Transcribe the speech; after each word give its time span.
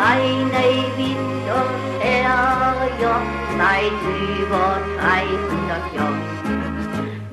seine 0.00 0.66
Winter 0.96 1.62
her, 2.00 2.44
seit 3.58 4.00
über 4.40 4.68
300 4.98 5.94
Jahren. 5.94 6.24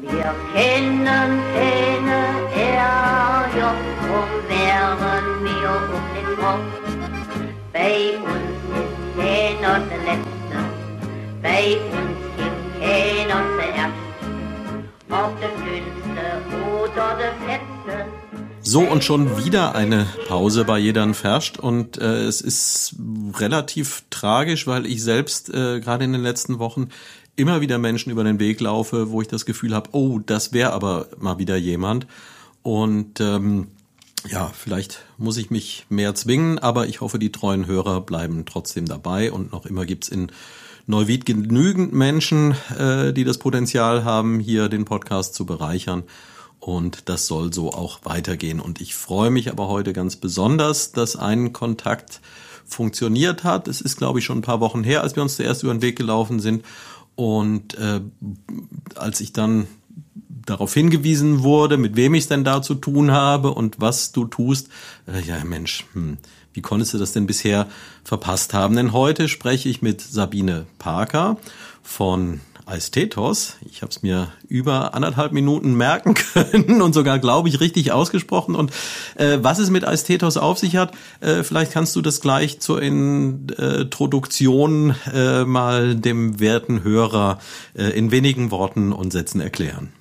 Wir 0.01 0.29
kennen 0.53 1.29
keine 1.55 2.19
Ärger, 2.55 3.73
drum 4.01 4.31
wären 4.49 5.27
wir 5.43 5.71
um 5.95 6.05
den 6.15 6.29
Kopf. 6.41 6.71
Bei 7.71 7.97
uns 8.31 8.59
ist 8.81 8.97
keiner 9.17 9.75
der 9.89 10.01
Letzte, 10.09 10.57
bei 11.41 11.63
uns 11.97 12.19
gibt 12.37 12.65
keiner 12.81 13.41
zuerst. 13.55 14.05
Ob 15.09 15.31
der 15.39 15.53
Dünnste 15.63 16.25
oder 16.73 17.07
der 17.17 17.33
Fetzte, 17.45 17.66
so 18.67 18.81
und 18.81 19.01
schon 19.01 19.45
wieder 19.45 19.75
eine 19.75 20.05
Pause 20.27 20.65
bei 20.65 20.77
Jedern 20.77 21.13
Ferscht 21.13 21.57
und 21.57 21.97
äh, 21.99 22.25
es 22.25 22.41
ist 22.41 22.95
relativ 23.39 24.03
tragisch, 24.09 24.67
weil 24.67 24.85
ich 24.85 25.01
selbst 25.01 25.49
äh, 25.49 25.79
gerade 25.79 26.03
in 26.03 26.11
den 26.11 26.21
letzten 26.21 26.59
Wochen 26.59 26.89
immer 27.37 27.61
wieder 27.61 27.77
Menschen 27.77 28.11
über 28.11 28.25
den 28.25 28.39
Weg 28.39 28.59
laufe, 28.59 29.09
wo 29.09 29.21
ich 29.21 29.29
das 29.29 29.45
Gefühl 29.45 29.73
habe, 29.73 29.91
oh, 29.93 30.19
das 30.19 30.51
wäre 30.51 30.73
aber 30.73 31.07
mal 31.17 31.37
wieder 31.37 31.55
jemand. 31.55 32.07
Und 32.61 33.21
ähm, 33.21 33.67
ja, 34.29 34.51
vielleicht 34.53 34.99
muss 35.17 35.37
ich 35.37 35.49
mich 35.49 35.85
mehr 35.87 36.13
zwingen, 36.13 36.59
aber 36.59 36.87
ich 36.87 36.99
hoffe, 36.99 37.19
die 37.19 37.31
treuen 37.31 37.67
Hörer 37.67 38.01
bleiben 38.01 38.43
trotzdem 38.45 38.85
dabei. 38.85 39.31
Und 39.31 39.53
noch 39.53 39.65
immer 39.65 39.85
gibt's 39.85 40.09
in 40.09 40.29
Neuwied 40.87 41.25
genügend 41.25 41.93
Menschen, 41.93 42.53
äh, 42.77 43.13
die 43.13 43.23
das 43.23 43.37
Potenzial 43.37 44.03
haben, 44.03 44.41
hier 44.41 44.67
den 44.67 44.83
Podcast 44.83 45.35
zu 45.35 45.45
bereichern. 45.45 46.03
Und 46.59 47.09
das 47.09 47.27
soll 47.27 47.53
so 47.53 47.71
auch 47.71 47.99
weitergehen. 48.03 48.59
Und 48.59 48.81
ich 48.81 48.95
freue 48.95 49.29
mich 49.29 49.51
aber 49.51 49.67
heute 49.67 49.93
ganz 49.93 50.15
besonders, 50.15 50.91
dass 50.91 51.15
ein 51.15 51.53
Kontakt 51.53 52.21
funktioniert 52.65 53.43
hat. 53.43 53.67
Es 53.67 53.79
ist, 53.79 53.97
glaube 53.97 54.19
ich, 54.19 54.25
schon 54.25 54.39
ein 54.39 54.43
paar 54.43 54.59
Wochen 54.59 54.83
her, 54.83 55.01
als 55.01 55.15
wir 55.15 55.23
uns 55.23 55.37
zuerst 55.37 55.63
über 55.63 55.73
den 55.73 55.81
Weg 55.81 55.95
gelaufen 55.95 56.39
sind. 56.39 56.65
Und 57.15 57.75
äh, 57.75 58.01
als 58.95 59.21
ich 59.21 59.33
dann 59.33 59.67
darauf 60.27 60.73
hingewiesen 60.73 61.43
wurde, 61.43 61.77
mit 61.77 61.95
wem 61.95 62.13
ich 62.13 62.23
es 62.23 62.29
denn 62.29 62.43
da 62.43 62.61
zu 62.61 62.75
tun 62.75 63.11
habe 63.11 63.53
und 63.53 63.79
was 63.79 64.11
du 64.11 64.25
tust, 64.25 64.69
äh, 65.07 65.21
ja 65.21 65.43
Mensch, 65.43 65.85
hm, 65.93 66.17
wie 66.53 66.61
konntest 66.61 66.93
du 66.93 66.97
das 66.97 67.13
denn 67.13 67.27
bisher 67.27 67.67
verpasst 68.03 68.53
haben? 68.53 68.75
Denn 68.75 68.93
heute 68.93 69.27
spreche 69.27 69.69
ich 69.69 69.81
mit 69.81 70.01
Sabine 70.01 70.65
Parker 70.79 71.37
von 71.83 72.41
Aesthetos. 72.67 73.55
Ich 73.69 73.81
habe 73.81 73.89
es 73.89 74.03
mir 74.03 74.31
über 74.47 74.93
anderthalb 74.93 75.31
Minuten 75.31 75.75
merken 75.75 76.13
können 76.33 76.81
und 76.81 76.93
sogar, 76.93 77.19
glaube 77.19 77.49
ich, 77.49 77.59
richtig 77.59 77.91
ausgesprochen. 77.91 78.55
Und 78.55 78.71
äh, 79.15 79.39
was 79.41 79.59
es 79.59 79.69
mit 79.69 79.85
Aesthetos 79.85 80.37
auf 80.37 80.59
sich 80.59 80.75
hat, 80.75 80.93
äh, 81.21 81.43
vielleicht 81.43 81.71
kannst 81.71 81.95
du 81.95 82.01
das 82.01 82.21
gleich 82.21 82.59
zur 82.59 82.81
Introduktion 82.81 84.95
äh, 85.13 85.45
mal 85.45 85.95
dem 85.95 86.39
werten 86.39 86.83
Hörer 86.83 87.39
äh, 87.75 87.97
in 87.97 88.11
wenigen 88.11 88.51
Worten 88.51 88.91
und 88.91 89.11
Sätzen 89.11 89.41
erklären. 89.41 89.91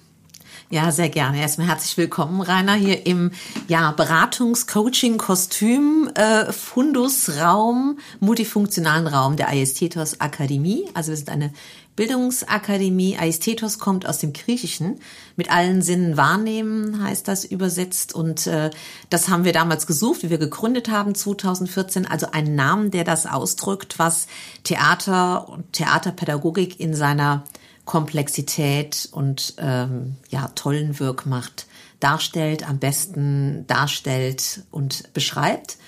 Ja, 0.68 0.90
sehr 0.90 1.08
gerne. 1.08 1.40
Erstmal 1.40 1.68
herzlich 1.68 1.96
willkommen, 1.96 2.40
Rainer, 2.40 2.74
hier 2.74 3.06
im 3.06 3.30
ja, 3.68 3.92
Beratungs-Coaching-Kostüm, 3.92 6.10
äh, 6.14 6.52
Fundusraum, 6.52 8.00
multifunktionalen 8.18 9.06
Raum 9.06 9.36
der 9.36 9.50
Aesthetos 9.50 10.20
Akademie. 10.20 10.86
Also 10.92 11.10
wir 11.10 11.16
sind 11.16 11.30
eine 11.30 11.52
Bildungsakademie. 11.96 13.16
Aesthetos 13.18 13.78
kommt 13.78 14.06
aus 14.06 14.18
dem 14.18 14.32
Griechischen. 14.32 15.00
Mit 15.34 15.50
allen 15.50 15.82
Sinnen 15.82 16.16
wahrnehmen 16.16 17.02
heißt 17.02 17.26
das 17.26 17.44
übersetzt. 17.44 18.14
Und 18.14 18.46
äh, 18.46 18.70
das 19.10 19.28
haben 19.28 19.44
wir 19.44 19.52
damals 19.52 19.86
gesucht, 19.86 20.22
wie 20.22 20.30
wir 20.30 20.38
gegründet 20.38 20.90
haben 20.90 21.14
2014. 21.14 22.06
Also 22.06 22.30
einen 22.30 22.54
Namen, 22.54 22.90
der 22.90 23.04
das 23.04 23.26
ausdrückt, 23.26 23.98
was 23.98 24.28
Theater 24.62 25.48
und 25.48 25.72
Theaterpädagogik 25.72 26.78
in 26.78 26.94
seiner 26.94 27.44
Komplexität 27.86 29.08
und 29.12 29.54
ähm, 29.58 30.16
ja 30.28 30.48
tollen 30.54 31.00
Wirkmacht 31.00 31.66
darstellt, 32.00 32.68
am 32.68 32.78
besten 32.78 33.66
darstellt 33.66 34.64
und 34.70 35.12
beschreibt. 35.14 35.78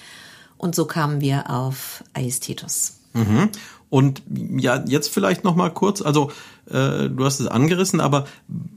Und 0.56 0.74
so 0.74 0.86
kamen 0.86 1.20
wir 1.20 1.50
auf 1.50 2.02
Aesthetos. 2.14 2.94
Mhm. 3.12 3.50
Und 3.90 4.22
ja, 4.58 4.84
jetzt 4.86 5.08
vielleicht 5.08 5.44
noch 5.44 5.56
mal 5.56 5.70
kurz, 5.70 6.02
also 6.02 6.30
äh, 6.66 7.08
du 7.08 7.24
hast 7.24 7.40
es 7.40 7.46
angerissen, 7.46 8.00
aber 8.00 8.26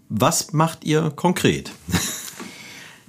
was 0.09 0.53
macht 0.53 0.83
ihr 0.83 1.11
konkret? 1.15 1.71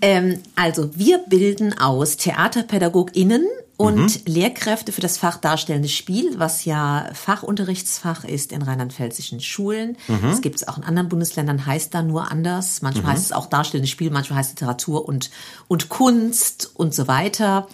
Ähm, 0.04 0.40
also 0.56 0.90
wir 0.96 1.18
bilden 1.28 1.78
aus 1.78 2.16
TheaterpädagogInnen 2.16 3.46
und 3.82 4.26
mhm. 4.26 4.32
Lehrkräfte 4.32 4.92
für 4.92 5.00
das 5.00 5.18
Fach 5.18 5.38
Darstellendes 5.38 5.90
Spiel, 5.90 6.38
was 6.38 6.64
ja 6.64 7.08
Fachunterrichtsfach 7.14 8.24
ist 8.24 8.52
in 8.52 8.62
rheinland-pfälzischen 8.62 9.40
Schulen. 9.40 9.96
Mhm. 10.06 10.22
Das 10.22 10.40
gibt 10.40 10.54
es 10.54 10.68
auch 10.68 10.78
in 10.78 10.84
anderen 10.84 11.08
Bundesländern, 11.08 11.66
heißt 11.66 11.92
da 11.92 12.02
nur 12.02 12.30
anders. 12.30 12.80
Manchmal 12.82 13.04
mhm. 13.04 13.16
heißt 13.16 13.24
es 13.24 13.32
auch 13.32 13.46
Darstellendes 13.46 13.90
Spiel, 13.90 14.12
manchmal 14.12 14.38
heißt 14.38 14.50
es 14.50 14.60
Literatur 14.60 15.08
und, 15.08 15.30
und 15.66 15.88
Kunst 15.88 16.70
und 16.74 16.94
so 16.94 17.08
weiter. 17.08 17.66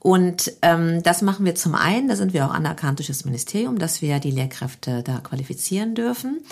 Und 0.00 0.52
ähm, 0.60 1.02
das 1.02 1.22
machen 1.22 1.46
wir 1.46 1.54
zum 1.54 1.74
einen, 1.74 2.08
da 2.08 2.16
sind 2.16 2.34
wir 2.34 2.44
auch 2.44 2.52
anerkannt 2.52 2.98
durch 2.98 3.08
das 3.08 3.24
Ministerium, 3.24 3.78
dass 3.78 4.02
wir 4.02 4.18
die 4.18 4.32
Lehrkräfte 4.32 5.02
da 5.02 5.20
qualifizieren 5.20 5.94
dürfen. 5.94 6.42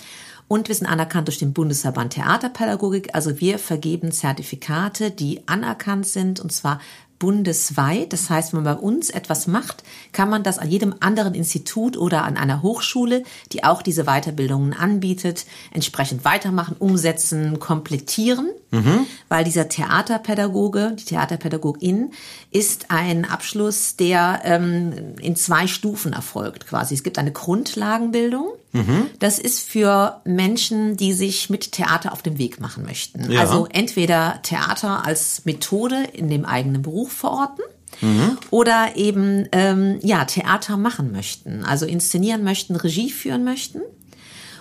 Und 0.49 0.69
wir 0.69 0.75
sind 0.75 0.87
anerkannt 0.87 1.29
durch 1.29 1.39
den 1.39 1.53
Bundesverband 1.53 2.15
Theaterpädagogik. 2.15 3.15
Also 3.15 3.41
wir 3.41 3.59
vergeben 3.59 4.11
Zertifikate, 4.11 5.11
die 5.11 5.47
anerkannt 5.49 6.07
sind, 6.07 6.41
und 6.41 6.51
zwar 6.51 6.81
bundesweit. 7.23 8.13
Das 8.13 8.31
heißt, 8.31 8.53
wenn 8.53 8.65
man 8.65 8.75
bei 8.75 8.83
uns 8.83 9.09
etwas 9.09 9.47
macht, 9.47 9.85
kann 10.11 10.29
man 10.29 10.43
das 10.43 10.59
an 10.59 10.69
jedem 10.69 10.93
anderen 10.99 11.37
Institut 11.37 11.97
oder 11.97 12.25
an 12.25 12.37
einer 12.37 12.63
Hochschule, 12.63 13.23
die 13.53 13.63
auch 13.63 13.81
diese 13.81 14.07
Weiterbildungen 14.07 14.73
anbietet, 14.73 15.47
entsprechend 15.71 16.25
weitermachen, 16.25 16.75
umsetzen, 16.81 17.61
komplettieren. 17.61 18.51
Mhm. 18.73 19.07
Weil 19.29 19.45
dieser 19.45 19.69
Theaterpädagoge, 19.69 20.97
die 20.99 21.05
Theaterpädagogin, 21.05 22.11
ist 22.51 22.87
ein 22.91 23.27
Abschluss, 23.27 23.97
der 23.97 24.41
ähm, 24.45 25.15
in 25.21 25.37
zwei 25.37 25.67
Stufen 25.67 26.15
erfolgt 26.15 26.67
quasi. 26.67 26.95
Es 26.95 27.03
gibt 27.03 27.19
eine 27.19 27.33
Grundlagenbildung. 27.33 28.47
Mhm. 28.73 29.11
Das 29.19 29.39
ist 29.39 29.61
für 29.61 30.23
Menschen, 30.25 30.97
die 30.97 31.13
sich 31.13 31.51
mit 31.51 31.73
Theater 31.73 32.13
auf 32.13 32.23
den 32.23 32.39
Weg 32.39 32.61
machen 32.61 32.85
möchten. 32.85 33.31
Ja. 33.31 33.41
Also 33.41 33.69
entweder 33.71 34.41
Theater 34.43 35.05
als 35.05 35.45
Methode 35.45 36.05
in 36.15 36.29
dem 36.29 36.47
eigenen 36.47 36.81
Beruf 36.81 37.13
verorten. 37.13 37.63
Mhm. 38.01 38.39
Oder 38.51 38.97
eben 38.97 39.47
ähm, 39.53 39.99
ja 40.03 40.25
Theater 40.25 40.79
machen 40.79 41.13
möchten, 41.13 41.63
also 41.63 41.85
inszenieren 41.85 42.43
möchten, 42.43 42.75
Regie 42.75 43.11
führen 43.11 43.45
möchten. 43.45 43.83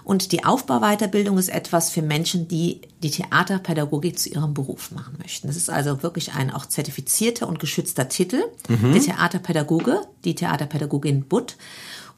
Und 0.04 0.32
die 0.32 0.44
Aufbauweiterbildung 0.44 1.38
ist 1.38 1.50
etwas 1.50 1.90
für 1.90 2.02
Menschen, 2.02 2.48
die 2.48 2.82
die 3.04 3.12
Theaterpädagogik 3.12 4.18
zu 4.18 4.30
ihrem 4.30 4.54
Beruf 4.54 4.92
machen 4.92 5.16
möchten. 5.20 5.48
Das 5.48 5.56
ist 5.56 5.70
also 5.70 6.04
wirklich 6.04 6.34
ein 6.34 6.52
auch 6.52 6.66
zertifizierter 6.66 7.48
und 7.48 7.60
geschützter 7.60 8.10
Titel. 8.10 8.44
Mhm. 8.68 8.94
Der 8.94 9.02
Theaterpädagoge, 9.02 10.02
die 10.24 10.36
Theaterpädagogin 10.36 11.24
Butt. 11.24 11.58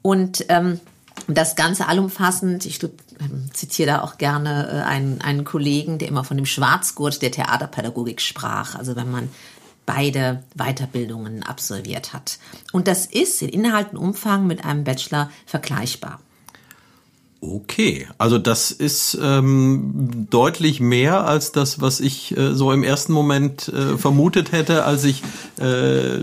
Und 0.01 0.45
ähm, 0.49 0.79
das 1.27 1.55
Ganze 1.55 1.87
allumfassend, 1.87 2.65
ich 2.65 2.81
ähm, 2.83 3.49
zitiere 3.53 3.87
da 3.87 4.01
auch 4.01 4.17
gerne 4.17 4.67
äh, 4.69 4.81
einen, 4.81 5.21
einen 5.21 5.43
Kollegen, 5.43 5.97
der 5.97 6.07
immer 6.07 6.23
von 6.23 6.37
dem 6.37 6.45
Schwarzgurt 6.45 7.21
der 7.21 7.31
Theaterpädagogik 7.31 8.21
sprach. 8.21 8.75
Also 8.75 8.95
wenn 8.95 9.11
man 9.11 9.29
beide 9.85 10.43
Weiterbildungen 10.55 11.43
absolviert 11.43 12.13
hat. 12.13 12.39
Und 12.71 12.87
das 12.87 13.05
ist 13.05 13.41
in 13.41 13.49
Inhalt 13.49 13.91
und 13.91 13.97
Umfang 13.97 14.47
mit 14.47 14.63
einem 14.65 14.83
Bachelor 14.83 15.29
vergleichbar. 15.45 16.19
Okay, 17.45 18.07
also 18.17 18.37
das 18.37 18.71
ist 18.71 19.17
ähm, 19.21 20.27
deutlich 20.29 20.79
mehr 20.79 21.25
als 21.27 21.51
das, 21.51 21.81
was 21.81 21.99
ich 21.99 22.37
äh, 22.37 22.53
so 22.53 22.71
im 22.71 22.83
ersten 22.83 23.11
Moment 23.11 23.67
äh, 23.67 23.97
vermutet 23.97 24.53
hätte, 24.53 24.85
als 24.85 25.03
ich 25.03 25.21
äh, 25.59 26.19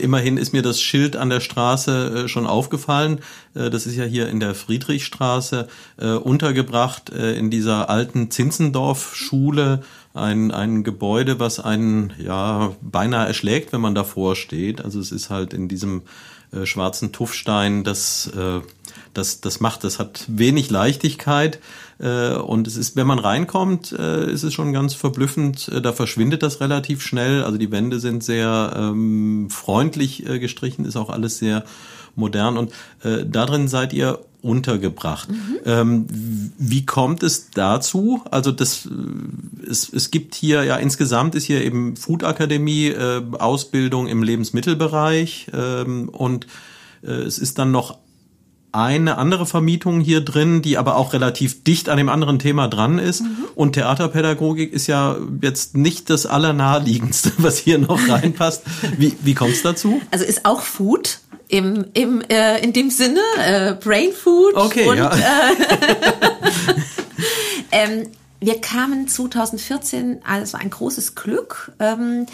immerhin 0.00 0.36
ist 0.36 0.52
mir 0.52 0.60
das 0.60 0.78
Schild 0.78 1.16
an 1.16 1.30
der 1.30 1.40
Straße 1.40 2.24
äh, 2.24 2.28
schon 2.28 2.46
aufgefallen. 2.46 3.20
Äh, 3.54 3.70
das 3.70 3.86
ist 3.86 3.96
ja 3.96 4.04
hier 4.04 4.28
in 4.28 4.40
der 4.40 4.54
Friedrichstraße 4.54 5.68
äh, 5.96 6.08
untergebracht 6.10 7.08
äh, 7.08 7.32
in 7.32 7.50
dieser 7.50 7.88
alten 7.88 8.30
Zinzendorf-Schule. 8.30 9.82
Ein, 10.12 10.50
ein 10.50 10.84
Gebäude, 10.84 11.40
was 11.40 11.60
einen 11.60 12.12
ja 12.22 12.76
beinahe 12.82 13.26
erschlägt, 13.26 13.72
wenn 13.72 13.80
man 13.80 13.94
davor 13.94 14.36
steht. 14.36 14.84
Also 14.84 15.00
es 15.00 15.12
ist 15.12 15.30
halt 15.30 15.54
in 15.54 15.68
diesem 15.68 16.02
äh, 16.52 16.66
schwarzen 16.66 17.12
Tuffstein 17.12 17.82
das 17.82 18.30
äh, 18.36 18.60
das, 19.14 19.40
das 19.40 19.60
macht, 19.60 19.84
das 19.84 19.98
hat 19.98 20.24
wenig 20.28 20.70
Leichtigkeit. 20.70 21.60
Äh, 21.98 22.34
und 22.34 22.66
es 22.66 22.76
ist, 22.76 22.96
wenn 22.96 23.06
man 23.06 23.18
reinkommt, 23.18 23.92
äh, 23.92 24.30
ist 24.30 24.42
es 24.42 24.54
schon 24.54 24.72
ganz 24.72 24.94
verblüffend. 24.94 25.68
Äh, 25.68 25.80
da 25.80 25.92
verschwindet 25.92 26.42
das 26.42 26.60
relativ 26.60 27.02
schnell. 27.02 27.42
Also 27.44 27.58
die 27.58 27.70
Wände 27.70 28.00
sind 28.00 28.24
sehr 28.24 28.74
ähm, 28.76 29.48
freundlich 29.50 30.26
äh, 30.28 30.38
gestrichen, 30.38 30.84
ist 30.84 30.96
auch 30.96 31.10
alles 31.10 31.38
sehr 31.38 31.64
modern. 32.14 32.56
Und 32.58 32.72
äh, 33.02 33.24
da 33.26 33.46
drin 33.46 33.68
seid 33.68 33.92
ihr 33.92 34.20
untergebracht. 34.42 35.30
Mhm. 35.30 35.58
Ähm, 35.64 36.06
wie 36.58 36.84
kommt 36.84 37.22
es 37.22 37.50
dazu? 37.50 38.22
Also 38.30 38.50
das, 38.50 38.86
äh, 38.86 39.70
es, 39.70 39.90
es 39.92 40.10
gibt 40.10 40.34
hier 40.34 40.64
ja 40.64 40.76
insgesamt 40.76 41.34
ist 41.36 41.44
hier 41.44 41.64
eben 41.64 41.96
Food 41.96 42.24
Akademie, 42.24 42.88
äh, 42.88 43.22
Ausbildung 43.38 44.08
im 44.08 44.22
Lebensmittelbereich 44.22 45.46
ähm, 45.54 46.08
und 46.08 46.46
äh, 47.02 47.12
es 47.12 47.38
ist 47.38 47.58
dann 47.58 47.70
noch 47.70 47.98
eine 48.72 49.18
andere 49.18 49.46
Vermietung 49.46 50.00
hier 50.00 50.22
drin, 50.22 50.62
die 50.62 50.78
aber 50.78 50.96
auch 50.96 51.12
relativ 51.12 51.62
dicht 51.62 51.88
an 51.88 51.98
dem 51.98 52.08
anderen 52.08 52.38
Thema 52.38 52.68
dran 52.68 52.98
ist. 52.98 53.20
Mhm. 53.20 53.36
Und 53.54 53.72
Theaterpädagogik 53.74 54.72
ist 54.72 54.86
ja 54.86 55.16
jetzt 55.42 55.76
nicht 55.76 56.08
das 56.08 56.26
Allernaheliegendste, 56.26 57.32
was 57.38 57.58
hier 57.58 57.78
noch 57.78 58.08
reinpasst. 58.08 58.62
Wie, 58.96 59.14
wie 59.22 59.34
kommt 59.34 59.52
es 59.52 59.62
dazu? 59.62 60.00
Also 60.10 60.24
ist 60.24 60.46
auch 60.46 60.62
Food 60.62 61.20
im, 61.48 61.84
im, 61.92 62.22
äh, 62.22 62.64
in 62.64 62.72
dem 62.72 62.88
Sinne, 62.88 63.20
äh, 63.44 63.74
Brain 63.74 64.12
Food. 64.12 64.54
Okay, 64.54 64.88
und, 64.88 64.96
ja. 64.96 65.10
Äh, 65.10 65.20
ähm, 67.72 68.06
wir 68.42 68.60
kamen 68.60 69.06
2014, 69.06 70.20
also 70.24 70.58
ein 70.58 70.70
großes 70.70 71.14
Glück. 71.14 71.72
Ähm, 71.78 72.26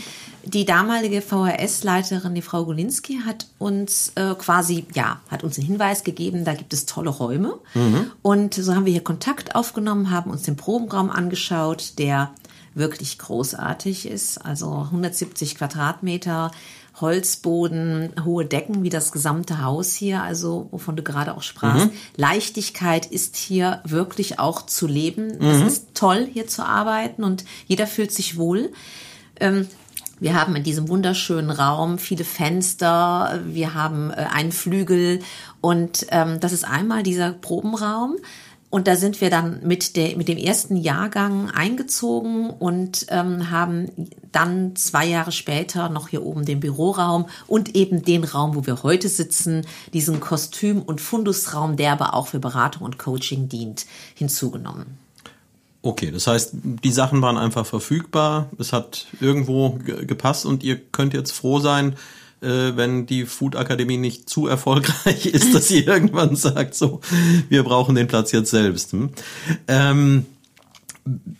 die 0.44 0.64
damalige 0.64 1.20
VHS-Leiterin, 1.20 2.34
die 2.34 2.42
Frau 2.42 2.64
Golinski, 2.64 3.20
hat 3.26 3.46
uns 3.58 4.12
äh, 4.14 4.34
quasi, 4.34 4.86
ja, 4.94 5.20
hat 5.28 5.44
uns 5.44 5.58
einen 5.58 5.66
Hinweis 5.66 6.04
gegeben, 6.04 6.44
da 6.44 6.54
gibt 6.54 6.72
es 6.72 6.86
tolle 6.86 7.10
Räume. 7.10 7.58
Mhm. 7.74 8.10
Und 8.22 8.54
so 8.54 8.74
haben 8.74 8.86
wir 8.86 8.92
hier 8.92 9.04
Kontakt 9.04 9.54
aufgenommen, 9.54 10.10
haben 10.10 10.30
uns 10.30 10.42
den 10.42 10.56
Probenraum 10.56 11.10
angeschaut, 11.10 11.98
der 11.98 12.30
wirklich 12.74 13.18
großartig 13.18 14.08
ist. 14.08 14.38
Also 14.38 14.72
170 14.72 15.56
Quadratmeter, 15.56 16.50
Holzboden, 17.00 18.12
hohe 18.24 18.44
Decken 18.44 18.82
wie 18.82 18.88
das 18.88 19.12
gesamte 19.12 19.62
Haus 19.62 19.94
hier, 19.94 20.22
also 20.22 20.68
wovon 20.70 20.96
du 20.96 21.02
gerade 21.02 21.34
auch 21.34 21.42
sprachst. 21.42 21.86
Mhm. 21.86 21.92
Leichtigkeit 22.16 23.06
ist 23.06 23.36
hier 23.36 23.80
wirklich 23.84 24.38
auch 24.38 24.66
zu 24.66 24.86
leben. 24.86 25.38
Mhm. 25.38 25.46
Es 25.46 25.60
ist 25.60 25.94
toll, 25.94 26.28
hier 26.32 26.46
zu 26.46 26.64
arbeiten 26.64 27.24
und 27.24 27.44
jeder 27.66 27.86
fühlt 27.86 28.12
sich 28.12 28.36
wohl. 28.36 28.72
Ähm, 29.40 29.66
wir 30.20 30.34
haben 30.34 30.56
in 30.56 30.64
diesem 30.64 30.88
wunderschönen 30.88 31.50
Raum 31.50 31.98
viele 31.98 32.24
Fenster, 32.24 33.40
wir 33.44 33.74
haben 33.74 34.10
äh, 34.10 34.26
einen 34.32 34.52
Flügel 34.52 35.20
und 35.60 36.06
ähm, 36.10 36.40
das 36.40 36.52
ist 36.52 36.64
einmal 36.64 37.02
dieser 37.02 37.32
Probenraum. 37.32 38.16
Und 38.70 38.86
da 38.86 38.96
sind 38.96 39.20
wir 39.22 39.30
dann 39.30 39.60
mit, 39.66 39.96
der, 39.96 40.16
mit 40.18 40.28
dem 40.28 40.36
ersten 40.36 40.76
Jahrgang 40.76 41.50
eingezogen 41.50 42.50
und 42.50 43.06
ähm, 43.08 43.50
haben 43.50 43.88
dann 44.30 44.76
zwei 44.76 45.06
Jahre 45.06 45.32
später 45.32 45.88
noch 45.88 46.08
hier 46.08 46.22
oben 46.22 46.44
den 46.44 46.60
Büroraum 46.60 47.26
und 47.46 47.74
eben 47.74 48.02
den 48.02 48.24
Raum, 48.24 48.54
wo 48.54 48.66
wir 48.66 48.82
heute 48.82 49.08
sitzen, 49.08 49.66
diesen 49.94 50.20
Kostüm- 50.20 50.82
und 50.82 51.00
Fundusraum, 51.00 51.76
der 51.76 51.92
aber 51.92 52.12
auch 52.12 52.26
für 52.26 52.40
Beratung 52.40 52.82
und 52.82 52.98
Coaching 52.98 53.48
dient, 53.48 53.86
hinzugenommen. 54.14 54.98
Okay, 55.80 56.10
das 56.10 56.26
heißt, 56.26 56.50
die 56.54 56.92
Sachen 56.92 57.22
waren 57.22 57.38
einfach 57.38 57.64
verfügbar, 57.64 58.50
es 58.58 58.74
hat 58.74 59.06
irgendwo 59.20 59.78
gepasst 60.06 60.44
und 60.44 60.62
ihr 60.62 60.76
könnt 60.76 61.14
jetzt 61.14 61.30
froh 61.30 61.60
sein, 61.60 61.96
äh, 62.40 62.76
wenn 62.76 63.06
die 63.06 63.26
Food 63.26 63.56
Akademie 63.56 63.96
nicht 63.96 64.28
zu 64.28 64.46
erfolgreich 64.46 65.26
ist, 65.32 65.54
dass 65.54 65.68
sie 65.68 65.80
irgendwann 65.80 66.36
sagt, 66.36 66.74
so, 66.74 67.00
wir 67.48 67.62
brauchen 67.62 67.94
den 67.94 68.06
Platz 68.06 68.32
jetzt 68.32 68.50
selbst. 68.50 68.92
Hm? 68.92 69.10
Ähm, 69.66 70.26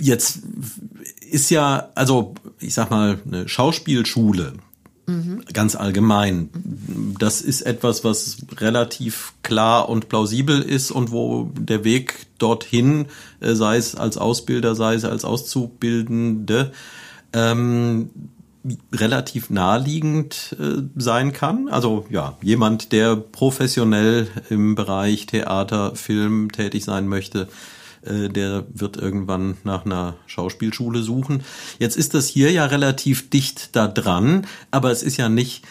jetzt 0.00 0.40
ist 1.30 1.50
ja, 1.50 1.90
also 1.94 2.34
ich 2.60 2.74
sag 2.74 2.90
mal, 2.90 3.18
eine 3.26 3.48
Schauspielschule, 3.48 4.54
mhm. 5.06 5.42
ganz 5.52 5.76
allgemein. 5.76 6.50
Das 7.18 7.40
ist 7.40 7.62
etwas, 7.62 8.04
was 8.04 8.38
relativ 8.56 9.34
klar 9.42 9.88
und 9.88 10.08
plausibel 10.08 10.62
ist 10.62 10.90
und 10.90 11.10
wo 11.10 11.50
der 11.58 11.84
Weg 11.84 12.26
dorthin, 12.38 13.06
äh, 13.40 13.54
sei 13.54 13.76
es 13.76 13.94
als 13.94 14.16
Ausbilder, 14.16 14.74
sei 14.74 14.94
es 14.94 15.04
als 15.04 15.24
Auszubildende, 15.24 16.72
ähm, 17.32 18.10
relativ 18.92 19.50
naheliegend 19.50 20.56
äh, 20.58 20.82
sein 20.96 21.32
kann. 21.32 21.68
Also 21.68 22.06
ja, 22.10 22.36
jemand, 22.42 22.92
der 22.92 23.16
professionell 23.16 24.28
im 24.50 24.74
Bereich 24.74 25.26
Theater, 25.26 25.94
Film 25.94 26.50
tätig 26.52 26.84
sein 26.84 27.08
möchte, 27.08 27.48
äh, 28.02 28.28
der 28.28 28.64
wird 28.72 28.96
irgendwann 28.96 29.56
nach 29.64 29.84
einer 29.84 30.16
Schauspielschule 30.26 31.02
suchen. 31.02 31.44
Jetzt 31.78 31.96
ist 31.96 32.14
das 32.14 32.28
hier 32.28 32.50
ja 32.52 32.66
relativ 32.66 33.30
dicht 33.30 33.76
da 33.76 33.88
dran, 33.88 34.46
aber 34.70 34.90
es 34.90 35.02
ist 35.02 35.16
ja 35.16 35.28
nicht 35.28 35.64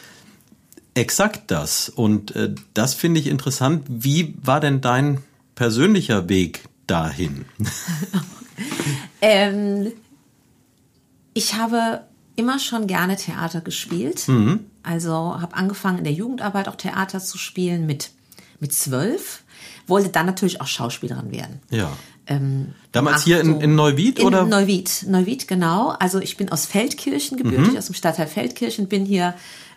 exakt 0.94 1.52
das. 1.52 1.90
Und 1.90 2.36
äh, 2.36 2.54
das 2.74 2.94
finde 2.94 3.20
ich 3.20 3.28
interessant. 3.28 3.86
Wie 3.88 4.36
war 4.44 4.60
denn 4.60 4.82
dein 4.82 5.24
persönlicher 5.56 6.30
Weg 6.30 6.64
dahin? 6.88 7.46
ähm, 9.22 9.92
ich 11.34 11.54
habe 11.54 12.02
immer 12.38 12.60
schon 12.60 12.88
gerne 12.88 13.18
Theater 13.18 13.60
gespielt. 13.60 14.28
Mhm. 14.30 14.62
Also 14.84 15.12
habe 15.12 15.56
angefangen 15.56 15.98
in 15.98 16.04
der 16.06 16.14
Jugendarbeit 16.14 16.70
auch 16.70 16.76
Theater 16.76 17.20
zu 17.20 17.38
spielen 17.38 17.86
mit 17.86 18.12
mit 18.60 18.74
zwölf. 18.74 19.44
Wollte 19.86 20.10
dann 20.10 20.26
natürlich 20.26 20.62
auch 20.62 20.68
Schauspielerin 20.68 21.32
werden. 21.32 21.62
Ja. 21.70 21.92
Ähm, 22.28 22.74
Damals 22.92 23.24
hier 23.24 23.40
in, 23.40 23.62
in 23.62 23.76
Neuwied 23.76 24.20
oder? 24.20 24.42
In 24.42 24.50
Neuwied, 24.50 25.06
Neuwied 25.08 25.48
genau. 25.48 25.96
Also 26.00 26.20
ich 26.20 26.36
bin 26.36 26.52
aus 26.52 26.66
Feldkirchen 26.66 27.38
gebürtig, 27.38 27.72
mhm. 27.72 27.78
aus 27.78 27.86
dem 27.86 27.96
Stadtteil 27.96 28.28
Feldkirchen, 28.28 28.88
bin 28.88 29.06
hier 29.06 29.34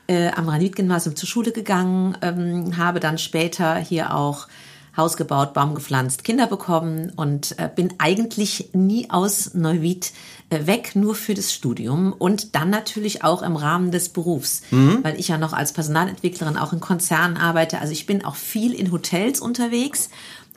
äh, 0.09 0.31
am 0.33 0.49
Rhein-Gymnasium 0.49 1.15
zur 1.15 1.29
Schule 1.29 1.53
gegangen, 1.53 2.17
ähm, 2.23 2.77
habe 2.77 2.99
dann 2.99 3.19
später 3.19 3.77
hier 3.77 4.15
auch 4.15 4.49
Haus 4.97 5.17
gebaut, 5.17 5.55
Baum 5.55 5.77
gepflanzt, 5.77 6.25
Kinder 6.25 6.49
bekommen 6.49 7.13
und 7.15 7.57
äh, 7.59 7.71
bin 7.73 7.95
eigentlich 7.99 8.71
nie 8.73 9.09
aus 9.11 9.55
Neuwied 9.55 10.13
weg, 10.51 10.97
nur 10.97 11.15
für 11.15 11.35
das 11.35 11.53
Studium 11.53 12.13
und 12.13 12.55
dann 12.55 12.71
natürlich 12.71 13.23
auch 13.23 13.43
im 13.43 13.57
Rahmen 13.57 13.91
des 13.91 14.09
Berufs, 14.09 14.63
mhm. 14.71 14.99
weil 15.03 15.19
ich 15.19 15.29
ja 15.29 15.39
noch 15.39 15.53
als 15.53 15.73
Personalentwicklerin 15.73 16.57
auch 16.57 16.73
in 16.73 16.81
Konzernen 16.81 17.37
arbeite. 17.37 17.81
Also 17.81 17.93
ich 17.93 18.07
bin 18.07 18.25
auch 18.25 18.37
viel 18.37 18.75
in 18.75 18.91
Hotels 18.91 19.41
unterwegs 19.41 20.11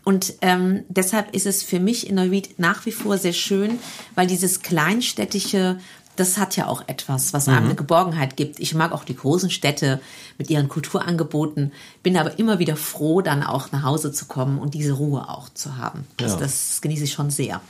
und 0.04 0.34
ähm, 0.42 0.84
deshalb 0.90 1.34
ist 1.36 1.46
es 1.46 1.64
für 1.64 1.80
mich 1.80 2.10
in 2.10 2.16
Neuwied 2.16 2.60
nach 2.60 2.86
wie 2.86 2.92
vor 2.92 3.18
sehr 3.18 3.34
schön, 3.34 3.80
weil 4.16 4.28
dieses 4.28 4.62
kleinstädtische 4.62 5.78
das 6.16 6.38
hat 6.38 6.56
ja 6.56 6.68
auch 6.68 6.88
etwas, 6.88 7.34
was 7.34 7.48
einem 7.48 7.62
mhm. 7.62 7.66
eine 7.66 7.76
Geborgenheit 7.76 8.38
gibt. 8.38 8.60
Ich 8.60 8.76
mag 8.76 8.92
auch 8.92 9.04
die 9.04 9.16
großen 9.16 9.50
Städte 9.50 10.00
mit 10.38 10.50
ihren 10.50 10.70
Kulturangeboten, 10.70 11.72
bin 12.04 12.18
aber 12.18 12.38
immer 12.38 12.60
wieder 12.60 12.76
froh, 12.76 13.22
dann 13.22 13.42
auch 13.44 13.72
nach 13.72 13.84
Hause 13.84 14.12
zu 14.12 14.26
kommen 14.26 14.60
und 14.60 14.74
diese 14.74 14.94
Ruhe 14.94 15.28
auch 15.30 15.50
zu 15.50 15.78
haben. 15.78 16.06
Also 16.22 16.36
ja. 16.36 16.42
das 16.42 16.82
genieße 16.82 17.06
ich 17.06 17.14
schon 17.14 17.32
sehr. 17.32 17.62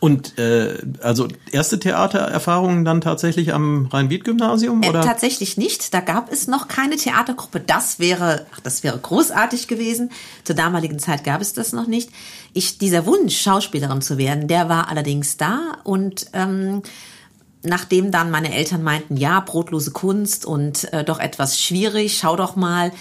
Und 0.00 0.38
äh, 0.38 0.78
also 1.00 1.28
erste 1.50 1.78
Theatererfahrungen 1.78 2.84
dann 2.84 3.00
tatsächlich 3.00 3.52
am 3.54 3.86
Rhein-Wied-Gymnasium? 3.86 4.82
Äh, 4.82 4.92
tatsächlich 4.92 5.56
nicht. 5.56 5.94
Da 5.94 6.00
gab 6.00 6.30
es 6.32 6.46
noch 6.46 6.68
keine 6.68 6.96
Theatergruppe. 6.96 7.60
Das 7.60 7.98
wäre, 7.98 8.46
ach, 8.54 8.60
das 8.60 8.82
wäre 8.82 8.98
großartig 8.98 9.68
gewesen. 9.68 10.10
Zur 10.44 10.56
damaligen 10.56 10.98
Zeit 10.98 11.24
gab 11.24 11.40
es 11.40 11.52
das 11.52 11.72
noch 11.72 11.86
nicht. 11.86 12.10
Ich, 12.52 12.78
dieser 12.78 13.06
Wunsch, 13.06 13.40
Schauspielerin 13.40 14.02
zu 14.02 14.18
werden, 14.18 14.48
der 14.48 14.68
war 14.68 14.88
allerdings 14.88 15.36
da 15.36 15.78
und 15.84 16.26
ähm, 16.32 16.82
nachdem 17.62 18.10
dann 18.10 18.30
meine 18.30 18.52
Eltern 18.54 18.82
meinten, 18.82 19.16
ja, 19.16 19.40
brotlose 19.40 19.92
Kunst 19.92 20.44
und 20.44 20.92
äh, 20.92 21.04
doch 21.04 21.20
etwas 21.20 21.60
schwierig, 21.60 22.18
schau 22.18 22.36
doch 22.36 22.56
mal, 22.56 22.92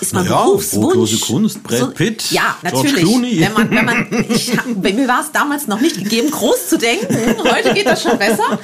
ist 0.00 0.14
mein 0.14 0.24
naja, 0.24 0.44
Berufswunsch. 0.44 1.20
Kunst, 1.20 1.62
Brad 1.62 1.94
Pitt, 1.94 2.22
so, 2.22 2.34
ja, 2.34 2.56
natürlich. 2.62 3.04
Wenn 3.04 3.52
man, 3.52 3.70
wenn 3.70 3.84
man, 3.84 4.26
ich, 4.28 4.52
bei 4.76 4.92
mir 4.92 5.08
war 5.08 5.20
es 5.20 5.32
damals 5.32 5.66
noch 5.66 5.80
nicht 5.80 5.96
gegeben, 5.96 6.30
groß 6.30 6.68
zu 6.68 6.78
denken. 6.78 7.36
Heute 7.38 7.74
geht 7.74 7.86
das 7.86 8.02
schon 8.02 8.18
besser. 8.18 8.58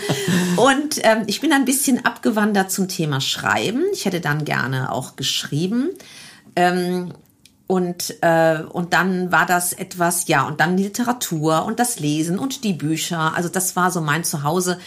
Und 0.57 1.01
ähm, 1.03 1.25
ich 1.27 1.41
bin 1.41 1.53
ein 1.53 1.65
bisschen 1.65 2.05
abgewandert 2.05 2.71
zum 2.71 2.89
Thema 2.89 3.21
Schreiben. 3.21 3.85
Ich 3.93 4.05
hätte 4.05 4.21
dann 4.21 4.45
gerne 4.45 4.93
auch 4.93 5.17
geschrieben. 5.17 5.91
Ähm, 6.55 7.13
und, 7.69 8.23
äh, 8.23 8.61
und 8.63 8.93
dann 8.93 9.33
war 9.33 9.45
das 9.45 9.73
etwas, 9.73 10.29
ja, 10.29 10.47
und 10.47 10.61
dann 10.61 10.77
die 10.77 10.85
Literatur 10.85 11.65
und 11.65 11.81
das 11.81 11.99
Lesen 11.99 12.39
und 12.39 12.63
die 12.63 12.73
Bücher. 12.73 13.35
Also 13.35 13.49
das 13.49 13.75
war 13.75 13.91
so 13.91 14.01
mein 14.01 14.23
Zuhause. 14.23 14.79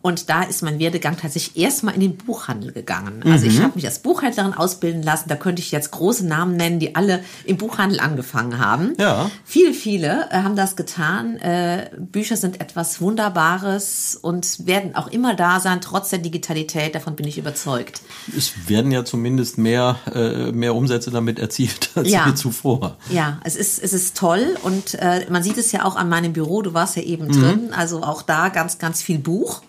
Und 0.00 0.30
da 0.30 0.42
ist 0.42 0.62
mein 0.62 0.78
Werdegang 0.78 1.16
tatsächlich 1.16 1.56
erstmal 1.62 1.92
in 1.94 2.00
den 2.00 2.16
Buchhandel 2.16 2.70
gegangen. 2.72 3.22
Also 3.24 3.46
ich 3.46 3.60
habe 3.60 3.72
mich 3.74 3.84
als 3.84 3.98
Buchhändlerin 3.98 4.54
ausbilden 4.54 5.02
lassen. 5.02 5.28
Da 5.28 5.34
könnte 5.34 5.60
ich 5.60 5.72
jetzt 5.72 5.90
große 5.90 6.24
Namen 6.24 6.56
nennen, 6.56 6.78
die 6.78 6.94
alle 6.94 7.24
im 7.44 7.56
Buchhandel 7.56 7.98
angefangen 7.98 8.58
haben. 8.60 8.92
Ja. 8.98 9.28
Viele, 9.44 9.74
viele 9.74 10.28
äh, 10.30 10.42
haben 10.42 10.54
das 10.54 10.76
getan. 10.76 11.36
Äh, 11.38 11.90
Bücher 11.98 12.36
sind 12.36 12.60
etwas 12.60 13.00
Wunderbares 13.00 14.16
und 14.20 14.66
werden 14.66 14.94
auch 14.94 15.08
immer 15.08 15.34
da 15.34 15.58
sein, 15.58 15.80
trotz 15.80 16.10
der 16.10 16.20
Digitalität. 16.20 16.94
Davon 16.94 17.16
bin 17.16 17.26
ich 17.26 17.36
überzeugt. 17.36 18.00
Es 18.36 18.68
werden 18.68 18.92
ja 18.92 19.04
zumindest 19.04 19.58
mehr, 19.58 19.96
äh, 20.14 20.52
mehr 20.52 20.76
Umsätze 20.76 21.10
damit 21.10 21.40
erzielt 21.40 21.90
als 21.96 22.08
Ja. 22.08 22.26
je 22.28 22.34
zuvor. 22.34 22.96
Ja, 23.10 23.40
es 23.44 23.56
ist, 23.56 23.82
es 23.82 23.92
ist 23.92 24.16
toll 24.16 24.56
und 24.62 24.96
man 25.30 25.42
sieht 25.42 25.58
es 25.58 25.72
ja 25.72 25.84
auch 25.84 25.96
an 25.96 26.08
meinem 26.08 26.32
Büro, 26.32 26.62
du 26.62 26.72
warst 26.74 26.96
ja 26.96 27.02
eben 27.02 27.28
drin, 27.30 27.72
also 27.72 28.02
auch 28.02 28.22
da 28.22 28.48
ganz, 28.48 28.78
ganz 28.78 29.02
viel 29.02 29.18
Buch. 29.18 29.62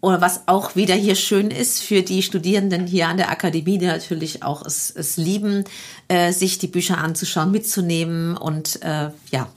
Oder 0.00 0.20
was 0.20 0.46
auch 0.46 0.76
wieder 0.76 0.94
hier 0.94 1.16
schön 1.16 1.50
ist 1.50 1.82
für 1.82 2.02
die 2.02 2.22
Studierenden 2.22 2.86
hier 2.86 3.08
an 3.08 3.16
der 3.16 3.30
Akademie, 3.30 3.78
die 3.78 3.86
natürlich 3.86 4.44
auch 4.44 4.64
es, 4.64 4.92
es 4.94 5.16
lieben, 5.16 5.64
äh, 6.06 6.32
sich 6.32 6.58
die 6.58 6.68
Bücher 6.68 6.98
anzuschauen, 6.98 7.50
mitzunehmen 7.50 8.36
und 8.36 8.80
äh, 8.82 9.10
ja, 9.32 9.48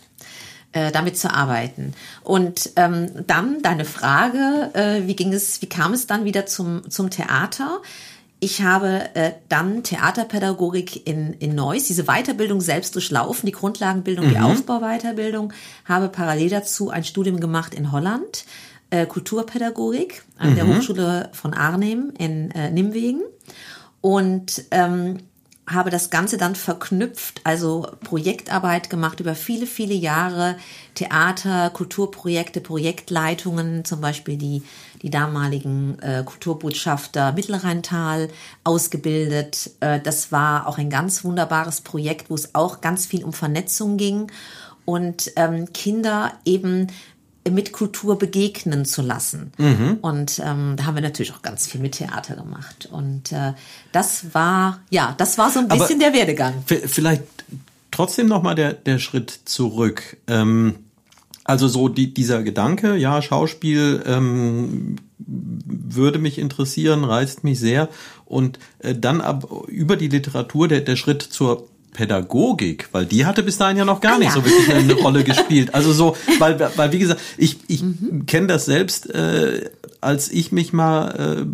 äh, 0.72 0.92
damit 0.92 1.18
zu 1.18 1.32
arbeiten. 1.32 1.94
Und 2.24 2.72
ähm, 2.76 3.10
dann 3.28 3.62
deine 3.62 3.86
Frage, 3.86 4.72
äh, 4.74 5.08
wie 5.08 5.16
ging 5.16 5.32
es, 5.32 5.62
wie 5.62 5.70
kam 5.70 5.94
es 5.94 6.08
dann 6.08 6.26
wieder 6.26 6.48
zum, 6.48 6.90
zum 6.90 7.12
Theater? 7.12 7.82
Ich 8.40 8.64
habe 8.64 9.14
äh, 9.14 9.34
dann 9.50 9.84
Theaterpädagogik 9.84 11.06
in, 11.08 11.34
in 11.34 11.54
Neuss, 11.54 11.86
diese 11.86 12.06
Weiterbildung 12.06 12.60
selbst 12.60 12.96
durchlaufen, 12.96 13.46
die 13.46 13.52
Grundlagenbildung, 13.52 14.30
die 14.30 14.40
Aufbauweiterbildung, 14.40 15.54
habe 15.86 16.10
parallel 16.10 16.50
dazu 16.50 16.90
ein 16.90 17.04
Studium 17.04 17.40
gemacht 17.40 17.76
in 17.76 17.92
Holland, 17.92 18.46
äh, 18.92 19.06
Kulturpädagogik 19.06 20.24
an 20.38 20.56
der 20.56 20.68
Hochschule 20.68 21.30
von 21.34 21.54
Arnhem 21.54 22.14
in 22.18 22.52
äh, 22.52 22.70
Nimwegen 22.70 23.22
und 24.02 24.64
ähm, 24.72 25.18
habe 25.68 25.90
das 25.90 26.10
Ganze 26.10 26.38
dann 26.38 26.56
verknüpft, 26.56 27.42
also 27.44 27.88
Projektarbeit 28.04 28.90
gemacht 28.90 29.20
über 29.20 29.36
viele, 29.36 29.66
viele 29.66 29.94
Jahre, 29.94 30.58
Theater, 30.96 31.70
Kulturprojekte, 31.70 32.62
Projektleitungen, 32.62 33.86
zum 33.86 34.02
Beispiel 34.02 34.38
die, 34.38 34.64
die 35.02 35.10
damaligen 35.10 35.98
äh, 36.00 36.24
Kulturbotschafter 36.26 37.32
Mittelrheintal 37.34 38.30
ausgebildet. 38.64 39.72
Äh, 39.80 40.00
das 40.02 40.32
war 40.32 40.68
auch 40.68 40.78
ein 40.78 40.90
ganz 40.90 41.24
wunderbares 41.24 41.82
Projekt, 41.82 42.30
wo 42.30 42.36
es 42.36 42.54
auch 42.56 42.82
ganz 42.82 43.06
viel 43.06 43.24
um 43.24 43.34
Vernetzung 43.34 43.98
ging 43.98 44.32
und 44.86 45.32
ähm, 45.36 45.72
Kinder 45.74 46.34
eben 46.44 46.88
mit 47.50 47.72
Kultur 47.72 48.20
begegnen 48.20 48.86
zu 48.86 49.02
lassen. 49.02 49.52
Und 50.02 50.40
ähm, 50.46 50.76
da 50.78 50.86
haben 50.86 50.96
wir 50.96 51.02
natürlich 51.02 51.34
auch 51.34 51.42
ganz 51.42 51.66
viel 51.68 51.82
mit 51.82 51.94
Theater 51.94 52.36
gemacht. 52.36 52.88
Und 52.92 53.32
äh, 53.32 53.54
das 53.92 54.34
war, 54.34 54.82
ja, 54.90 55.16
das 55.18 55.38
war 55.38 55.50
so 55.50 55.60
ein 55.60 55.70
Aber- 55.72 55.80
bisschen 55.80 56.00
der 56.00 56.14
Werdegang. 56.14 56.54
Vielleicht 56.66 57.24
trotzdem 57.90 58.28
noch 58.28 58.44
mal 58.44 58.54
der, 58.56 58.74
der 58.74 59.00
Schritt 59.00 59.32
zurück. 59.46 60.18
Ähm, 60.28 60.76
also 61.44 61.68
so 61.68 61.90
die, 61.90 62.14
dieser 62.14 62.44
Gedanke, 62.44 62.96
ja, 62.96 63.22
Schauspiel 63.22 64.04
ähm, 64.06 64.98
würde 65.18 66.20
mich 66.20 66.38
interessieren, 66.38 67.04
reizt 67.04 67.44
mich 67.44 67.60
sehr. 67.60 67.90
Und 68.26 68.60
äh, 68.80 68.94
dann 68.96 69.20
ab, 69.20 69.50
über 69.68 69.96
die 69.96 70.08
Literatur 70.10 70.68
der, 70.68 70.82
der 70.82 70.96
Schritt 70.96 71.24
zur 71.24 71.68
Pädagogik, 71.94 72.90
weil 72.92 73.06
die 73.06 73.26
hatte 73.26 73.44
bis 73.44 73.58
dahin 73.58 73.78
ja 73.78 73.86
noch 73.86 74.02
gar 74.02 74.16
Ah, 74.16 74.18
nicht 74.18 74.30
ja. 74.30 74.34
so 74.36 74.46
wirklich 74.46 74.74
eine 74.74 74.94
Rolle 74.94 75.24
gespielt. 75.26 75.74
Also 75.74 75.92
so, 75.94 76.16
weil, 76.40 76.60
weil 76.76 76.92
wie 76.92 77.00
gesagt, 77.00 77.22
ich, 77.38 77.58
ich 77.68 77.84
kenne 78.28 78.48
das 78.48 78.66
selbst, 78.66 79.10
äh, 79.14 79.70
als 80.02 80.32
ich 80.32 80.52
mich 80.52 80.74
mal 80.74 81.42
äh, 81.42 81.46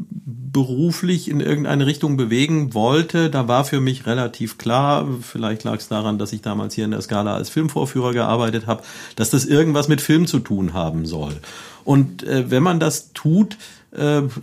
beruflich 0.51 1.29
in 1.29 1.39
irgendeine 1.39 1.85
Richtung 1.85 2.17
bewegen 2.17 2.73
wollte, 2.73 3.29
da 3.29 3.47
war 3.47 3.65
für 3.65 3.81
mich 3.81 4.05
relativ 4.05 4.57
klar, 4.57 5.07
vielleicht 5.21 5.63
lag 5.63 5.77
es 5.77 5.87
daran, 5.87 6.17
dass 6.17 6.33
ich 6.33 6.41
damals 6.41 6.73
hier 6.73 6.85
in 6.85 6.91
der 6.91 7.01
Skala 7.01 7.35
als 7.35 7.49
Filmvorführer 7.49 8.13
gearbeitet 8.13 8.65
habe, 8.65 8.83
dass 9.15 9.29
das 9.29 9.45
irgendwas 9.45 9.87
mit 9.87 10.01
Film 10.01 10.25
zu 10.27 10.39
tun 10.39 10.73
haben 10.73 11.05
soll. 11.05 11.35
Und 11.83 12.23
äh, 12.23 12.49
wenn 12.49 12.63
man 12.63 12.79
das 12.79 13.11
tut, 13.13 13.57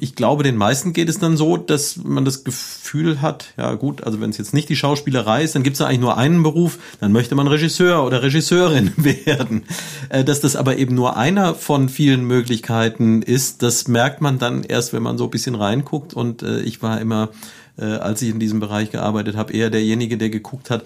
ich 0.01 0.17
glaube, 0.17 0.43
den 0.43 0.57
meisten 0.57 0.93
geht 0.93 1.09
es 1.09 1.21
dann 1.21 1.37
so, 1.37 1.57
dass 1.57 1.97
man 1.97 2.25
das 2.25 2.43
Gefühl 2.43 3.23
hat, 3.23 3.55
ja 3.57 3.75
gut, 3.75 4.03
also 4.03 4.21
wenn 4.21 4.31
es 4.31 4.39
jetzt 4.39 4.53
nicht 4.53 4.69
die 4.69 4.75
Schauspielerei 4.75 5.45
ist, 5.45 5.55
dann 5.55 5.63
gibt 5.63 5.75
es 5.75 5.81
eigentlich 5.81 6.01
nur 6.01 6.17
einen 6.17 6.43
Beruf, 6.43 6.79
dann 6.99 7.13
möchte 7.13 7.37
man 7.37 7.47
Regisseur 7.47 8.05
oder 8.05 8.23
Regisseurin 8.23 8.93
werden. 8.97 9.65
Äh, 10.09 10.25
dass 10.25 10.41
das 10.41 10.57
aber 10.57 10.77
eben 10.77 10.97
nur 10.97 11.17
einer 11.17 11.55
von 11.55 11.89
vielen 11.89 12.25
Möglichkeiten 12.25 13.23
ist, 13.23 13.63
das 13.63 13.87
merkt 13.87 14.21
man 14.21 14.41
dann 14.41 14.65
erst, 14.65 14.93
wenn 14.93 15.05
man 15.05 15.19
so 15.19 15.25
ein 15.25 15.31
bisschen 15.31 15.55
reinguckt. 15.55 16.15
Und 16.15 16.43
äh, 16.43 16.61
ich 16.61 16.83
war 16.83 17.01
immer 17.01 17.31
äh, 17.77 17.85
als 17.85 18.23
ich 18.23 18.31
in 18.31 18.41
diesem 18.41 18.61
Bereich 18.61 18.91
gearbeitet 18.91 19.37
habe, 19.37 19.53
eher 19.53 19.71
derjenige, 19.71 20.17
der 20.17 20.31
geguckt 20.31 20.71
hat, 20.71 20.85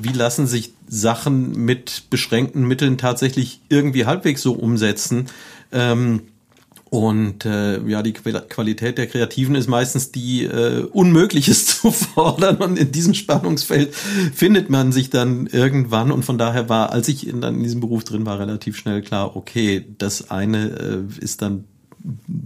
wie 0.00 0.12
lassen 0.12 0.46
sich 0.46 0.72
Sachen 0.88 1.52
mit 1.52 2.04
beschränkten 2.08 2.66
Mitteln 2.66 2.96
tatsächlich 2.96 3.60
irgendwie 3.68 4.06
halbwegs 4.06 4.40
so 4.40 4.54
umsetzen. 4.54 5.26
Ähm, 5.72 6.22
und 6.90 7.44
äh, 7.44 7.80
ja, 7.86 8.02
die 8.02 8.12
Qual- 8.12 8.46
Qualität 8.48 8.96
der 8.96 9.06
Kreativen 9.06 9.54
ist 9.54 9.68
meistens 9.68 10.10
die 10.10 10.44
äh, 10.44 10.84
Unmögliches 10.84 11.66
zu 11.80 11.90
fordern. 11.90 12.56
Und 12.56 12.78
in 12.78 12.92
diesem 12.92 13.14
Spannungsfeld 13.14 13.94
findet 13.94 14.70
man 14.70 14.92
sich 14.92 15.10
dann 15.10 15.46
irgendwann. 15.46 16.10
Und 16.10 16.24
von 16.24 16.38
daher 16.38 16.68
war, 16.68 16.92
als 16.92 17.08
ich 17.08 17.26
in, 17.26 17.40
dann 17.40 17.56
in 17.56 17.62
diesem 17.62 17.80
Beruf 17.80 18.04
drin 18.04 18.24
war, 18.24 18.38
relativ 18.38 18.76
schnell 18.76 19.02
klar, 19.02 19.36
okay, 19.36 19.84
das 19.98 20.30
eine 20.30 20.68
äh, 21.20 21.22
ist 21.22 21.42
dann 21.42 21.64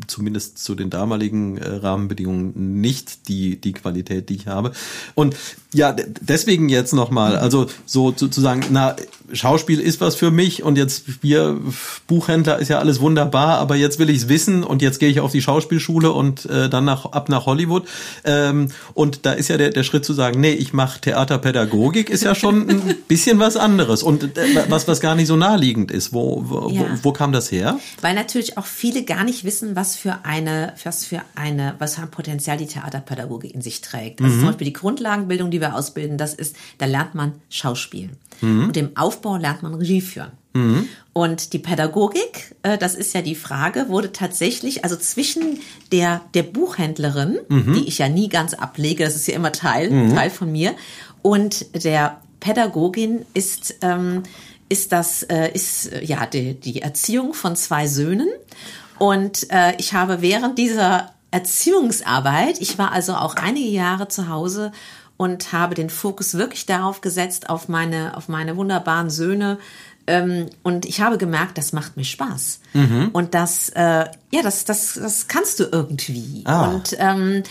zumindest 0.07 0.59
zu 0.59 0.75
den 0.75 0.91
damaligen 0.91 1.59
äh, 1.59 1.69
Rahmenbedingungen 1.69 2.81
nicht 2.81 3.29
die 3.29 3.61
die 3.61 3.73
Qualität, 3.73 4.29
die 4.29 4.37
ich 4.37 4.47
habe. 4.47 4.73
Und 5.15 5.37
ja, 5.75 5.95
deswegen 6.21 6.69
jetzt 6.69 6.93
nochmal, 6.93 7.37
also 7.37 7.67
so 7.87 8.13
sozusagen, 8.15 8.65
na, 8.71 8.95
Schauspiel 9.33 9.81
ist 9.81 10.03
was 10.03 10.15
für 10.15 10.31
mich 10.31 10.63
und 10.63 10.77
jetzt 10.77 11.23
wir 11.23 11.59
Buchhändler 12.07 12.59
ist 12.59 12.69
ja 12.69 12.79
alles 12.79 13.01
wunderbar, 13.01 13.59
aber 13.59 13.77
jetzt 13.77 13.99
will 13.99 14.11
ich's 14.11 14.29
wissen 14.29 14.63
und 14.63 14.83
jetzt 14.83 14.99
gehe 15.01 15.09
ich 15.09 15.21
auf 15.21 15.33
die 15.33 15.41
Schauspielschule 15.41 16.13
und 16.13 16.45
äh, 16.47 16.69
dann 16.69 16.85
nach, 16.85 17.07
ab 17.07 17.31
nach 17.31 17.47
Hollywood. 17.47 17.85
Ähm, 18.25 18.69
und 18.93 19.25
da 19.25 19.33
ist 19.33 19.49
ja 19.49 19.57
der, 19.57 19.71
der 19.71 19.85
Schritt 19.85 20.05
zu 20.05 20.13
sagen, 20.13 20.39
nee, 20.41 20.53
ich 20.53 20.75
mache 20.75 21.01
Theaterpädagogik, 21.01 22.11
ist 22.11 22.25
ja 22.25 22.35
schon 22.35 22.69
ein 22.69 22.95
bisschen 23.09 23.39
was 23.39 23.57
anderes 23.57 24.03
und 24.03 24.37
äh, 24.37 24.65
was, 24.69 24.87
was 24.87 25.01
gar 25.01 25.15
nicht 25.15 25.29
so 25.29 25.37
naheliegend 25.37 25.91
ist. 25.91 26.13
Wo, 26.13 26.45
wo, 26.47 26.69
Ja. 26.69 26.83
wo, 26.83 27.05
wo 27.05 27.13
kam 27.13 27.33
das 27.33 27.51
her? 27.51 27.79
Weil 28.03 28.15
natürlich 28.15 28.59
auch 28.59 28.67
viele 28.67 29.05
gar 29.05 29.25
nicht 29.25 29.45
wissen, 29.45 29.77
was 29.77 29.97
für 29.97 30.19
eine, 30.25 30.75
was 30.85 31.07
für 31.07 31.23
eine, 31.35 31.75
was 31.79 31.95
für 31.95 32.03
ein 32.03 32.11
Potenzial 32.11 32.59
die 32.59 32.67
Theaterpädagogik 32.67 33.55
in 33.55 33.63
sich 33.63 33.81
trägt. 33.81 34.21
Also 34.21 34.37
zum 34.37 34.47
Beispiel 34.49 34.67
die 34.67 34.73
Grundlagenbildung, 34.75 35.51
die 35.51 35.62
wir 35.63 35.75
ausbilden, 35.75 36.19
das 36.19 36.35
ist, 36.35 36.57
da 36.77 36.85
lernt 36.85 37.15
man 37.15 37.33
Schauspielen. 37.49 38.19
Und 38.67 38.77
im 38.77 38.97
Aufbau 38.97 39.37
lernt 39.39 39.63
man 39.63 39.75
Regie 39.75 40.03
führen. 40.03 40.33
Und 41.15 41.55
die 41.55 41.59
Pädagogik, 41.59 42.55
äh, 42.63 42.77
das 42.77 42.95
ist 42.95 43.15
ja 43.15 43.23
die 43.23 43.35
Frage, 43.35 43.89
wurde 43.89 44.13
tatsächlich, 44.13 44.85
also 44.85 44.97
zwischen 44.97 45.61
der, 45.93 46.21
der 46.35 46.43
Buchhändlerin, 46.43 47.39
die 47.75 47.89
ich 47.89 47.99
ja 47.99 48.09
nie 48.11 48.29
ganz 48.29 48.53
ablege, 48.53 49.05
das 49.05 49.17
ist 49.17 49.29
ja 49.29 49.35
immer 49.35 49.53
Teil, 49.53 49.89
Teil 50.15 50.29
von 50.29 50.53
mir, 50.53 50.75
und 51.23 51.85
der 51.85 52.21
Pädagogin 52.41 53.25
ist, 53.33 53.77
ähm, 53.83 54.25
ist 54.69 54.91
das, 54.93 55.23
äh, 55.23 55.53
ist 55.53 55.93
äh, 55.93 56.05
ja 56.05 56.27
die, 56.27 56.55
die 56.55 56.83
Erziehung 56.83 57.35
von 57.35 57.57
zwei 57.57 57.87
Söhnen. 57.87 58.29
Und 58.99 59.51
äh, 59.51 59.75
ich 59.79 59.95
habe 59.95 60.23
während 60.23 60.59
dieser 60.59 61.13
Erziehungsarbeit, 61.31 62.61
ich 62.61 62.79
war 62.79 62.93
also 62.93 63.15
auch 63.15 63.37
einige 63.37 63.69
Jahre 63.69 64.09
zu 64.09 64.29
Hause 64.29 64.73
und 65.23 65.53
habe 65.53 65.77
den 65.77 65.89
Fokus 65.89 66.35
wirklich 66.35 66.67
darauf 66.67 67.01
gesetzt, 67.01 67.49
auf 67.49 67.69
meine, 67.69 68.17
auf 68.17 68.29
meine 68.29 68.57
wunderbaren 68.57 69.09
Söhne. 69.09 69.59
Ähm, 70.09 70.47
und 70.65 70.85
ich 70.85 71.01
habe 71.01 71.17
gemerkt, 71.17 71.57
das 71.59 71.73
macht 71.73 71.97
mir 71.97 72.03
Spaß. 72.03 72.59
Und 73.13 73.33
das, 73.33 73.69
äh, 73.69 74.07
ja, 74.33 74.43
das, 74.43 74.65
das, 74.65 74.95
das 74.95 75.29
kannst 75.29 75.61
du 75.61 75.69
irgendwie. 75.71 76.43
Ah. 76.45 76.71
Und, 76.71 76.97
ähm, 76.99 77.45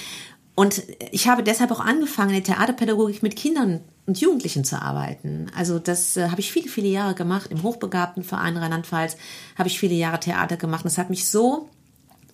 und 0.56 0.84
ich 1.12 1.30
habe 1.30 1.44
deshalb 1.44 1.72
auch 1.72 1.80
angefangen, 1.80 2.32
in 2.32 2.44
der 2.44 2.56
Theaterpädagogik 2.56 3.24
mit 3.24 3.38
Kindern 3.38 3.80
und 4.06 4.20
Jugendlichen 4.20 4.66
zu 4.66 4.82
arbeiten. 4.82 5.50
Also 5.56 5.80
das 5.80 6.18
äh, 6.18 6.28
habe 6.28 6.42
ich 6.42 6.52
viele, 6.52 6.68
viele 6.68 6.90
Jahre 6.90 7.16
gemacht. 7.16 7.52
Im 7.52 7.64
Hochbegabtenverein 7.64 8.58
Rheinland-Pfalz 8.58 9.16
habe 9.58 9.70
ich 9.70 9.80
viele 9.80 9.96
Jahre 9.96 10.20
Theater 10.20 10.58
gemacht. 10.58 10.84
Und 10.84 10.92
das 10.92 10.98
hat 10.98 11.10
mich 11.10 11.30
so 11.30 11.70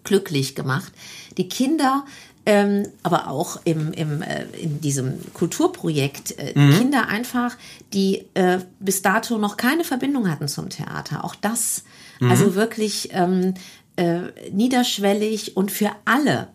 glücklich 0.03 0.56
gemacht. 0.56 0.91
Die 1.38 1.48
Kinder, 1.48 2.06
ähm, 2.48 2.88
aber 3.04 3.27
auch 3.27 3.60
im, 3.66 3.92
im, 3.92 4.22
äh, 4.22 4.46
in 4.58 4.80
diesem 4.80 5.20
Kulturprojekt, 5.34 6.39
äh, 6.39 6.54
Kinder 6.54 7.10
einfach, 7.10 7.58
die 7.92 8.24
äh, 8.36 8.60
bis 8.80 9.01
dato 9.01 9.38
noch 9.38 9.58
keine 9.58 9.84
Verbindung 9.84 10.32
hatten 10.32 10.48
zum 10.48 10.70
Theater. 10.70 11.25
Auch 11.25 11.36
das, 11.36 11.84
also 12.22 12.56
wirklich 12.56 13.10
ähm, 13.12 13.54
äh, 13.98 14.22
niederschwellig 14.51 15.58
und 15.58 15.72
für 15.72 15.92
alle 16.06 16.48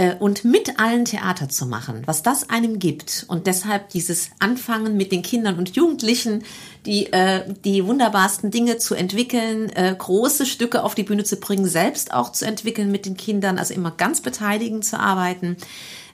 äh, 0.00 0.14
und 0.18 0.46
mit 0.46 0.80
allen 0.80 1.04
Theater 1.04 1.50
zu 1.50 1.66
machen, 1.66 2.02
was 2.06 2.22
das 2.22 2.48
einem 2.48 2.78
gibt 2.78 3.26
und 3.28 3.46
deshalb 3.46 3.90
dieses 3.90 4.30
Anfangen 4.38 4.96
mit 4.96 5.12
den 5.12 5.20
Kindern 5.20 5.58
und 5.58 5.76
Jugendlichen, 5.76 6.42
die 6.86 7.12
äh, 7.12 7.42
die 7.66 7.84
wunderbarsten 7.84 8.50
Dinge 8.50 8.78
zu 8.78 8.94
entwickeln, 8.94 9.68
äh, 9.68 9.94
große 9.96 10.46
Stücke 10.46 10.84
auf 10.84 10.94
die 10.94 11.02
Bühne 11.02 11.24
zu 11.24 11.36
bringen, 11.36 11.66
selbst 11.66 12.14
auch 12.14 12.32
zu 12.32 12.46
entwickeln 12.46 12.90
mit 12.90 13.04
den 13.04 13.18
Kindern, 13.18 13.58
also 13.58 13.74
immer 13.74 13.90
ganz 13.90 14.22
beteiligend 14.22 14.86
zu 14.86 14.98
arbeiten, 14.98 15.58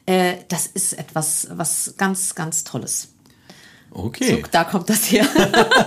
äh, 0.06 0.34
das 0.48 0.66
ist 0.66 0.98
etwas, 0.98 1.46
was 1.52 1.94
ganz, 1.96 2.34
ganz 2.34 2.64
Tolles. 2.64 3.12
Okay. 3.92 4.32
So, 4.32 4.48
da 4.50 4.64
kommt 4.64 4.90
das 4.90 5.12
her. 5.12 5.26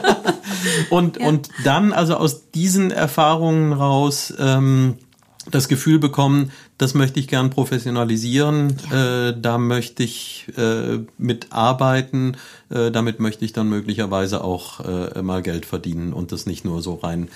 und, 0.90 1.20
ja. 1.20 1.28
und 1.28 1.50
dann 1.66 1.92
also 1.92 2.16
aus 2.16 2.50
diesen 2.52 2.92
Erfahrungen 2.92 3.74
raus 3.74 4.34
ähm, 4.40 4.98
das 5.50 5.68
Gefühl 5.68 6.00
bekommen, 6.00 6.52
das 6.78 6.94
möchte 6.94 7.20
ich 7.20 7.28
gern 7.28 7.50
professionalisieren, 7.50 8.78
ja. 8.92 9.30
äh, 9.30 9.40
da 9.40 9.58
möchte 9.58 10.04
ich 10.04 10.48
äh, 10.58 11.00
mitarbeiten, 11.18 12.38
äh, 12.70 12.92
damit 12.92 13.20
möchte 13.20 13.46
ich 13.46 13.54
dann 13.54 13.70
möglicherweise 13.70 14.44
auch 14.44 14.82
äh, 14.82 15.22
mal 15.22 15.42
Geld 15.42 15.66
verdienen 15.66 16.14
und 16.14 16.32
das 16.32 16.46
nicht 16.46 16.66
nur 16.66 16.82
so 16.82 16.96
rein 16.96 17.30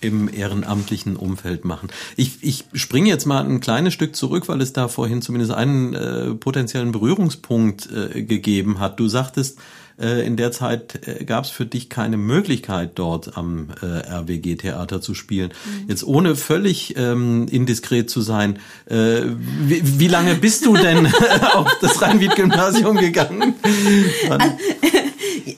im 0.00 0.32
ehrenamtlichen 0.32 1.16
Umfeld 1.16 1.64
machen. 1.64 1.88
Ich, 2.16 2.38
ich 2.42 2.64
springe 2.74 3.08
jetzt 3.08 3.24
mal 3.24 3.42
ein 3.42 3.60
kleines 3.60 3.94
Stück 3.94 4.14
zurück, 4.14 4.48
weil 4.48 4.60
es 4.60 4.74
da 4.74 4.88
vorhin 4.88 5.22
zumindest 5.22 5.52
einen 5.52 5.94
äh, 5.94 6.34
potenziellen 6.34 6.92
Berührungspunkt 6.92 7.88
äh, 7.90 8.22
gegeben 8.22 8.80
hat. 8.80 9.00
Du 9.00 9.08
sagtest, 9.08 9.58
äh, 10.00 10.26
in 10.26 10.36
der 10.36 10.52
Zeit 10.52 11.06
äh, 11.06 11.24
gab 11.24 11.44
es 11.44 11.50
für 11.50 11.66
dich 11.66 11.88
keine 11.88 12.16
Möglichkeit, 12.16 12.92
dort 12.96 13.36
am 13.36 13.68
äh, 13.82 13.86
RWG-Theater 13.86 15.00
zu 15.00 15.14
spielen. 15.14 15.52
Mhm. 15.64 15.88
Jetzt 15.88 16.04
ohne 16.04 16.36
völlig 16.36 16.96
ähm, 16.96 17.46
indiskret 17.48 18.10
zu 18.10 18.20
sein, 18.20 18.58
äh, 18.86 19.22
wie, 19.26 20.00
wie 20.00 20.08
lange 20.08 20.34
bist 20.34 20.66
du 20.66 20.76
denn 20.76 21.06
auf 21.54 21.70
das 21.80 22.00
Rhein-Wied-Gymnasium 22.02 22.96
gegangen? 22.96 23.54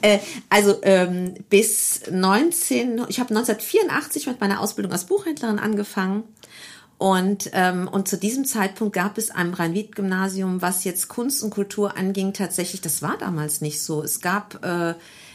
Äh, 0.02 0.18
also 0.48 0.76
ähm, 0.82 1.34
bis 1.48 2.02
19, 2.10 3.02
ich 3.08 3.20
habe 3.20 3.34
1984 3.34 4.26
mit 4.26 4.40
meiner 4.40 4.60
Ausbildung 4.60 4.92
als 4.92 5.04
Buchhändlerin 5.04 5.58
angefangen 5.58 6.24
und, 6.98 7.50
ähm, 7.52 7.88
und 7.88 8.08
zu 8.08 8.16
diesem 8.16 8.46
Zeitpunkt 8.46 8.94
gab 8.94 9.18
es 9.18 9.30
am 9.30 9.52
Rhein-Wied-Gymnasium, 9.52 10.62
was 10.62 10.84
jetzt 10.84 11.08
Kunst 11.08 11.42
und 11.42 11.50
Kultur 11.50 11.96
anging, 11.96 12.32
tatsächlich, 12.32 12.80
das 12.80 13.02
war 13.02 13.18
damals 13.18 13.60
nicht 13.60 13.82
so. 13.82 14.02
Es 14.02 14.20
gab, 14.20 14.64
äh, 14.64 14.94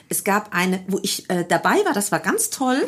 es 0.09 0.23
gab 0.23 0.55
eine, 0.55 0.83
wo 0.87 0.99
ich 1.03 1.29
äh, 1.29 1.45
dabei 1.47 1.85
war, 1.85 1.93
das 1.93 2.11
war 2.11 2.19
ganz 2.19 2.49
toll, 2.49 2.81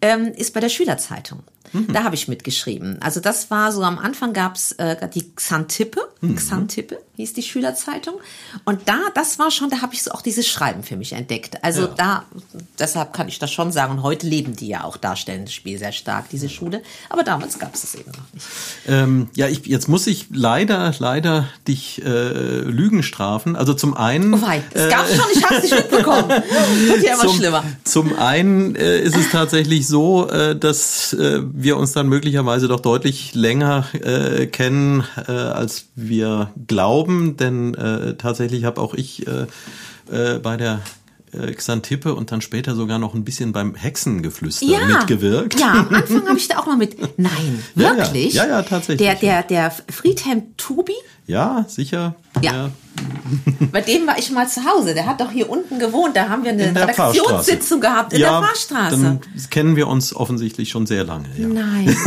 ähm, 0.00 0.32
ist 0.36 0.54
bei 0.54 0.60
der 0.60 0.68
Schülerzeitung. 0.68 1.42
Mhm. 1.72 1.92
Da 1.92 2.04
habe 2.04 2.14
ich 2.14 2.28
mitgeschrieben. 2.28 3.00
Also 3.00 3.20
das 3.20 3.50
war 3.50 3.72
so, 3.72 3.82
am 3.82 3.98
Anfang 3.98 4.32
gab's 4.32 4.72
äh, 4.72 5.08
die 5.08 5.34
Xantippe, 5.34 6.00
mhm. 6.20 6.36
Xantippe 6.36 6.98
hieß 7.16 7.32
die 7.32 7.42
Schülerzeitung. 7.42 8.14
Und 8.64 8.80
da, 8.86 8.98
das 9.14 9.38
war 9.38 9.50
schon, 9.50 9.70
da 9.70 9.80
habe 9.80 9.94
ich 9.94 10.02
so 10.02 10.10
auch 10.12 10.20
dieses 10.20 10.46
Schreiben 10.46 10.82
für 10.82 10.96
mich 10.96 11.14
entdeckt. 11.14 11.64
Also 11.64 11.82
ja. 11.82 11.94
da, 11.96 12.24
deshalb 12.78 13.12
kann 13.14 13.28
ich 13.28 13.38
das 13.38 13.50
schon 13.50 13.72
sagen. 13.72 13.94
Und 13.94 14.02
heute 14.02 14.26
leben 14.26 14.54
die 14.54 14.68
ja 14.68 14.84
auch 14.84 14.96
darstellendes 14.96 15.54
Spiel 15.54 15.78
sehr 15.78 15.92
stark, 15.92 16.28
diese 16.28 16.48
Schule. 16.48 16.82
Aber 17.08 17.22
damals 17.22 17.58
gab 17.58 17.74
es 17.74 17.94
eben 17.94 18.10
noch 18.10 18.34
nicht. 18.34 18.46
Ähm, 18.86 19.30
ja, 19.34 19.48
ich, 19.48 19.64
jetzt 19.66 19.88
muss 19.88 20.06
ich 20.06 20.26
leider, 20.30 20.92
leider 20.98 21.48
dich 21.66 22.02
äh, 22.04 22.60
Lügen 22.60 23.02
strafen. 23.02 23.56
Also 23.56 23.72
zum 23.72 23.96
einen. 23.96 24.34
Oh 24.34 24.42
wei, 24.42 24.62
es 24.74 24.90
gab 24.90 25.08
äh, 25.08 25.16
schon, 25.16 25.26
ich 25.32 25.42
habe 25.42 25.54
es 25.56 25.62
nicht 25.62 25.74
mitbekommen. 25.74 26.28
Wird 26.86 27.02
ja 27.02 27.14
immer 27.14 27.22
zum, 27.22 27.36
schlimmer. 27.36 27.64
Zum 27.84 28.18
einen 28.18 28.76
äh, 28.76 29.00
ist 29.00 29.16
es 29.16 29.30
tatsächlich 29.30 29.85
so, 29.86 30.28
äh, 30.28 30.56
dass 30.56 31.12
äh, 31.12 31.42
wir 31.52 31.76
uns 31.76 31.92
dann 31.92 32.08
möglicherweise 32.08 32.68
doch 32.68 32.80
deutlich 32.80 33.34
länger 33.34 33.86
äh, 33.92 34.46
kennen, 34.46 35.04
äh, 35.28 35.32
als 35.32 35.86
wir 35.94 36.50
glauben, 36.66 37.36
denn 37.36 37.74
äh, 37.74 38.14
tatsächlich 38.14 38.64
habe 38.64 38.80
auch 38.80 38.94
ich 38.94 39.26
äh, 39.26 39.46
äh, 40.10 40.38
bei 40.38 40.56
der 40.56 40.80
Xantippe 41.54 42.14
und 42.14 42.32
dann 42.32 42.40
später 42.40 42.74
sogar 42.74 42.98
noch 42.98 43.12
ein 43.12 43.22
bisschen 43.22 43.52
beim 43.52 43.74
Hexengeflüster 43.74 44.64
ja, 44.64 44.86
mitgewirkt. 44.86 45.60
Ja, 45.60 45.72
am 45.72 45.94
Anfang 45.94 46.26
habe 46.28 46.38
ich 46.38 46.48
da 46.48 46.58
auch 46.58 46.66
mal 46.66 46.78
mit. 46.78 46.96
Nein, 47.18 47.62
wirklich? 47.74 48.32
Ja, 48.32 48.44
ja, 48.44 48.48
ja, 48.48 48.56
ja 48.56 48.62
tatsächlich. 48.62 49.06
Der, 49.06 49.16
der, 49.16 49.42
der 49.42 49.70
Friedhelm 49.90 50.56
Tubi? 50.56 50.94
Ja, 51.26 51.64
sicher. 51.68 52.14
Ja. 52.40 52.52
ja. 52.52 52.70
Bei 53.72 53.80
dem 53.80 54.06
war 54.06 54.18
ich 54.18 54.30
mal 54.30 54.48
zu 54.48 54.64
Hause. 54.64 54.94
Der 54.94 55.06
hat 55.06 55.20
doch 55.20 55.30
hier 55.30 55.50
unten 55.50 55.78
gewohnt. 55.78 56.16
Da 56.16 56.28
haben 56.28 56.44
wir 56.44 56.52
eine 56.52 56.70
Redaktionssitzung 56.70 57.80
gehabt 57.80 58.12
in 58.12 58.20
ja, 58.20 58.40
der 58.40 58.48
Fahrstraße. 58.48 59.02
Dann 59.02 59.20
kennen 59.50 59.76
wir 59.76 59.88
uns 59.88 60.14
offensichtlich 60.14 60.70
schon 60.70 60.86
sehr 60.86 61.04
lange. 61.04 61.26
Ja. 61.36 61.48
Nein. 61.48 61.96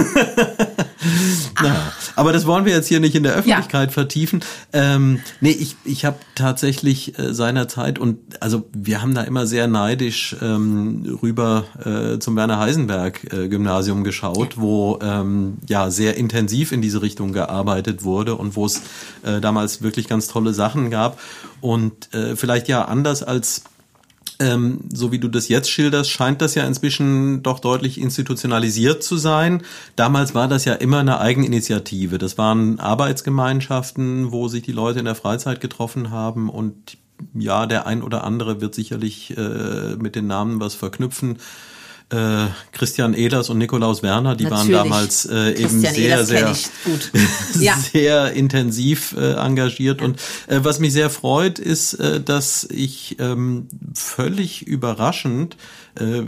naja, 1.62 1.94
aber 2.16 2.34
das 2.34 2.46
wollen 2.46 2.66
wir 2.66 2.74
jetzt 2.74 2.88
hier 2.88 3.00
nicht 3.00 3.16
in 3.16 3.24
der 3.24 3.34
Öffentlichkeit 3.34 3.90
ja. 3.90 3.94
vertiefen. 3.94 4.42
Ähm, 4.74 5.20
nee, 5.42 5.52
ich, 5.52 5.76
ich 5.86 6.06
habe 6.06 6.18
tatsächlich 6.36 7.18
äh, 7.20 7.34
seinerzeit 7.34 8.00
und 8.00 8.20
also 8.40 8.68
wir 8.74 9.02
haben 9.02 9.14
da 9.14 9.22
immer 9.22 9.46
sehr 9.46 9.68
neidisch 9.68 10.36
ähm, 10.42 11.20
rüber 11.22 11.66
äh, 11.84 12.20
zum 12.20 12.36
Werner 12.36 12.60
Heisenberg 12.60 13.34
äh, 13.34 13.48
Gymnasium 13.48 14.04
geschaut, 14.04 14.58
wo 14.58 15.00
ähm, 15.02 15.58
ja 15.68 15.92
sehr 15.92 16.18
intensiv 16.18 16.72
in 16.72 16.82
diese 16.82 17.02
Richtung 17.02 17.34
gearbeitet 17.34 18.04
wurde 18.04 18.36
und 18.36 18.56
wo 18.56 18.66
es 18.66 18.82
äh, 19.24 19.42
damals 19.42 19.82
wirklich 19.82 20.08
ganz 20.08 20.28
tolle 20.28 20.54
Sachen 20.54 20.90
gab 20.90 21.20
und 21.62 22.14
äh, 22.14 22.36
vielleicht 22.36 22.68
ja 22.68 22.86
anders 22.86 23.24
als 23.24 23.64
ähm, 24.40 24.80
so 24.94 25.12
wie 25.12 25.20
du 25.20 25.28
das 25.28 25.50
jetzt 25.50 25.70
schilderst, 25.70 26.10
scheint 26.10 26.42
das 26.42 26.56
ja 26.56 26.66
inzwischen 26.66 27.44
doch 27.44 27.60
deutlich 27.60 28.00
institutionalisiert 28.00 29.04
zu 29.04 29.18
sein. 29.18 29.64
Damals 29.96 30.34
war 30.34 30.48
das 30.48 30.66
ja 30.66 30.74
immer 30.74 31.00
eine 31.00 31.20
Eigeninitiative. 31.20 32.18
Das 32.18 32.38
waren 32.38 32.80
Arbeitsgemeinschaften, 32.80 34.32
wo 34.32 34.48
sich 34.48 34.64
die 34.64 34.72
Leute 34.72 35.00
in 35.00 35.06
der 35.06 35.16
Freizeit 35.16 35.60
getroffen 35.62 36.12
haben 36.12 36.50
und 36.50 36.98
ja, 37.34 37.66
der 37.66 37.86
ein 37.86 38.02
oder 38.02 38.24
andere 38.24 38.62
wird 38.62 38.74
sicherlich 38.74 39.36
äh, 39.38 39.96
mit 39.98 40.16
den 40.16 40.28
Namen 40.28 40.62
was 40.62 40.74
verknüpfen 40.74 41.38
äh, 42.12 42.48
Christian 42.72 43.14
Ehlers 43.14 43.50
und 43.50 43.60
Nikolaus 43.60 44.02
Werner, 44.02 44.36
die 44.36 44.46
Natürlich. 44.46 44.74
waren 44.74 44.90
damals 44.90 45.26
äh, 45.26 45.52
eben 45.52 45.80
sehr, 45.80 46.26
sehr, 46.26 46.56
ja. 47.60 47.78
sehr 47.78 48.34
intensiv 48.34 49.16
äh, 49.18 49.34
engagiert. 49.34 50.02
Ja. 50.02 50.08
Und 50.08 50.20
äh, 50.48 50.60
was 50.64 50.80
mich 50.80 50.94
sehr 50.94 51.10
freut, 51.10 51.60
ist, 51.60 51.94
äh, 51.96 52.20
dass 52.20 52.68
ich 52.72 53.18
ähm, 53.20 53.68
völlig 53.94 54.66
überraschend 54.66 55.56
äh, 56.00 56.24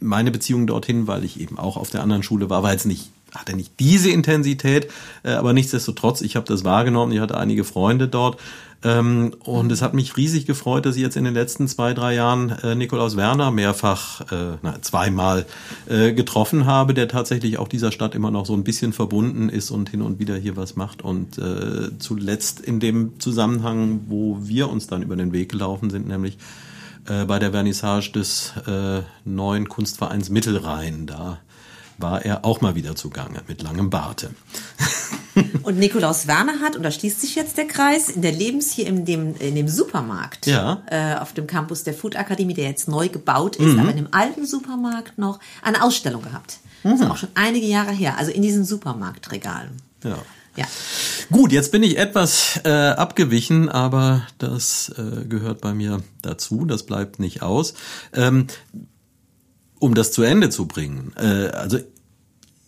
meine 0.00 0.30
Beziehung 0.30 0.66
dorthin, 0.66 1.06
weil 1.06 1.24
ich 1.24 1.40
eben 1.40 1.58
auch 1.58 1.76
auf 1.76 1.90
der 1.90 2.02
anderen 2.02 2.22
Schule 2.22 2.48
war, 2.48 2.62
war 2.62 2.72
jetzt 2.72 2.86
nicht 2.86 3.10
hatte 3.34 3.56
nicht 3.56 3.72
diese 3.80 4.10
Intensität, 4.10 4.88
äh, 5.22 5.30
aber 5.30 5.54
nichtsdestotrotz, 5.54 6.20
ich 6.20 6.36
habe 6.36 6.46
das 6.46 6.64
wahrgenommen, 6.64 7.12
ich 7.12 7.20
hatte 7.20 7.38
einige 7.38 7.64
Freunde 7.64 8.06
dort 8.06 8.38
ähm, 8.84 9.34
und 9.44 9.70
es 9.70 9.80
hat 9.80 9.94
mich 9.94 10.16
riesig 10.16 10.46
gefreut, 10.46 10.86
dass 10.86 10.96
ich 10.96 11.02
jetzt 11.02 11.16
in 11.16 11.24
den 11.24 11.34
letzten 11.34 11.68
zwei, 11.68 11.94
drei 11.94 12.14
Jahren 12.14 12.50
äh, 12.50 12.74
Nikolaus 12.74 13.16
Werner 13.16 13.50
mehrfach, 13.50 14.22
äh, 14.32 14.56
na, 14.62 14.82
zweimal 14.82 15.46
äh, 15.88 16.12
getroffen 16.12 16.66
habe, 16.66 16.92
der 16.92 17.06
tatsächlich 17.06 17.58
auch 17.58 17.68
dieser 17.68 17.92
Stadt 17.92 18.14
immer 18.14 18.30
noch 18.30 18.44
so 18.44 18.54
ein 18.54 18.64
bisschen 18.64 18.92
verbunden 18.92 19.48
ist 19.48 19.70
und 19.70 19.90
hin 19.90 20.02
und 20.02 20.18
wieder 20.18 20.36
hier 20.36 20.56
was 20.56 20.74
macht. 20.74 21.02
Und 21.02 21.38
äh, 21.38 21.96
zuletzt 21.98 22.60
in 22.60 22.80
dem 22.80 23.20
Zusammenhang, 23.20 24.00
wo 24.08 24.38
wir 24.42 24.68
uns 24.68 24.88
dann 24.88 25.02
über 25.02 25.14
den 25.14 25.32
Weg 25.32 25.50
gelaufen 25.50 25.90
sind, 25.90 26.08
nämlich 26.08 26.38
äh, 27.06 27.24
bei 27.24 27.38
der 27.38 27.52
Vernissage 27.52 28.10
des 28.10 28.52
äh, 28.66 29.02
neuen 29.24 29.68
Kunstvereins 29.68 30.28
Mittelrhein. 30.28 31.06
Da 31.06 31.38
war 31.98 32.24
er 32.24 32.44
auch 32.44 32.60
mal 32.60 32.74
wieder 32.74 32.96
zugange 32.96 33.42
mit 33.46 33.62
langem 33.62 33.90
Barte. 33.90 34.30
Und 35.62 35.78
Nikolaus 35.78 36.26
Werner 36.26 36.60
hat, 36.60 36.76
und 36.76 36.82
da 36.82 36.90
schließt 36.90 37.20
sich 37.20 37.34
jetzt 37.34 37.56
der 37.56 37.66
Kreis, 37.66 38.10
in 38.10 38.22
der 38.22 38.32
Lebens 38.32 38.72
hier 38.72 38.86
in 38.86 39.04
dem, 39.04 39.34
in 39.36 39.54
dem 39.54 39.68
Supermarkt 39.68 40.46
ja. 40.46 40.82
äh, 40.86 41.16
auf 41.16 41.32
dem 41.32 41.46
Campus 41.46 41.84
der 41.84 41.94
Food 41.94 42.16
Akademie, 42.16 42.54
der 42.54 42.64
jetzt 42.68 42.88
neu 42.88 43.08
gebaut 43.08 43.56
ist, 43.56 43.74
mhm. 43.74 43.80
aber 43.80 43.90
in 43.90 43.96
dem 43.96 44.08
alten 44.10 44.46
Supermarkt 44.46 45.18
noch 45.18 45.40
eine 45.62 45.82
Ausstellung 45.82 46.22
gehabt. 46.22 46.58
Mhm. 46.82 46.90
Das 46.90 47.00
ist 47.00 47.10
auch 47.10 47.16
schon 47.16 47.30
einige 47.34 47.66
Jahre 47.66 47.92
her, 47.92 48.18
also 48.18 48.30
in 48.30 48.42
diesen 48.42 48.64
Supermarktregalen. 48.64 49.70
Ja. 50.04 50.18
Ja. 50.54 50.66
Gut, 51.30 51.50
jetzt 51.50 51.72
bin 51.72 51.82
ich 51.82 51.96
etwas 51.96 52.60
äh, 52.64 52.68
abgewichen, 52.68 53.70
aber 53.70 54.26
das 54.36 54.92
äh, 54.98 55.24
gehört 55.24 55.62
bei 55.62 55.72
mir 55.72 56.02
dazu. 56.20 56.66
Das 56.66 56.82
bleibt 56.82 57.18
nicht 57.20 57.40
aus. 57.40 57.72
Ähm, 58.12 58.48
um 59.78 59.94
das 59.94 60.12
zu 60.12 60.22
Ende 60.22 60.50
zu 60.50 60.66
bringen. 60.66 61.12
Äh, 61.16 61.48
also 61.48 61.78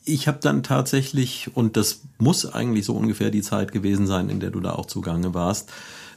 ich 0.04 0.28
habe 0.28 0.38
dann 0.40 0.62
tatsächlich, 0.62 1.50
und 1.54 1.76
das 1.76 2.02
muss 2.18 2.46
eigentlich 2.46 2.84
so 2.84 2.94
ungefähr 2.94 3.30
die 3.30 3.42
Zeit 3.42 3.72
gewesen 3.72 4.06
sein, 4.06 4.28
in 4.28 4.40
der 4.40 4.50
du 4.50 4.60
da 4.60 4.72
auch 4.72 4.86
zugange 4.86 5.34
warst, 5.34 5.72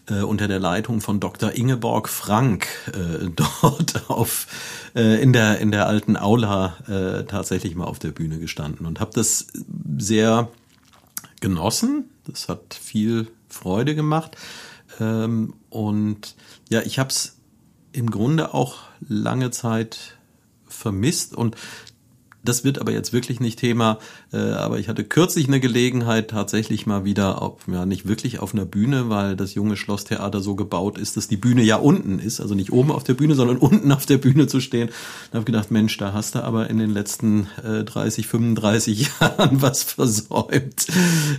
äh, 0.10 0.22
unter 0.22 0.48
der 0.48 0.60
Leitung 0.60 1.02
von 1.02 1.20
Dr. 1.20 1.54
Ingeborg 1.54 2.10
Frank 2.10 2.68
äh, 2.88 3.30
dort 3.62 4.10
auf 4.10 4.48
äh, 4.96 5.22
in 5.22 5.34
der 5.34 5.60
in 5.60 5.72
der 5.72 5.88
alten 5.88 6.18
Aula 6.18 6.78
äh, 6.88 7.26
tatsächlich 7.26 7.76
mal 7.76 7.86
auf 7.86 8.00
der 8.00 8.12
Bühne 8.12 8.40
gestanden 8.40 8.86
und 8.86 9.00
habe 9.00 9.12
das 9.14 9.48
sehr 9.98 10.50
genossen. 11.40 12.06
Das 12.26 12.50
hat 12.50 12.74
viel 12.74 13.28
Freude 13.50 13.96
gemacht 13.96 14.36
ähm, 15.00 15.54
und 15.70 16.36
ja, 16.70 16.82
ich 16.82 17.00
habe 17.00 17.10
es 17.10 17.38
im 17.94 18.12
Grunde 18.12 18.54
auch 18.54 18.78
lange 19.08 19.52
Zeit 19.52 20.18
vermisst 20.68 21.34
und 21.34 21.56
das 22.48 22.64
wird 22.64 22.80
aber 22.80 22.92
jetzt 22.92 23.14
wirklich 23.14 23.40
nicht 23.40 23.60
Thema. 23.60 24.00
Äh, 24.32 24.38
aber 24.38 24.80
ich 24.80 24.88
hatte 24.88 25.04
kürzlich 25.04 25.48
eine 25.48 25.60
Gelegenheit, 25.60 26.30
tatsächlich 26.30 26.86
mal 26.86 27.06
wieder, 27.06 27.42
auf, 27.42 27.60
ja 27.68 27.86
nicht 27.86 28.08
wirklich 28.08 28.40
auf 28.40 28.54
einer 28.54 28.66
Bühne, 28.66 29.10
weil 29.10 29.36
das 29.36 29.54
junge 29.54 29.78
Schlosstheater 29.78 30.40
so 30.40 30.56
gebaut 30.56 30.98
ist, 30.98 31.18
dass 31.18 31.28
die 31.28 31.38
Bühne 31.38 31.64
ja 31.64 31.78
unten 31.78 32.20
ist, 32.20 32.40
also 32.40 32.56
nicht 32.56 32.72
oben 32.72 32.92
auf 32.92 33.04
der 33.04 33.14
Bühne, 33.14 33.36
sondern 33.36 33.58
unten 33.68 33.92
auf 33.92 34.06
der 34.06 34.18
Bühne 34.18 34.48
zu 34.48 34.60
stehen. 34.60 34.90
Da 35.32 35.38
habe 35.38 35.46
gedacht, 35.46 35.72
Mensch, 35.72 35.98
da 35.98 36.14
hast 36.14 36.36
du 36.36 36.44
aber 36.44 36.70
in 36.70 36.78
den 36.78 36.92
letzten 36.92 37.48
äh, 37.64 37.84
30, 37.84 38.28
35 38.28 39.10
Jahren 39.20 39.62
was 39.62 39.84
versäumt. 39.84 40.88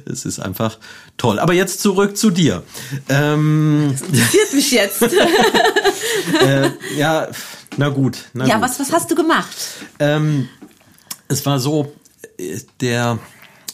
Es 0.04 0.24
ist 0.24 0.38
einfach 0.40 0.78
toll. 1.16 1.38
Aber 1.38 1.52
jetzt 1.52 1.80
zurück 1.80 2.16
zu 2.16 2.30
dir. 2.30 2.62
Ähm, 3.08 3.92
das 3.92 4.02
interessiert 4.02 4.52
mich 4.54 4.70
jetzt. 4.70 5.02
äh, 6.42 6.70
ja, 6.96 7.28
na 7.76 7.88
gut. 7.90 8.24
Na 8.34 8.46
ja, 8.46 8.54
gut. 8.54 8.64
was 8.64 8.80
was 8.80 8.92
hast 8.92 9.10
du 9.10 9.14
gemacht? 9.14 9.56
Ähm, 9.98 10.48
es 11.28 11.44
war 11.46 11.60
so, 11.60 11.92
äh, 12.38 12.58
der, 12.80 13.18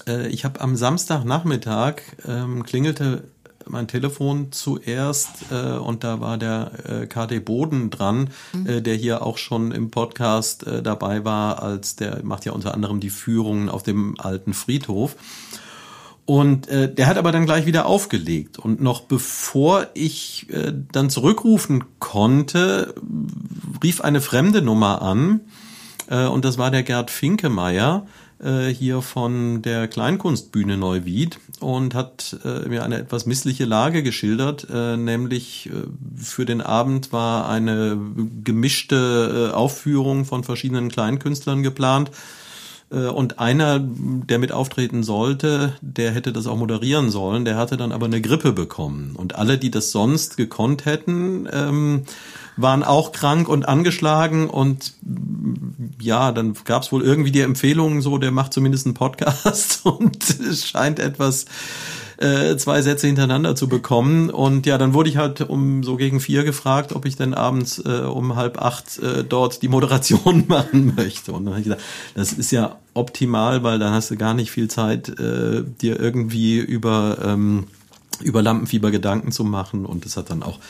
äh, 0.06 0.28
ich 0.28 0.44
habe 0.44 0.60
am 0.60 0.76
Samstagnachmittag 0.76 2.02
ähm, 2.26 2.64
klingelte 2.64 3.24
mein 3.66 3.88
Telefon 3.88 4.52
zuerst 4.52 5.50
äh, 5.50 5.78
und 5.78 6.04
da 6.04 6.20
war 6.20 6.36
der 6.36 6.72
äh, 6.86 7.06
KD 7.06 7.40
Boden 7.40 7.88
dran, 7.88 8.28
mhm. 8.52 8.66
äh, 8.66 8.82
der 8.82 8.94
hier 8.94 9.22
auch 9.22 9.38
schon 9.38 9.72
im 9.72 9.90
Podcast 9.90 10.66
äh, 10.66 10.82
dabei 10.82 11.24
war, 11.24 11.62
als 11.62 11.96
der 11.96 12.22
macht 12.24 12.44
ja 12.44 12.52
unter 12.52 12.74
anderem 12.74 13.00
die 13.00 13.08
Führungen 13.08 13.70
auf 13.70 13.82
dem 13.82 14.20
alten 14.20 14.52
Friedhof. 14.52 15.16
Und 16.26 16.68
äh, 16.68 16.92
der 16.92 17.06
hat 17.06 17.16
aber 17.16 17.32
dann 17.32 17.46
gleich 17.46 17.66
wieder 17.66 17.86
aufgelegt. 17.86 18.58
Und 18.58 18.80
noch 18.80 19.02
bevor 19.02 19.88
ich 19.94 20.46
äh, 20.50 20.72
dann 20.92 21.10
zurückrufen 21.10 21.84
konnte, 21.98 22.94
rief 23.82 24.00
eine 24.00 24.22
fremde 24.22 24.62
Nummer 24.62 25.02
an 25.02 25.40
äh, 25.40 25.63
und 26.08 26.44
das 26.44 26.58
war 26.58 26.70
der 26.70 26.82
Gerd 26.82 27.10
Finkemeier 27.10 28.06
äh, 28.42 28.68
hier 28.68 29.02
von 29.02 29.62
der 29.62 29.88
Kleinkunstbühne 29.88 30.76
Neuwied 30.76 31.38
und 31.60 31.94
hat 31.94 32.36
äh, 32.44 32.68
mir 32.68 32.84
eine 32.84 32.98
etwas 32.98 33.26
missliche 33.26 33.64
Lage 33.64 34.02
geschildert, 34.02 34.66
äh, 34.72 34.96
nämlich 34.96 35.70
äh, 35.70 35.86
für 36.16 36.44
den 36.44 36.60
Abend 36.60 37.12
war 37.12 37.48
eine 37.48 37.98
gemischte 38.42 39.50
äh, 39.50 39.54
Aufführung 39.54 40.24
von 40.24 40.44
verschiedenen 40.44 40.90
Kleinkünstlern 40.90 41.62
geplant 41.62 42.10
äh, 42.90 43.06
und 43.06 43.38
einer, 43.38 43.80
der 43.80 44.38
mit 44.38 44.52
auftreten 44.52 45.02
sollte, 45.02 45.74
der 45.80 46.12
hätte 46.12 46.32
das 46.32 46.46
auch 46.46 46.56
moderieren 46.56 47.10
sollen, 47.10 47.44
der 47.44 47.56
hatte 47.56 47.76
dann 47.76 47.92
aber 47.92 48.06
eine 48.06 48.20
Grippe 48.20 48.52
bekommen. 48.52 49.14
Und 49.16 49.36
alle, 49.36 49.58
die 49.58 49.70
das 49.70 49.90
sonst 49.90 50.36
gekonnt 50.36 50.84
hätten, 50.84 51.48
ähm, 51.52 52.02
waren 52.56 52.82
auch 52.82 53.12
krank 53.12 53.48
und 53.48 53.68
angeschlagen 53.68 54.48
und 54.48 54.94
ja, 56.00 56.32
dann 56.32 56.54
gab 56.64 56.82
es 56.82 56.92
wohl 56.92 57.02
irgendwie 57.02 57.32
die 57.32 57.40
Empfehlung, 57.40 58.00
so, 58.00 58.18
der 58.18 58.30
macht 58.30 58.52
zumindest 58.52 58.86
einen 58.86 58.94
Podcast 58.94 59.80
und 59.84 60.40
es 60.40 60.66
scheint 60.66 60.98
etwas 60.98 61.46
äh, 62.18 62.56
zwei 62.56 62.82
Sätze 62.82 63.06
hintereinander 63.06 63.56
zu 63.56 63.68
bekommen. 63.68 64.30
Und 64.30 64.66
ja, 64.66 64.78
dann 64.78 64.94
wurde 64.94 65.08
ich 65.08 65.16
halt 65.16 65.40
um 65.40 65.82
so 65.82 65.96
gegen 65.96 66.20
vier 66.20 66.44
gefragt, 66.44 66.92
ob 66.94 67.06
ich 67.06 67.16
denn 67.16 67.34
abends 67.34 67.78
äh, 67.84 68.02
um 68.02 68.36
halb 68.36 68.60
acht 68.60 68.98
äh, 68.98 69.24
dort 69.24 69.62
die 69.62 69.68
Moderation 69.68 70.44
machen 70.48 70.94
möchte. 70.96 71.32
Und 71.32 71.46
dann 71.46 71.54
habe 71.54 71.60
ich 71.60 71.64
gesagt, 71.64 71.82
das 72.14 72.32
ist 72.32 72.50
ja 72.50 72.76
optimal, 72.94 73.62
weil 73.62 73.78
dann 73.78 73.92
hast 73.92 74.10
du 74.10 74.16
gar 74.16 74.34
nicht 74.34 74.50
viel 74.50 74.68
Zeit, 74.68 75.08
äh, 75.08 75.64
dir 75.80 75.98
irgendwie 75.98 76.58
über, 76.58 77.18
ähm, 77.24 77.66
über 78.22 78.42
Lampenfieber 78.42 78.90
Gedanken 78.90 79.32
zu 79.32 79.44
machen. 79.44 79.84
Und 79.84 80.04
das 80.04 80.16
hat 80.16 80.30
dann 80.30 80.42
auch 80.42 80.60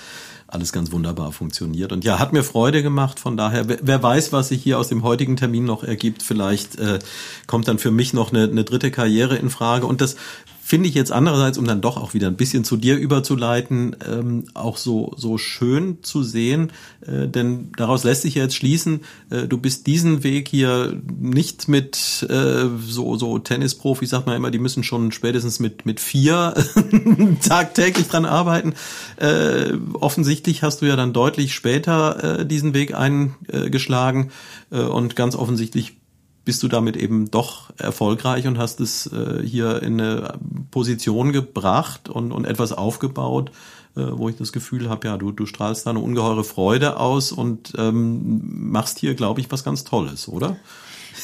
alles 0.55 0.73
ganz 0.73 0.93
wunderbar 0.93 1.33
funktioniert. 1.33 1.93
Und 1.93 2.05
ja, 2.05 2.19
hat 2.19 2.33
mir 2.33 2.43
Freude 2.43 2.83
gemacht. 2.83 3.21
Von 3.21 3.37
daher, 3.37 3.67
wer, 3.69 4.03
weiß, 4.03 4.33
was 4.33 4.49
sich 4.49 4.63
hier 4.63 4.79
aus 4.79 4.89
dem 4.89 5.03
heutigen 5.03 5.37
Termin 5.37 5.65
noch 5.65 5.83
ergibt. 5.83 6.23
Vielleicht 6.23 6.79
äh, 6.79 6.99
kommt 7.47 7.69
dann 7.69 7.79
für 7.79 7.91
mich 7.91 8.13
noch 8.13 8.33
eine, 8.33 8.45
eine 8.45 8.65
dritte 8.65 8.91
Karriere 8.91 9.37
in 9.37 9.51
Frage. 9.51 9.87
Und 9.87 10.01
das 10.01 10.17
finde 10.67 10.89
ich 10.89 10.95
jetzt 10.95 11.13
andererseits, 11.13 11.59
um 11.59 11.67
dann 11.67 11.83
doch 11.83 11.99
auch 11.99 12.15
wieder 12.15 12.27
ein 12.29 12.37
bisschen 12.37 12.65
zu 12.65 12.79
dir 12.79 12.97
überzuleiten, 12.97 13.95
ähm, 14.11 14.45
auch 14.55 14.79
so, 14.79 15.13
so 15.15 15.37
schön 15.37 15.99
zu 16.03 16.23
sehen. 16.23 16.73
Äh, 17.07 17.29
denn 17.29 17.71
daraus 17.77 18.03
lässt 18.03 18.23
sich 18.23 18.37
ja 18.37 18.45
jetzt 18.45 18.57
schließen, 18.57 19.01
äh, 19.29 19.47
du 19.47 19.59
bist 19.59 19.87
diesen 19.87 20.25
Weg 20.25 20.49
hier 20.49 20.99
nicht 21.21 21.69
mit 21.69 22.27
äh, 22.31 22.65
so, 22.81 23.17
so 23.19 23.39
Tennisprofis, 23.39 24.09
sagt 24.09 24.27
man 24.27 24.37
immer, 24.37 24.51
die 24.51 24.59
müssen 24.59 24.85
schon 24.85 25.13
spätestens 25.13 25.61
mit, 25.61 25.85
mit 25.85 26.01
vier 26.01 26.55
tagtäglich 27.47 28.09
dran 28.09 28.25
arbeiten. 28.25 28.73
Äh, 29.17 29.75
offensichtlich 29.93 30.63
hast 30.63 30.81
du 30.81 30.87
ja 30.87 30.97
dann 30.97 31.13
deutlich 31.13 31.53
später 31.53 32.41
äh, 32.41 32.47
diesen 32.47 32.73
Weg 32.73 32.95
eingeschlagen 32.95 34.31
äh, 34.71 34.81
und 34.81 35.15
ganz 35.15 35.37
offensichtlich 35.37 35.99
bist 36.45 36.63
du 36.63 36.69
damit 36.69 36.97
eben 36.97 37.31
doch 37.31 37.71
erfolgreich 37.79 38.47
und 38.47 38.59
hast 38.59 38.81
es 38.81 39.07
äh, 39.07 39.43
hier 39.45 39.83
in 39.83 40.01
eine 40.01 40.39
Position 40.71 41.33
gebracht 41.33 42.09
und, 42.09 42.33
und 42.33 42.45
etwas 42.45 42.73
aufgebaut, 42.73 43.51
äh, 43.97 44.03
wo 44.11 44.29
ich 44.29 44.37
das 44.37 44.53
Gefühl 44.53 44.89
habe, 44.89 45.07
ja, 45.09 45.17
du, 45.17 45.33
du 45.33 45.47
strahlst 45.47 45.87
da 45.87 45.91
eine 45.91 46.01
ungeheure 46.01 46.45
Freude 46.45 46.99
aus 46.99 47.33
und 47.33 47.73
ähm, 47.79 48.71
machst 48.71 48.99
hier, 48.99 49.15
glaube 49.15 49.41
ich, 49.41 49.51
was 49.51 49.65
ganz 49.65 49.85
Tolles, 49.85 50.29
oder? 50.29 50.57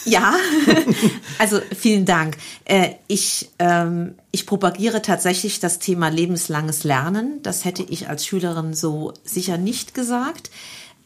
Ja, 0.04 0.34
also 1.38 1.60
vielen 1.76 2.06
Dank. 2.06 2.36
Äh, 2.64 2.94
ich, 3.06 3.50
ähm, 3.58 4.14
ich 4.30 4.46
propagiere 4.46 5.02
tatsächlich 5.02 5.60
das 5.60 5.78
Thema 5.78 6.08
lebenslanges 6.08 6.84
Lernen. 6.84 7.40
Das 7.42 7.64
hätte 7.64 7.82
ich 7.82 8.08
als 8.08 8.24
Schülerin 8.24 8.72
so 8.72 9.12
sicher 9.24 9.58
nicht 9.58 9.94
gesagt. 9.94 10.50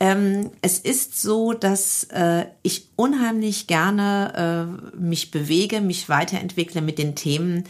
Ähm, 0.01 0.51
es 0.61 0.79
ist 0.79 1.21
so, 1.21 1.53
dass 1.53 2.05
äh, 2.05 2.47
ich 2.63 2.89
unheimlich 2.97 3.67
gerne 3.67 4.79
äh, 4.93 4.97
mich 4.97 5.31
bewege, 5.31 5.81
mich 5.81 6.09
weiterentwickle 6.09 6.83
mit 6.83 6.99
den 6.99 7.15
Themen, 7.15 7.65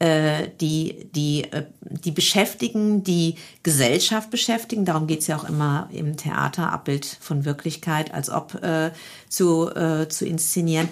äh, 0.00 0.48
die, 0.60 1.08
die, 1.14 1.44
äh, 1.50 1.64
die 1.80 2.12
beschäftigen, 2.12 3.02
die 3.02 3.34
Gesellschaft 3.62 4.30
beschäftigen. 4.30 4.84
Darum 4.84 5.06
geht 5.06 5.20
es 5.20 5.26
ja 5.26 5.36
auch 5.36 5.48
immer 5.48 5.88
im 5.92 6.16
Theater, 6.16 6.72
Abbild 6.72 7.04
von 7.20 7.44
Wirklichkeit, 7.44 8.14
als 8.14 8.30
ob 8.30 8.62
äh, 8.62 8.92
zu, 9.28 9.68
äh, 9.74 10.08
zu 10.08 10.24
inszenieren. 10.24 10.88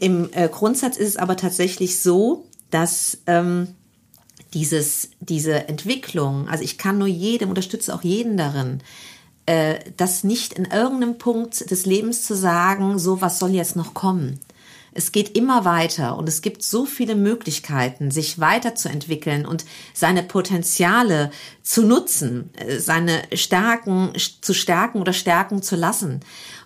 Im 0.00 0.30
Grundsatz 0.52 0.98
ist 0.98 1.08
es 1.08 1.16
aber 1.16 1.36
tatsächlich 1.36 1.98
so, 1.98 2.46
dass 2.70 3.18
ähm, 3.26 3.68
dieses, 4.54 5.10
diese 5.20 5.68
Entwicklung, 5.68 6.48
also 6.48 6.62
ich 6.62 6.78
kann 6.78 6.98
nur 6.98 7.08
jedem, 7.08 7.48
unterstütze 7.48 7.94
auch 7.94 8.02
jeden 8.02 8.36
darin, 8.36 8.80
äh, 9.48 9.78
das 9.96 10.24
nicht 10.24 10.52
in 10.52 10.66
irgendeinem 10.66 11.16
Punkt 11.16 11.70
des 11.70 11.86
Lebens 11.86 12.22
zu 12.22 12.34
sagen, 12.34 12.98
so 12.98 13.22
was 13.22 13.38
soll 13.38 13.50
jetzt 13.50 13.76
noch 13.76 13.94
kommen. 13.94 14.38
Es 14.92 15.10
geht 15.10 15.36
immer 15.36 15.64
weiter 15.64 16.18
und 16.18 16.28
es 16.28 16.42
gibt 16.42 16.62
so 16.62 16.84
viele 16.84 17.14
Möglichkeiten, 17.14 18.10
sich 18.10 18.40
weiterzuentwickeln 18.40 19.46
und 19.46 19.64
seine 19.94 20.22
Potenziale 20.22 21.30
zu 21.62 21.82
nutzen, 21.82 22.50
äh, 22.56 22.78
seine 22.78 23.22
Stärken 23.32 24.12
zu 24.42 24.52
stärken 24.52 25.00
oder 25.00 25.14
stärken 25.14 25.62
zu 25.62 25.76
lassen 25.76 26.20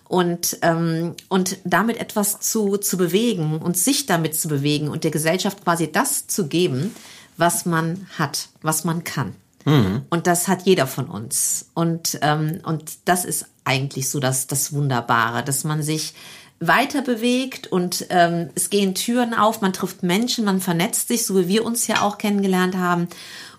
und, 0.09 0.57
ähm, 0.61 1.15
und 1.29 1.57
damit 1.63 1.97
etwas 1.97 2.41
zu, 2.41 2.75
zu 2.75 2.97
bewegen 2.97 3.59
und 3.59 3.77
sich 3.77 4.07
damit 4.07 4.35
zu 4.35 4.49
bewegen 4.49 4.89
und 4.89 5.05
der 5.05 5.11
Gesellschaft 5.11 5.63
quasi 5.63 5.89
das 5.89 6.27
zu 6.27 6.47
geben, 6.47 6.93
was 7.37 7.65
man 7.65 8.07
hat, 8.17 8.49
was 8.61 8.83
man 8.83 9.05
kann. 9.05 9.35
Mhm. 9.65 10.03
Und 10.09 10.27
das 10.27 10.47
hat 10.47 10.63
jeder 10.63 10.87
von 10.87 11.07
uns. 11.07 11.69
Und, 11.73 12.19
ähm, 12.21 12.59
und 12.63 12.91
das 13.05 13.25
ist 13.25 13.45
eigentlich 13.63 14.09
so 14.09 14.19
das, 14.19 14.47
das 14.47 14.73
Wunderbare, 14.73 15.43
dass 15.43 15.63
man 15.63 15.81
sich 15.81 16.13
weiter 16.59 17.01
bewegt 17.01 17.67
und 17.67 18.05
ähm, 18.09 18.49
es 18.55 18.69
gehen 18.69 18.95
Türen 18.95 19.33
auf, 19.33 19.61
man 19.61 19.73
trifft 19.73 20.03
Menschen, 20.03 20.45
man 20.45 20.61
vernetzt 20.61 21.09
sich, 21.09 21.25
so 21.25 21.37
wie 21.37 21.47
wir 21.47 21.65
uns 21.65 21.87
ja 21.87 22.01
auch 22.01 22.17
kennengelernt 22.17 22.77
haben. 22.77 23.07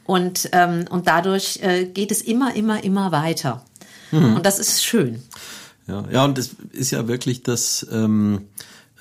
Und, 0.05 0.51
ähm, 0.53 0.85
und 0.91 1.07
dadurch 1.07 1.61
äh, 1.63 1.87
geht 1.87 2.11
es 2.11 2.23
immer, 2.23 2.55
immer, 2.55 2.85
immer 2.85 3.13
weiter. 3.13 3.65
Mhm. 4.11 4.37
Und 4.37 4.47
das 4.47 4.59
ist 4.59 4.85
schön. 4.85 5.23
Ja, 5.87 6.05
ja, 6.11 6.25
und 6.25 6.39
es 6.39 6.57
ist 6.73 6.91
ja 6.91 7.09
wirklich 7.09 7.43
das 7.43 7.87
ähm, 7.91 8.49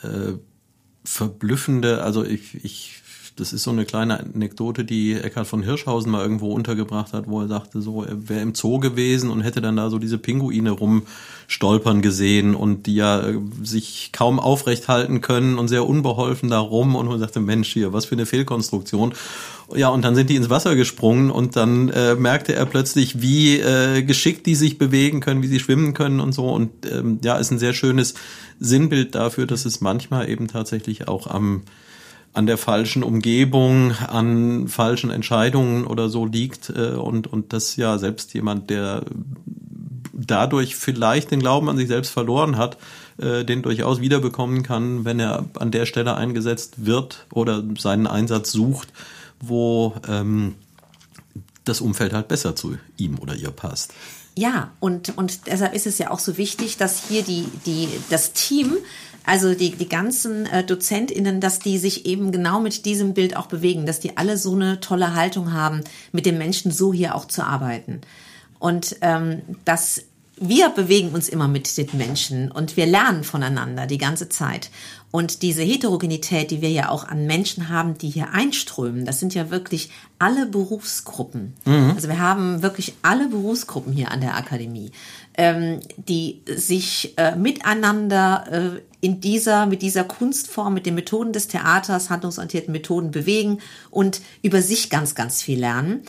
äh, 0.01 0.33
Verblüffende, 1.05 2.03
also 2.03 2.23
ich, 2.23 2.63
ich 2.63 3.02
das 3.35 3.51
ist 3.51 3.63
so 3.63 3.71
eine 3.71 3.85
kleine 3.85 4.19
Anekdote, 4.19 4.85
die 4.85 5.13
Eckhard 5.13 5.47
von 5.47 5.63
Hirschhausen 5.63 6.11
mal 6.11 6.21
irgendwo 6.21 6.53
untergebracht 6.53 7.13
hat, 7.13 7.27
wo 7.27 7.41
er 7.41 7.47
sagte, 7.47 7.81
so, 7.81 8.03
er 8.03 8.29
wäre 8.29 8.41
im 8.41 8.53
Zoo 8.53 8.79
gewesen 8.79 9.31
und 9.31 9.41
hätte 9.41 9.59
dann 9.59 9.75
da 9.75 9.89
so 9.89 9.97
diese 9.97 10.19
Pinguine 10.19 10.69
rumstolpern 10.69 12.03
gesehen 12.03 12.53
und 12.53 12.85
die 12.85 12.95
ja 12.95 13.27
äh, 13.27 13.39
sich 13.63 14.11
kaum 14.11 14.39
aufrecht 14.39 14.87
halten 14.87 15.21
können 15.21 15.57
und 15.57 15.67
sehr 15.67 15.87
unbeholfen 15.87 16.49
da 16.49 16.59
rum 16.59 16.95
und 16.95 17.07
man 17.07 17.19
sagte, 17.19 17.39
Mensch, 17.39 17.73
hier, 17.73 17.91
was 17.91 18.05
für 18.05 18.15
eine 18.15 18.27
Fehlkonstruktion. 18.27 19.13
Ja, 19.73 19.89
und 19.89 20.03
dann 20.03 20.13
sind 20.13 20.29
die 20.29 20.35
ins 20.35 20.51
Wasser 20.51 20.75
gesprungen 20.75 21.31
und 21.31 21.55
dann 21.55 21.89
äh, 21.89 22.13
merkte 22.13 22.53
er 22.53 22.67
plötzlich, 22.67 23.21
wie 23.21 23.59
äh, 23.59 24.03
geschickt 24.03 24.45
die 24.45 24.55
sich 24.55 24.77
bewegen 24.77 25.21
können, 25.21 25.41
wie 25.41 25.47
sie 25.47 25.59
schwimmen 25.59 25.95
können 25.95 26.19
und 26.19 26.33
so. 26.33 26.49
Und 26.49 26.69
ähm, 26.91 27.19
ja, 27.23 27.37
ist 27.37 27.49
ein 27.51 27.57
sehr 27.57 27.73
schönes 27.73 28.13
Sinnbild 28.59 29.15
dafür, 29.15 29.47
dass 29.47 29.65
es 29.65 29.81
manchmal 29.81 30.29
eben 30.29 30.47
tatsächlich 30.47 31.07
auch 31.07 31.25
am 31.25 31.63
an 32.33 32.47
der 32.47 32.57
falschen 32.57 33.03
Umgebung, 33.03 33.91
an 33.91 34.67
falschen 34.67 35.11
Entscheidungen 35.11 35.85
oder 35.85 36.09
so 36.09 36.25
liegt 36.25 36.69
äh, 36.69 36.93
und 36.93 37.27
und 37.27 37.53
das 37.53 37.75
ja 37.75 37.97
selbst 37.97 38.33
jemand, 38.33 38.69
der 38.69 39.03
dadurch 40.13 40.75
vielleicht 40.75 41.31
den 41.31 41.39
Glauben 41.39 41.69
an 41.69 41.77
sich 41.77 41.87
selbst 41.87 42.09
verloren 42.09 42.57
hat, 42.57 42.77
äh, 43.17 43.43
den 43.43 43.61
durchaus 43.61 44.01
wiederbekommen 44.01 44.63
kann, 44.63 45.05
wenn 45.05 45.19
er 45.19 45.45
an 45.59 45.71
der 45.71 45.85
Stelle 45.85 46.15
eingesetzt 46.15 46.85
wird 46.85 47.25
oder 47.31 47.63
seinen 47.77 48.07
Einsatz 48.07 48.51
sucht, 48.51 48.89
wo 49.39 49.95
ähm, 50.07 50.55
das 51.65 51.81
Umfeld 51.81 52.13
halt 52.13 52.27
besser 52.27 52.55
zu 52.55 52.77
ihm 52.97 53.19
oder 53.19 53.35
ihr 53.35 53.51
passt. 53.51 53.93
Ja, 54.35 54.71
und, 54.79 55.15
und 55.17 55.45
deshalb 55.47 55.75
ist 55.75 55.85
es 55.85 55.99
ja 55.99 56.09
auch 56.09 56.19
so 56.19 56.37
wichtig, 56.37 56.77
dass 56.77 57.07
hier 57.07 57.21
die, 57.21 57.45
die, 57.65 57.87
das 58.09 58.33
Team, 58.33 58.73
also 59.25 59.53
die, 59.53 59.71
die 59.71 59.89
ganzen 59.89 60.45
äh, 60.45 60.63
DozentInnen, 60.63 61.39
dass 61.39 61.59
die 61.59 61.77
sich 61.77 62.05
eben 62.05 62.31
genau 62.31 62.59
mit 62.59 62.85
diesem 62.85 63.13
Bild 63.13 63.35
auch 63.35 63.47
bewegen, 63.47 63.85
dass 63.85 63.99
die 63.99 64.17
alle 64.17 64.37
so 64.37 64.53
eine 64.53 64.79
tolle 64.79 65.15
Haltung 65.15 65.53
haben, 65.53 65.81
mit 66.11 66.25
den 66.25 66.37
Menschen 66.37 66.71
so 66.71 66.93
hier 66.93 67.15
auch 67.15 67.25
zu 67.25 67.43
arbeiten. 67.43 68.01
Und 68.59 68.97
ähm, 69.01 69.41
das 69.65 70.03
wir 70.37 70.69
bewegen 70.69 71.09
uns 71.09 71.29
immer 71.29 71.47
mit 71.47 71.77
den 71.77 71.89
Menschen 71.93 72.51
und 72.51 72.75
wir 72.75 72.85
lernen 72.85 73.23
voneinander 73.23 73.85
die 73.85 73.97
ganze 73.97 74.29
Zeit. 74.29 74.71
Und 75.11 75.43
diese 75.43 75.61
Heterogenität, 75.61 76.49
die 76.49 76.61
wir 76.61 76.71
ja 76.71 76.89
auch 76.89 77.07
an 77.07 77.27
Menschen 77.27 77.69
haben, 77.69 77.99
die 77.99 78.09
hier 78.09 78.31
einströmen, 78.31 79.05
das 79.05 79.19
sind 79.19 79.35
ja 79.35 79.51
wirklich 79.51 79.91
alle 80.17 80.47
Berufsgruppen. 80.47 81.53
Mhm. 81.65 81.91
Also 81.95 82.07
wir 82.07 82.19
haben 82.19 82.63
wirklich 82.63 82.95
alle 83.03 83.27
Berufsgruppen 83.27 83.93
hier 83.93 84.09
an 84.09 84.21
der 84.21 84.35
Akademie, 84.35 84.91
ähm, 85.37 85.79
die 85.97 86.41
sich 86.47 87.13
äh, 87.17 87.35
miteinander 87.35 88.45
äh, 88.51 88.81
in 89.01 89.19
dieser, 89.19 89.65
mit 89.65 89.81
dieser 89.81 90.03
Kunstform, 90.03 90.73
mit 90.73 90.85
den 90.85 90.95
Methoden 90.95 91.33
des 91.33 91.47
Theaters, 91.47 92.09
handlungsorientierten 92.09 92.71
Methoden 92.71 93.11
bewegen 93.11 93.59
und 93.89 94.21
über 94.41 94.61
sich 94.61 94.89
ganz, 94.89 95.15
ganz 95.15 95.41
viel 95.41 95.59
lernen. 95.59 96.03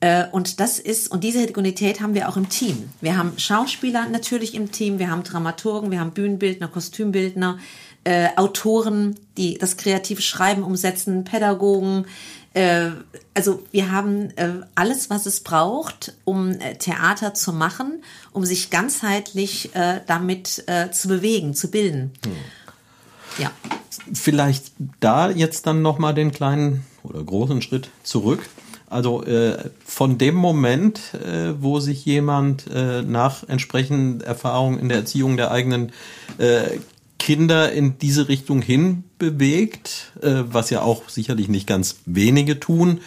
Äh, 0.00 0.24
und 0.32 0.60
das 0.60 0.78
ist, 0.78 1.10
und 1.10 1.22
diese 1.22 1.40
Heterogenität 1.40 2.00
haben 2.00 2.14
wir 2.14 2.28
auch 2.28 2.36
im 2.36 2.48
Team. 2.48 2.88
Wir 3.00 3.16
haben 3.16 3.38
Schauspieler 3.38 4.08
natürlich 4.08 4.54
im 4.54 4.72
Team, 4.72 4.98
wir 4.98 5.10
haben 5.10 5.22
Dramaturgen, 5.22 5.90
wir 5.90 6.00
haben 6.00 6.12
Bühnenbildner, 6.12 6.68
Kostümbildner, 6.68 7.58
äh, 8.04 8.28
Autoren, 8.36 9.16
die 9.36 9.58
das 9.58 9.76
kreative 9.76 10.22
Schreiben 10.22 10.62
umsetzen, 10.62 11.24
Pädagogen. 11.24 12.06
Äh, 12.54 12.90
also 13.34 13.62
wir 13.70 13.92
haben 13.92 14.30
äh, 14.36 14.60
alles, 14.74 15.10
was 15.10 15.26
es 15.26 15.40
braucht, 15.40 16.14
um 16.24 16.50
äh, 16.50 16.74
Theater 16.76 17.34
zu 17.34 17.52
machen, 17.52 18.02
um 18.32 18.44
sich 18.44 18.70
ganzheitlich 18.70 19.70
damit 20.06 20.64
zu 20.92 21.08
bewegen, 21.08 21.54
zu 21.54 21.70
bilden. 21.70 22.12
Hm. 22.24 22.32
Ja. 23.38 23.50
Vielleicht 24.12 24.72
da 25.00 25.30
jetzt 25.30 25.66
dann 25.66 25.82
noch 25.82 25.98
mal 25.98 26.12
den 26.12 26.32
kleinen 26.32 26.84
oder 27.02 27.22
großen 27.22 27.62
Schritt 27.62 27.90
zurück 28.02 28.48
also 28.90 29.22
äh, 29.22 29.70
von 29.84 30.18
dem 30.18 30.34
Moment, 30.34 31.14
äh, 31.14 31.54
wo 31.62 31.78
sich 31.78 32.04
jemand 32.04 32.66
äh, 32.74 33.02
nach 33.02 33.48
entsprechenden 33.48 34.20
Erfahrungen 34.20 34.80
in 34.80 34.88
der 34.88 34.98
Erziehung 34.98 35.36
der 35.36 35.52
eigenen 35.52 35.92
Kinder 37.30 37.70
in 37.70 37.96
diese 37.96 38.28
Richtung 38.28 38.60
hin 38.60 39.04
bewegt, 39.16 40.10
äh, 40.20 40.42
was 40.46 40.68
ja 40.70 40.82
auch 40.82 41.08
sicherlich 41.08 41.46
nicht 41.46 41.68
ganz 41.68 42.00
wenige 42.04 42.58
tun, 42.58 43.02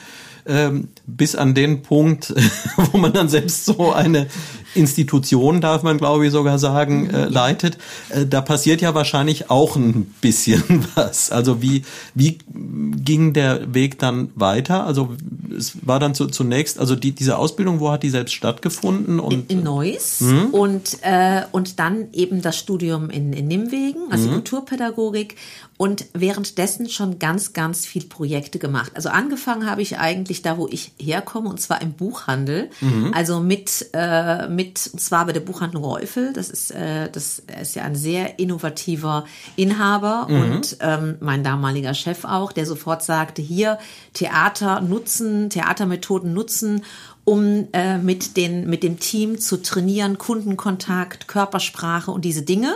ähm, 0.46 0.88
bis 1.06 1.36
an 1.36 1.54
den 1.54 1.82
Punkt, 1.82 2.34
wo 2.78 2.98
man 2.98 3.12
dann 3.12 3.28
selbst 3.28 3.66
so 3.66 3.92
eine 3.92 4.28
Institution, 4.76 5.62
darf 5.62 5.84
man 5.84 5.98
glaube 5.98 6.26
ich 6.26 6.32
sogar 6.32 6.60
sagen, 6.60 7.10
äh, 7.10 7.26
leitet. 7.26 7.78
Äh, 8.10 8.26
da 8.26 8.42
passiert 8.42 8.82
ja 8.82 8.96
wahrscheinlich 8.96 9.50
auch 9.50 9.76
ein 9.76 10.14
bisschen 10.22 10.86
was. 10.96 11.32
Also 11.32 11.62
wie, 11.62 11.84
wie 12.14 12.40
ging 12.48 13.34
der 13.34 13.74
Weg 13.74 14.00
dann 14.00 14.30
weiter? 14.36 14.86
Also 14.86 15.10
es 15.56 15.74
war 15.86 16.00
dann 16.00 16.16
zu, 16.16 16.28
zunächst, 16.28 16.80
also 16.80 16.96
die, 16.96 17.12
diese 17.12 17.38
Ausbildung, 17.38 17.80
wo 17.80 17.92
hat 17.92 18.04
die 18.04 18.10
selbst 18.10 18.34
stattgefunden? 18.34 19.20
Und, 19.20 19.52
in, 19.52 19.60
in 19.60 19.64
Neuss 19.64 20.22
mhm. 20.22 20.48
und, 20.48 20.98
äh, 21.02 21.44
und 21.52 21.80
dann 21.80 22.08
eben 22.14 22.42
das 22.42 22.58
Studium 22.58 23.10
in, 23.10 23.34
in 23.34 23.48
Nimwegen, 23.48 24.12
also 24.12 24.28
mhm. 24.30 24.34
Kulturpädagogik 24.34 25.36
und 25.78 26.06
währenddessen 26.14 26.88
schon 26.90 27.20
ganz, 27.20 27.52
ganz 27.52 27.86
viel 27.86 28.06
Projekte 28.06 28.58
gemacht. 28.60 28.92
Also 28.96 29.10
angefangen 29.10 29.70
habe 29.70 29.82
ich 29.82 29.98
eigentlich 29.98 30.42
da, 30.42 30.58
wo 30.58 30.68
ich 30.68 30.94
herkomme, 30.98 31.50
und 31.50 31.60
zwar 31.60 31.82
im 31.82 31.92
Buchhandel, 31.94 32.70
mhm. 32.80 33.12
also 33.14 33.40
mit, 33.40 33.90
äh, 33.94 34.48
mit, 34.48 34.63
und 34.66 35.02
zwar 35.02 35.26
bei 35.26 35.34
der 35.34 35.40
Buchhandlung 35.40 35.84
Räufel. 35.84 36.34
Das 36.34 36.50
ist, 36.50 36.72
äh, 36.72 37.10
das 37.12 37.42
ist 37.62 37.76
ja 37.76 37.84
ein 37.84 37.96
sehr 37.96 38.40
innovativer 38.40 39.26
Inhaber 39.56 40.28
mhm. 40.30 40.42
und 40.42 40.78
ähm, 40.82 41.16
mein 41.20 41.44
damaliger 41.44 41.94
Chef 41.94 42.26
auch, 42.26 42.52
der 42.52 42.66
sofort 42.66 43.04
sagte, 43.04 43.42
hier 43.42 43.80
Theater 44.14 44.82
nutzen, 44.82 45.50
Theatermethoden 45.50 46.34
nutzen 46.34 46.84
um 47.26 47.68
äh, 47.72 47.98
mit, 47.98 48.36
den, 48.38 48.70
mit 48.70 48.84
dem 48.84 49.00
Team 49.00 49.40
zu 49.40 49.62
trainieren, 49.62 50.18
Kundenkontakt, 50.18 51.28
Körpersprache 51.28 52.12
und 52.12 52.26
diese 52.26 52.42
Dinge. 52.42 52.76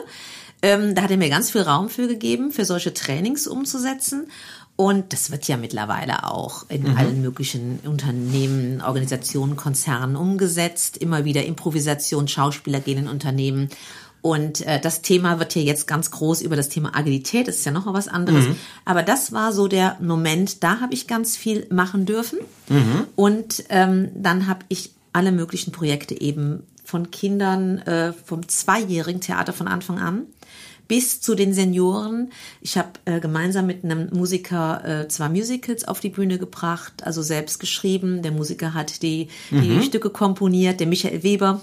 Ähm, 0.62 0.96
da 0.96 1.04
hat 1.04 1.12
er 1.12 1.18
mir 1.18 1.30
ganz 1.30 1.52
viel 1.52 1.62
Raum 1.62 1.90
für 1.90 2.08
gegeben, 2.08 2.52
für 2.52 2.66
solche 2.66 2.94
Trainings 2.94 3.46
umzusetzen. 3.48 4.28
Und 4.78 5.12
das 5.12 5.32
wird 5.32 5.48
ja 5.48 5.58
mittlerweile 5.58 6.24
auch 6.24 6.66
in 6.70 6.84
mhm. 6.84 6.98
allen 6.98 7.22
möglichen 7.24 7.80
Unternehmen, 7.84 8.82
Organisationen, 8.82 9.56
Konzernen 9.56 10.16
umgesetzt. 10.16 10.98
Immer 10.98 11.26
wieder 11.26 11.44
Improvisation, 11.44 12.28
Schauspieler 12.28 12.80
gehen 12.80 13.00
in 13.00 13.08
Unternehmen. 13.08 13.70
Und 14.22 14.62
äh, 14.68 14.80
das 14.80 15.02
Thema 15.02 15.40
wird 15.40 15.56
ja 15.56 15.64
jetzt 15.64 15.88
ganz 15.88 16.12
groß 16.12 16.44
über 16.44 16.56
das 16.56 16.70
Thema 16.70 16.96
Agilität. 16.96 17.48
Das 17.48 17.56
ist 17.56 17.66
ja 17.66 17.72
noch 17.72 17.86
mal 17.86 17.96
was 17.96 18.08
anderes. 18.08 18.46
Mhm. 18.46 18.56
Aber 18.86 19.02
das 19.02 19.32
war 19.32 19.52
so 19.52 19.68
der 19.68 19.98
Moment, 20.00 20.64
da 20.64 20.80
habe 20.80 20.94
ich 20.94 21.08
ganz 21.08 21.36
viel 21.36 21.66
machen 21.72 22.06
dürfen. 22.06 22.38
Mhm. 22.70 23.08
Und 23.16 23.64
ähm, 23.70 24.10
dann 24.14 24.46
habe 24.46 24.60
ich 24.70 24.92
alle 25.12 25.32
möglichen 25.32 25.72
Projekte 25.72 26.20
eben 26.22 26.62
von 26.84 27.10
Kindern 27.10 27.80
äh, 27.80 28.14
vom 28.14 28.48
zweijährigen 28.48 29.22
Theater 29.22 29.54
von 29.54 29.68
Anfang 29.68 29.98
an 29.98 30.28
bis 30.88 31.22
zu 31.22 31.36
den 31.36 31.54
Senioren. 31.54 32.32
Ich 32.62 32.78
habe 32.78 32.92
äh, 33.06 33.20
gemeinsam 33.20 33.66
mit 33.66 33.84
einem 33.84 34.10
Musiker 34.12 34.84
äh, 35.04 35.08
zwei 35.08 35.30
Musicals 35.30 35.88
auf 35.88 36.00
die 36.00 36.10
Bühne 36.10 36.38
gebracht, 36.38 37.04
also 37.04 37.22
selbst 37.22 37.60
geschrieben. 37.60 38.22
Der 38.22 38.32
Musiker 38.32 38.74
hat 38.74 39.02
die, 39.02 39.30
mhm. 39.52 39.62
die 39.62 39.84
Stücke 39.84 40.10
komponiert, 40.10 40.80
der 40.80 40.88
Michael 40.88 41.24
Weber 41.24 41.62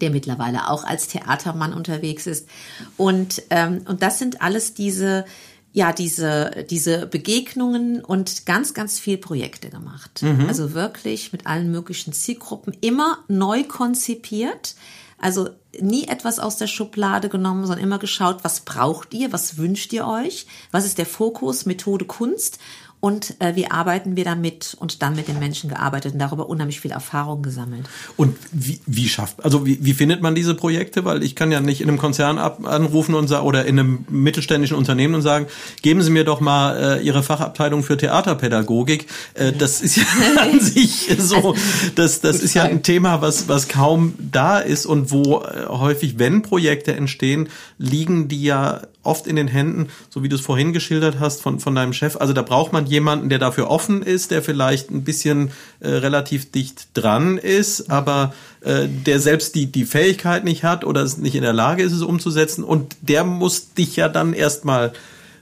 der 0.00 0.10
mittlerweile 0.10 0.70
auch 0.70 0.84
als 0.84 1.08
Theatermann 1.08 1.74
unterwegs 1.74 2.28
ist. 2.28 2.48
Und, 2.96 3.42
ähm, 3.50 3.82
und 3.86 4.00
das 4.00 4.20
sind 4.20 4.40
alles 4.42 4.72
diese, 4.72 5.24
ja, 5.72 5.92
diese, 5.92 6.66
diese 6.70 7.06
Begegnungen 7.06 8.04
und 8.04 8.46
ganz, 8.46 8.74
ganz 8.74 8.98
viel 8.98 9.18
Projekte 9.18 9.70
gemacht. 9.70 10.22
Mhm. 10.22 10.46
Also 10.48 10.74
wirklich 10.74 11.32
mit 11.32 11.46
allen 11.46 11.70
möglichen 11.70 12.12
Zielgruppen, 12.12 12.76
immer 12.80 13.18
neu 13.28 13.64
konzipiert. 13.64 14.74
Also 15.20 15.50
nie 15.80 16.06
etwas 16.06 16.38
aus 16.38 16.56
der 16.56 16.68
Schublade 16.68 17.28
genommen, 17.28 17.66
sondern 17.66 17.84
immer 17.84 17.98
geschaut, 17.98 18.44
was 18.44 18.60
braucht 18.60 19.12
ihr, 19.14 19.32
was 19.32 19.56
wünscht 19.58 19.92
ihr 19.92 20.06
euch, 20.06 20.46
was 20.70 20.84
ist 20.84 20.98
der 20.98 21.06
Fokus, 21.06 21.66
Methode, 21.66 22.04
Kunst 22.04 22.58
und 23.00 23.36
äh, 23.40 23.54
wie 23.54 23.70
arbeiten 23.70 24.16
wir 24.16 24.24
damit 24.24 24.76
und 24.78 25.02
dann 25.02 25.14
mit 25.14 25.28
den 25.28 25.38
Menschen 25.38 25.70
gearbeitet 25.70 26.14
und 26.14 26.18
darüber 26.18 26.48
unheimlich 26.48 26.80
viel 26.80 26.90
Erfahrung 26.90 27.42
gesammelt. 27.42 27.88
Und 28.16 28.36
wie, 28.50 28.80
wie 28.86 29.08
schafft, 29.08 29.44
also 29.44 29.64
wie, 29.64 29.78
wie 29.84 29.92
findet 29.94 30.20
man 30.20 30.34
diese 30.34 30.54
Projekte? 30.54 31.04
Weil 31.04 31.22
ich 31.22 31.36
kann 31.36 31.52
ja 31.52 31.60
nicht 31.60 31.80
in 31.80 31.88
einem 31.88 31.98
Konzern 31.98 32.38
ab, 32.38 32.66
anrufen 32.66 33.14
und 33.14 33.28
oder 33.28 33.66
in 33.66 33.78
einem 33.78 34.06
mittelständischen 34.08 34.76
Unternehmen 34.76 35.14
und 35.14 35.22
sagen, 35.22 35.46
geben 35.82 36.02
Sie 36.02 36.10
mir 36.10 36.24
doch 36.24 36.40
mal 36.40 36.98
äh, 36.98 37.02
Ihre 37.02 37.22
Fachabteilung 37.22 37.82
für 37.82 37.96
Theaterpädagogik. 37.96 39.06
Äh, 39.34 39.52
das 39.52 39.80
ist 39.80 39.96
ja 39.96 40.04
an 40.40 40.60
sich 40.60 41.08
so, 41.18 41.36
also, 41.36 41.54
das, 41.94 42.20
das 42.20 42.40
ist 42.40 42.54
ja 42.54 42.64
ein 42.64 42.82
Thema, 42.82 43.20
was, 43.20 43.48
was 43.48 43.68
kaum 43.68 44.14
da 44.18 44.58
ist 44.58 44.86
und 44.86 45.10
wo 45.10 45.42
äh, 45.42 45.66
häufig, 45.68 46.18
wenn 46.18 46.42
Projekte 46.42 46.94
entstehen, 46.94 47.48
liegen 47.78 48.28
die 48.28 48.42
ja 48.42 48.82
oft 49.08 49.26
in 49.26 49.36
den 49.36 49.48
Händen, 49.48 49.88
so 50.10 50.22
wie 50.22 50.28
du 50.28 50.36
es 50.36 50.42
vorhin 50.42 50.72
geschildert 50.72 51.18
hast, 51.18 51.42
von, 51.42 51.58
von 51.58 51.74
deinem 51.74 51.92
Chef. 51.92 52.16
Also 52.16 52.32
da 52.32 52.42
braucht 52.42 52.72
man 52.72 52.86
jemanden, 52.86 53.28
der 53.28 53.38
dafür 53.38 53.70
offen 53.70 54.02
ist, 54.02 54.30
der 54.30 54.42
vielleicht 54.42 54.90
ein 54.90 55.02
bisschen 55.02 55.50
äh, 55.80 55.88
relativ 55.88 56.52
dicht 56.52 56.88
dran 56.94 57.38
ist, 57.38 57.90
aber 57.90 58.34
äh, 58.60 58.86
der 58.86 59.18
selbst 59.18 59.54
die, 59.54 59.66
die 59.66 59.84
Fähigkeit 59.84 60.44
nicht 60.44 60.62
hat 60.62 60.84
oder 60.84 61.08
nicht 61.16 61.34
in 61.34 61.42
der 61.42 61.52
Lage 61.52 61.82
ist, 61.82 61.92
es 61.92 62.02
umzusetzen. 62.02 62.62
Und 62.62 62.96
der 63.00 63.24
muss 63.24 63.74
dich 63.74 63.96
ja 63.96 64.08
dann 64.08 64.34
erstmal 64.34 64.92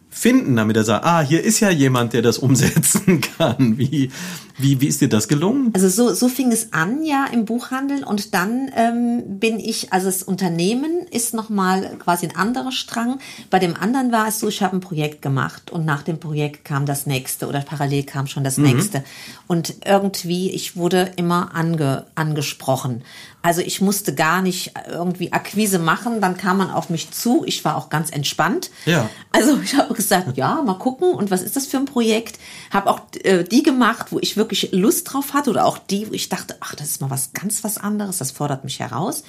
finden, 0.08 0.56
damit 0.56 0.76
er 0.76 0.84
sagt, 0.84 1.04
ah, 1.04 1.20
hier 1.20 1.42
ist 1.42 1.60
ja 1.60 1.70
jemand, 1.70 2.12
der 2.12 2.22
das 2.22 2.38
umsetzen 2.46 3.20
kann. 3.20 3.78
Wie, 3.78 4.10
wie, 4.58 4.80
wie 4.80 4.86
ist 4.86 5.00
dir 5.00 5.08
das 5.08 5.28
gelungen? 5.28 5.70
Also 5.74 5.88
so, 5.88 6.14
so 6.14 6.28
fing 6.28 6.50
es 6.52 6.72
an 6.72 7.02
ja 7.02 7.26
im 7.30 7.44
Buchhandel 7.44 8.04
und 8.04 8.32
dann 8.32 8.70
ähm, 8.74 9.38
bin 9.38 9.60
ich, 9.60 9.92
also 9.92 10.06
das 10.06 10.22
Unternehmen 10.22 11.06
ist 11.10 11.34
nochmal 11.34 11.96
quasi 11.98 12.26
ein 12.26 12.36
anderer 12.36 12.72
Strang. 12.72 13.18
Bei 13.50 13.58
dem 13.58 13.76
anderen 13.76 14.12
war 14.12 14.28
es 14.28 14.40
so, 14.40 14.48
ich 14.48 14.62
habe 14.62 14.76
ein 14.76 14.80
Projekt 14.80 15.20
gemacht 15.20 15.70
und 15.70 15.84
nach 15.84 16.02
dem 16.02 16.18
Projekt 16.18 16.64
kam 16.64 16.86
das 16.86 17.06
nächste 17.06 17.46
oder 17.48 17.60
parallel 17.60 18.04
kam 18.04 18.26
schon 18.26 18.44
das 18.44 18.56
mhm. 18.56 18.64
nächste. 18.64 19.04
Und 19.46 19.74
irgendwie, 19.84 20.50
ich 20.50 20.76
wurde 20.76 21.12
immer 21.16 21.54
ange, 21.54 22.06
angesprochen. 22.14 23.02
Also 23.46 23.60
ich 23.60 23.80
musste 23.80 24.12
gar 24.12 24.42
nicht 24.42 24.72
irgendwie 24.88 25.32
Akquise 25.32 25.78
machen, 25.78 26.20
dann 26.20 26.36
kam 26.36 26.56
man 26.56 26.68
auf 26.68 26.90
mich 26.90 27.12
zu. 27.12 27.44
Ich 27.46 27.64
war 27.64 27.76
auch 27.76 27.90
ganz 27.90 28.10
entspannt. 28.10 28.72
Ja. 28.86 29.08
Also 29.30 29.60
ich 29.62 29.76
habe 29.76 29.94
gesagt, 29.94 30.36
ja, 30.36 30.60
mal 30.62 30.80
gucken. 30.80 31.12
Und 31.12 31.30
was 31.30 31.42
ist 31.42 31.54
das 31.54 31.68
für 31.68 31.76
ein 31.76 31.84
Projekt? 31.84 32.40
Habe 32.72 32.90
auch 32.90 33.02
äh, 33.22 33.44
die 33.44 33.62
gemacht, 33.62 34.06
wo 34.10 34.18
ich 34.18 34.36
wirklich 34.36 34.72
Lust 34.72 35.12
drauf 35.12 35.32
hatte 35.32 35.50
oder 35.50 35.64
auch 35.64 35.78
die, 35.78 36.08
wo 36.08 36.12
ich 36.12 36.28
dachte, 36.28 36.56
ach, 36.58 36.74
das 36.74 36.88
ist 36.88 37.00
mal 37.00 37.08
was 37.08 37.34
ganz 37.34 37.62
was 37.62 37.78
anderes. 37.78 38.18
Das 38.18 38.32
fordert 38.32 38.64
mich 38.64 38.80
heraus. 38.80 39.22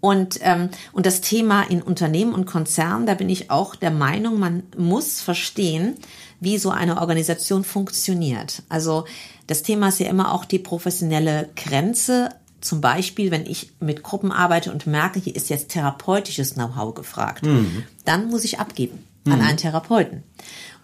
Und, 0.00 0.38
ähm, 0.42 0.68
und 0.92 1.04
das 1.04 1.20
Thema 1.20 1.62
in 1.62 1.82
Unternehmen 1.82 2.34
und 2.34 2.46
Konzernen, 2.46 3.04
da 3.04 3.14
bin 3.14 3.28
ich 3.28 3.50
auch 3.50 3.74
der 3.74 3.90
Meinung, 3.90 4.38
man 4.38 4.62
muss 4.76 5.20
verstehen, 5.20 5.96
wie 6.38 6.58
so 6.58 6.70
eine 6.70 7.00
Organisation 7.00 7.64
funktioniert. 7.64 8.62
Also 8.68 9.06
das 9.48 9.64
Thema 9.64 9.88
ist 9.88 9.98
ja 9.98 10.06
immer 10.06 10.32
auch 10.32 10.44
die 10.44 10.60
professionelle 10.60 11.48
Grenze. 11.56 12.28
Zum 12.60 12.80
Beispiel, 12.80 13.30
wenn 13.30 13.46
ich 13.46 13.72
mit 13.80 14.02
Gruppen 14.02 14.32
arbeite 14.32 14.72
und 14.72 14.86
merke, 14.86 15.20
hier 15.20 15.36
ist 15.36 15.50
jetzt 15.50 15.70
therapeutisches 15.70 16.54
Know-how 16.54 16.94
gefragt, 16.94 17.44
mhm. 17.44 17.84
dann 18.04 18.28
muss 18.28 18.44
ich 18.44 18.58
abgeben 18.58 19.04
an 19.26 19.40
mhm. 19.40 19.44
einen 19.44 19.56
Therapeuten. 19.56 20.22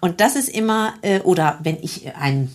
Und 0.00 0.20
das 0.20 0.36
ist 0.36 0.48
immer, 0.48 0.94
äh, 1.02 1.20
oder 1.20 1.58
wenn 1.62 1.82
ich 1.82 2.14
ein 2.16 2.54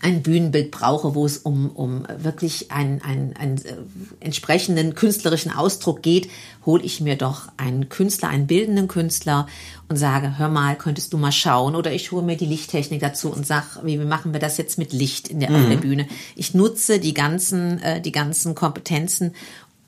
ein 0.00 0.22
Bühnenbild 0.22 0.70
brauche, 0.70 1.14
wo 1.14 1.26
es 1.26 1.38
um, 1.38 1.70
um 1.70 2.04
wirklich 2.18 2.70
einen, 2.70 3.02
einen, 3.02 3.36
einen 3.36 3.58
äh, 3.58 3.74
entsprechenden 4.20 4.94
künstlerischen 4.94 5.52
Ausdruck 5.52 6.02
geht, 6.02 6.28
hole 6.64 6.82
ich 6.82 7.00
mir 7.00 7.16
doch 7.16 7.48
einen 7.56 7.88
Künstler, 7.88 8.28
einen 8.28 8.46
bildenden 8.46 8.88
Künstler 8.88 9.46
und 9.88 9.96
sage, 9.96 10.38
hör 10.38 10.48
mal, 10.48 10.76
könntest 10.76 11.12
du 11.12 11.18
mal 11.18 11.32
schauen? 11.32 11.74
Oder 11.74 11.92
ich 11.92 12.12
hole 12.12 12.22
mir 12.22 12.36
die 12.36 12.46
Lichttechnik 12.46 13.00
dazu 13.00 13.32
und 13.32 13.46
sag, 13.46 13.84
wie 13.84 13.96
machen 13.96 14.32
wir 14.32 14.40
das 14.40 14.56
jetzt 14.56 14.78
mit 14.78 14.92
Licht 14.92 15.28
in 15.28 15.40
der, 15.40 15.50
mhm. 15.50 15.56
auf 15.56 15.66
der 15.66 15.76
mhm. 15.76 15.80
Bühne? 15.80 16.08
Ich 16.36 16.54
nutze 16.54 17.00
die 17.00 17.14
ganzen, 17.14 17.82
äh, 17.82 18.00
die 18.00 18.12
ganzen 18.12 18.54
Kompetenzen 18.54 19.34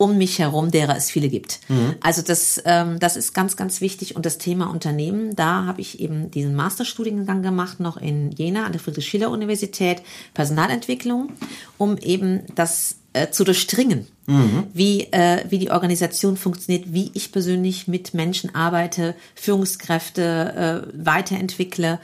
um 0.00 0.16
mich 0.16 0.38
herum, 0.38 0.70
derer 0.70 0.96
es 0.96 1.10
viele 1.10 1.28
gibt. 1.28 1.60
Mhm. 1.68 1.94
Also 2.00 2.22
das, 2.22 2.62
ähm, 2.64 2.98
das 2.98 3.16
ist 3.16 3.34
ganz, 3.34 3.58
ganz 3.58 3.82
wichtig. 3.82 4.16
Und 4.16 4.24
das 4.24 4.38
Thema 4.38 4.70
Unternehmen, 4.70 5.36
da 5.36 5.66
habe 5.66 5.82
ich 5.82 6.00
eben 6.00 6.30
diesen 6.30 6.56
Masterstudiengang 6.56 7.42
gemacht, 7.42 7.80
noch 7.80 7.98
in 7.98 8.32
Jena 8.32 8.64
an 8.64 8.72
der 8.72 8.80
Friedrich-Schiller-Universität, 8.80 10.00
Personalentwicklung, 10.32 11.32
um 11.76 11.98
eben 11.98 12.44
das 12.54 12.96
äh, 13.12 13.28
zu 13.28 13.44
durchdringen, 13.44 14.06
mhm. 14.24 14.68
wie, 14.72 15.02
äh, 15.12 15.44
wie 15.50 15.58
die 15.58 15.70
Organisation 15.70 16.38
funktioniert, 16.38 16.94
wie 16.94 17.10
ich 17.12 17.30
persönlich 17.30 17.86
mit 17.86 18.14
Menschen 18.14 18.54
arbeite, 18.54 19.14
Führungskräfte 19.34 20.86
äh, 20.94 21.04
weiterentwickle. 21.04 22.00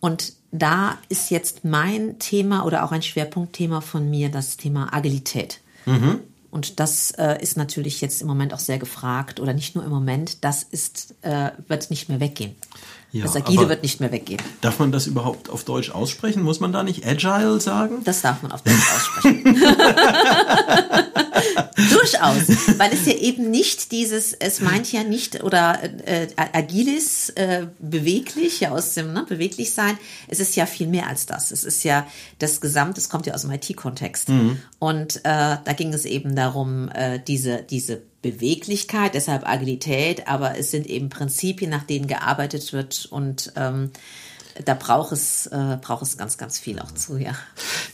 Und 0.00 0.32
da 0.50 0.98
ist 1.08 1.30
jetzt 1.30 1.64
mein 1.64 2.18
Thema 2.18 2.66
oder 2.66 2.82
auch 2.82 2.90
ein 2.90 3.02
Schwerpunktthema 3.02 3.82
von 3.82 4.10
mir 4.10 4.30
das 4.30 4.56
Thema 4.56 4.92
Agilität. 4.92 5.60
Mhm. 5.84 6.22
Und 6.56 6.80
das 6.80 7.10
äh, 7.10 7.36
ist 7.42 7.58
natürlich 7.58 8.00
jetzt 8.00 8.22
im 8.22 8.28
Moment 8.28 8.54
auch 8.54 8.58
sehr 8.58 8.78
gefragt 8.78 9.40
oder 9.40 9.52
nicht 9.52 9.74
nur 9.74 9.84
im 9.84 9.90
Moment, 9.90 10.42
das 10.42 10.62
ist, 10.62 11.14
äh, 11.20 11.50
wird 11.68 11.90
nicht 11.90 12.08
mehr 12.08 12.18
weggehen. 12.18 12.54
Ja, 13.12 13.22
das 13.24 13.36
Agile 13.36 13.68
wird 13.68 13.82
nicht 13.82 14.00
mehr 14.00 14.12
weggehen. 14.12 14.42
Darf 14.60 14.78
man 14.78 14.92
das 14.92 15.06
überhaupt 15.06 15.48
auf 15.48 15.64
Deutsch 15.64 15.90
aussprechen? 15.90 16.42
Muss 16.42 16.60
man 16.60 16.72
da 16.72 16.82
nicht 16.82 17.06
Agile 17.06 17.60
sagen? 17.60 18.02
Das 18.04 18.20
darf 18.20 18.42
man 18.42 18.52
auf 18.52 18.62
Deutsch 18.62 18.76
aussprechen. 18.96 19.44
Durchaus, 21.76 22.78
weil 22.78 22.92
es 22.92 23.06
ja 23.06 23.14
eben 23.14 23.50
nicht 23.50 23.92
dieses, 23.92 24.32
es 24.32 24.60
meint 24.60 24.90
ja 24.92 25.04
nicht, 25.04 25.42
oder 25.44 25.78
äh, 26.04 26.28
agilis, 26.36 27.30
äh, 27.30 27.66
beweglich, 27.78 28.60
ja 28.60 28.70
aus 28.70 28.94
dem 28.94 29.12
ne, 29.12 29.24
beweglich 29.28 29.72
sein, 29.72 29.98
es 30.28 30.40
ist 30.40 30.56
ja 30.56 30.66
viel 30.66 30.86
mehr 30.86 31.06
als 31.08 31.26
das. 31.26 31.50
Es 31.50 31.64
ist 31.64 31.84
ja 31.84 32.06
das 32.38 32.60
Gesamte, 32.60 33.00
es 33.00 33.08
kommt 33.08 33.26
ja 33.26 33.34
aus 33.34 33.42
dem 33.42 33.50
IT-Kontext. 33.52 34.28
Mhm. 34.28 34.60
Und 34.78 35.16
äh, 35.18 35.20
da 35.22 35.72
ging 35.76 35.92
es 35.92 36.04
eben 36.04 36.34
darum, 36.34 36.88
äh, 36.88 37.20
diese, 37.26 37.62
diese 37.62 38.02
Beweglichkeit, 38.30 39.14
deshalb 39.14 39.48
Agilität, 39.48 40.28
aber 40.28 40.58
es 40.58 40.70
sind 40.70 40.86
eben 40.86 41.08
Prinzipien, 41.08 41.70
nach 41.70 41.84
denen 41.84 42.06
gearbeitet 42.06 42.72
wird 42.72 43.06
und 43.10 43.52
ähm, 43.56 43.90
da 44.64 44.74
braucht 44.74 45.12
es, 45.12 45.46
äh, 45.46 45.78
braucht 45.80 46.02
es 46.02 46.16
ganz, 46.16 46.38
ganz 46.38 46.58
viel 46.58 46.78
auch 46.78 46.92
zu, 46.92 47.18
ja. 47.18 47.32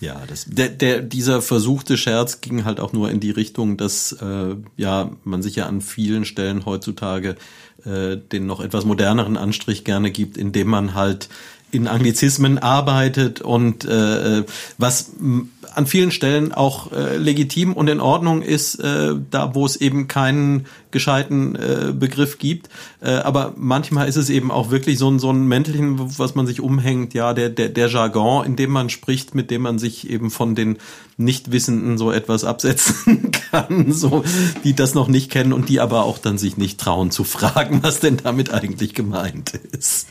Ja, 0.01 0.23
das, 0.27 0.45
der, 0.47 0.69
der, 0.69 1.01
dieser 1.01 1.43
versuchte 1.43 1.97
Scherz 1.97 2.41
ging 2.41 2.65
halt 2.65 2.79
auch 2.79 2.93
nur 2.93 3.11
in 3.11 3.21
die 3.21 3.31
Richtung, 3.31 3.77
dass 3.77 4.13
äh, 4.13 4.57
ja 4.77 5.11
man 5.25 5.43
sich 5.43 5.57
ja 5.57 5.67
an 5.67 5.81
vielen 5.81 6.25
Stellen 6.25 6.65
heutzutage 6.65 7.37
äh, 7.85 8.17
den 8.17 8.47
noch 8.47 8.61
etwas 8.61 8.85
moderneren 8.85 9.37
Anstrich 9.37 9.85
gerne 9.85 10.11
gibt, 10.11 10.37
indem 10.37 10.69
man 10.69 10.95
halt 10.95 11.29
in 11.73 11.89
Anglizismen 11.89 12.59
arbeitet 12.59 13.41
und 13.41 13.85
äh, 13.85 14.45
was 14.79 15.11
an 15.75 15.87
vielen 15.87 16.11
Stellen 16.11 16.53
auch 16.53 16.93
äh, 16.93 17.17
legitim 17.17 17.73
und 17.73 17.89
in 17.89 18.01
Ordnung 18.01 18.43
ist, 18.43 18.77
äh, 18.77 19.15
da 19.31 19.55
wo 19.55 19.65
es 19.65 19.77
eben 19.77 20.07
keinen 20.07 20.67
gescheiten 20.91 21.57
äh, 21.57 21.93
Begriff 21.93 22.39
gibt. 22.39 22.69
Äh, 23.01 23.13
aber 23.13 23.55
manchmal 23.57 24.07
ist 24.07 24.17
es 24.17 24.29
eben 24.29 24.51
auch 24.51 24.71
wirklich 24.71 24.99
so 24.99 25.11
ein, 25.11 25.19
so 25.19 25.31
ein 25.31 25.49
Mäntelchen, 25.49 26.19
was 26.19 26.35
man 26.35 26.47
sich 26.47 26.61
umhängt, 26.61 27.15
ja, 27.15 27.33
der, 27.33 27.49
der, 27.49 27.71
der 27.71 27.89
Jargon, 27.89 28.45
in 28.45 28.57
dem 28.57 28.71
man 28.71 28.91
spricht, 28.91 29.35
mit 29.35 29.51
dem 29.51 29.63
man 29.63 29.79
sich 29.79 30.11
eben 30.11 30.31
von 30.31 30.55
den 30.55 30.77
Nichtwissenden 31.17 31.99
so 31.99 32.13
etwas 32.13 32.45
absetzen 32.45 33.31
kann, 33.51 33.93
so, 33.93 34.25
die 34.65 34.75
das 34.75 34.95
noch 34.95 35.09
nicht 35.09 35.31
kennen 35.31 35.53
und 35.53 35.69
die 35.69 35.81
aber 35.81 36.05
auch 36.05 36.19
dann 36.19 36.37
sich 36.37 36.57
nicht 36.57 36.79
trauen 36.79 37.11
zu 37.11 37.25
fragen, 37.25 37.83
was 37.83 38.01
denn 38.01 38.19
damit 38.23 38.53
eigentlich 38.53 38.95
gemeint 38.95 39.55
ist. 39.73 40.09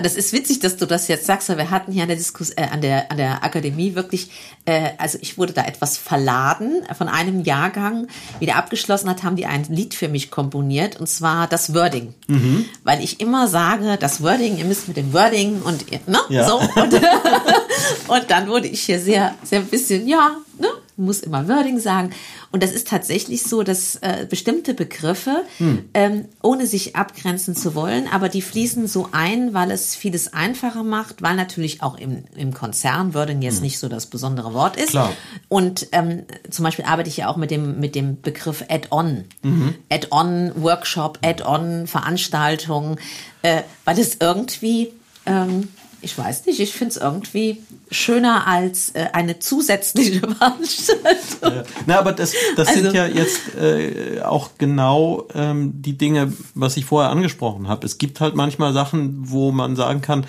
Das 0.00 0.16
ist 0.16 0.32
witzig, 0.32 0.60
dass 0.60 0.76
du 0.76 0.86
das 0.86 1.08
jetzt 1.08 1.26
sagst, 1.26 1.48
weil 1.48 1.58
wir 1.58 1.70
hatten 1.70 1.92
hier 1.92 2.02
an 2.02 2.08
der 2.08 2.16
Diskus 2.16 2.50
äh, 2.50 2.66
an 2.70 2.80
der 2.80 3.10
an 3.10 3.16
der 3.16 3.44
Akademie 3.44 3.94
wirklich, 3.94 4.30
äh, 4.64 4.90
also 4.98 5.18
ich 5.20 5.38
wurde 5.38 5.52
da 5.52 5.64
etwas 5.64 5.96
verladen 5.96 6.82
von 6.96 7.08
einem 7.08 7.44
Jahrgang, 7.44 8.08
wie 8.38 8.46
der 8.46 8.56
abgeschlossen 8.56 9.08
hat, 9.08 9.22
haben 9.22 9.36
die 9.36 9.46
ein 9.46 9.64
Lied 9.64 9.94
für 9.94 10.08
mich 10.08 10.30
komponiert 10.30 10.98
und 10.98 11.08
zwar 11.08 11.46
das 11.46 11.74
Wording, 11.74 12.14
mhm. 12.26 12.64
weil 12.84 13.02
ich 13.02 13.20
immer 13.20 13.48
sage, 13.48 13.96
das 13.98 14.22
Wording, 14.22 14.58
ihr 14.58 14.64
müsst 14.64 14.88
mit 14.88 14.96
dem 14.96 15.12
Wording 15.12 15.62
und 15.62 15.90
ne, 16.08 16.18
ja. 16.28 16.46
so 16.46 16.58
und, 16.58 16.94
und 18.08 18.30
dann 18.30 18.48
wurde 18.48 18.68
ich 18.68 18.82
hier 18.82 19.00
sehr 19.00 19.34
sehr 19.42 19.60
ein 19.60 19.66
bisschen 19.66 20.06
ja 20.06 20.36
ne, 20.58 20.68
muss 21.00 21.20
immer 21.20 21.48
Wording 21.48 21.78
sagen. 21.80 22.10
Und 22.52 22.62
das 22.62 22.72
ist 22.72 22.88
tatsächlich 22.88 23.42
so, 23.42 23.62
dass 23.62 23.96
äh, 23.96 24.26
bestimmte 24.28 24.74
Begriffe, 24.74 25.42
hm. 25.58 25.84
ähm, 25.94 26.24
ohne 26.42 26.66
sich 26.66 26.96
abgrenzen 26.96 27.56
zu 27.56 27.74
wollen, 27.74 28.08
aber 28.12 28.28
die 28.28 28.42
fließen 28.42 28.86
so 28.86 29.08
ein, 29.12 29.54
weil 29.54 29.70
es 29.70 29.94
vieles 29.94 30.32
einfacher 30.32 30.82
macht, 30.82 31.22
weil 31.22 31.36
natürlich 31.36 31.82
auch 31.82 31.98
im, 31.98 32.24
im 32.36 32.54
Konzern 32.54 33.14
Wording 33.14 33.42
jetzt 33.42 33.56
hm. 33.56 33.62
nicht 33.62 33.78
so 33.78 33.88
das 33.88 34.06
besondere 34.06 34.54
Wort 34.54 34.76
ist. 34.76 34.90
Klar. 34.90 35.12
Und 35.48 35.88
ähm, 35.92 36.24
zum 36.50 36.64
Beispiel 36.64 36.84
arbeite 36.84 37.08
ich 37.08 37.16
ja 37.16 37.28
auch 37.28 37.36
mit 37.36 37.50
dem, 37.50 37.80
mit 37.80 37.94
dem 37.94 38.20
Begriff 38.20 38.64
Add-on. 38.68 39.24
Mhm. 39.42 39.74
Add-on 39.90 40.52
Workshop, 40.56 41.18
Add-on 41.22 41.86
Veranstaltung, 41.86 42.98
äh, 43.42 43.62
weil 43.84 43.98
es 43.98 44.16
irgendwie 44.20 44.92
ähm, 45.26 45.68
ich 46.02 46.16
weiß 46.16 46.46
nicht, 46.46 46.60
ich 46.60 46.72
finde 46.72 46.94
es 46.94 46.96
irgendwie 46.96 47.58
schöner 47.90 48.46
als 48.46 48.90
äh, 48.90 49.08
eine 49.12 49.38
zusätzliche 49.38 50.20
Veranstaltung. 50.36 51.16
Ja. 51.42 51.62
Na, 51.86 51.98
aber 51.98 52.12
das, 52.12 52.32
das 52.56 52.68
also, 52.68 52.82
sind 52.82 52.94
ja 52.94 53.06
jetzt 53.06 53.54
äh, 53.56 54.22
auch 54.22 54.50
genau 54.58 55.26
ähm, 55.34 55.82
die 55.82 55.98
Dinge, 55.98 56.32
was 56.54 56.76
ich 56.76 56.84
vorher 56.84 57.10
angesprochen 57.10 57.68
habe. 57.68 57.86
Es 57.86 57.98
gibt 57.98 58.20
halt 58.20 58.34
manchmal 58.34 58.72
Sachen, 58.72 59.30
wo 59.30 59.52
man 59.52 59.76
sagen 59.76 60.00
kann, 60.00 60.26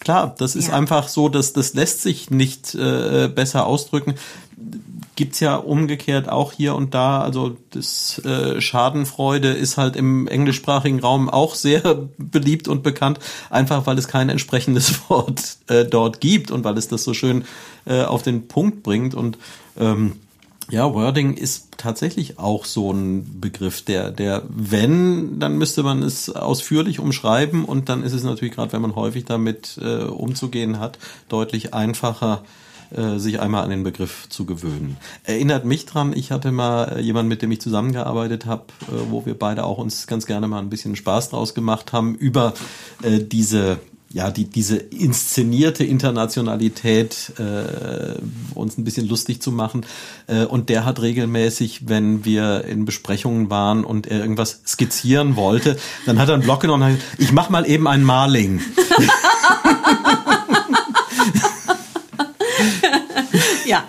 klar, 0.00 0.34
das 0.36 0.56
ist 0.56 0.68
ja. 0.68 0.74
einfach 0.74 1.08
so, 1.08 1.28
dass 1.28 1.52
das 1.52 1.74
lässt 1.74 2.02
sich 2.02 2.30
nicht 2.30 2.74
äh, 2.74 3.28
besser 3.28 3.66
ausdrücken 3.66 4.14
gibt's 5.22 5.38
ja 5.38 5.54
umgekehrt 5.54 6.28
auch 6.28 6.50
hier 6.50 6.74
und 6.74 6.94
da. 6.94 7.20
Also 7.20 7.56
das 7.70 8.18
äh, 8.24 8.60
Schadenfreude 8.60 9.52
ist 9.52 9.76
halt 9.76 9.94
im 9.94 10.26
englischsprachigen 10.26 10.98
Raum 10.98 11.30
auch 11.30 11.54
sehr 11.54 12.08
beliebt 12.18 12.66
und 12.66 12.82
bekannt, 12.82 13.20
einfach 13.48 13.86
weil 13.86 13.96
es 13.98 14.08
kein 14.08 14.28
entsprechendes 14.28 15.00
Wort 15.08 15.58
äh, 15.68 15.84
dort 15.84 16.20
gibt 16.20 16.50
und 16.50 16.64
weil 16.64 16.76
es 16.76 16.88
das 16.88 17.04
so 17.04 17.14
schön 17.14 17.44
äh, 17.84 18.02
auf 18.02 18.24
den 18.24 18.48
Punkt 18.48 18.82
bringt. 18.82 19.14
Und 19.14 19.38
ähm, 19.78 20.14
ja, 20.70 20.92
Wording 20.92 21.34
ist 21.34 21.68
tatsächlich 21.76 22.40
auch 22.40 22.64
so 22.64 22.92
ein 22.92 23.40
Begriff, 23.40 23.82
der, 23.82 24.10
der, 24.10 24.42
wenn, 24.48 25.38
dann 25.38 25.56
müsste 25.56 25.84
man 25.84 26.02
es 26.02 26.30
ausführlich 26.30 26.98
umschreiben 26.98 27.64
und 27.64 27.88
dann 27.88 28.02
ist 28.02 28.12
es 28.12 28.24
natürlich 28.24 28.56
gerade, 28.56 28.72
wenn 28.72 28.82
man 28.82 28.96
häufig 28.96 29.24
damit 29.24 29.78
äh, 29.80 30.02
umzugehen 30.02 30.80
hat, 30.80 30.98
deutlich 31.28 31.74
einfacher 31.74 32.42
äh, 32.94 33.18
sich 33.18 33.40
einmal 33.40 33.64
an 33.64 33.70
den 33.70 33.82
Begriff 33.82 34.28
zu 34.28 34.44
gewöhnen. 34.44 34.96
Erinnert 35.24 35.64
mich 35.64 35.86
dran, 35.86 36.12
ich 36.14 36.30
hatte 36.30 36.52
mal 36.52 36.96
äh, 36.96 37.00
jemanden, 37.00 37.28
mit 37.28 37.42
dem 37.42 37.50
ich 37.50 37.60
zusammengearbeitet 37.60 38.46
habe, 38.46 38.64
äh, 38.82 39.10
wo 39.10 39.24
wir 39.26 39.38
beide 39.38 39.64
auch 39.64 39.78
uns 39.78 40.06
ganz 40.06 40.26
gerne 40.26 40.48
mal 40.48 40.58
ein 40.58 40.70
bisschen 40.70 40.96
Spaß 40.96 41.30
draus 41.30 41.54
gemacht 41.54 41.92
haben, 41.92 42.14
über 42.14 42.54
äh, 43.02 43.20
diese 43.20 43.78
ja, 44.12 44.30
die, 44.30 44.44
diese 44.44 44.76
inszenierte 44.76 45.84
Internationalität 45.84 47.32
äh, 47.38 48.20
uns 48.54 48.76
ein 48.76 48.84
bisschen 48.84 49.08
lustig 49.08 49.40
zu 49.40 49.52
machen. 49.52 49.86
Äh, 50.26 50.44
und 50.44 50.68
der 50.68 50.84
hat 50.84 51.00
regelmäßig, 51.00 51.88
wenn 51.88 52.24
wir 52.24 52.64
in 52.64 52.84
Besprechungen 52.84 53.48
waren 53.48 53.84
und 53.84 54.06
er 54.06 54.20
irgendwas 54.20 54.60
skizzieren 54.66 55.36
wollte, 55.36 55.78
dann 56.04 56.18
hat 56.18 56.28
er 56.28 56.34
einen 56.34 56.42
Block 56.42 56.60
genommen 56.60 56.82
und 56.82 56.88
hat 56.90 56.96
gesagt, 56.96 57.20
ich 57.20 57.32
mach 57.32 57.48
mal 57.48 57.66
eben 57.66 57.88
ein 57.88 58.04
Maling. 58.04 58.60
Ja. 63.66 63.84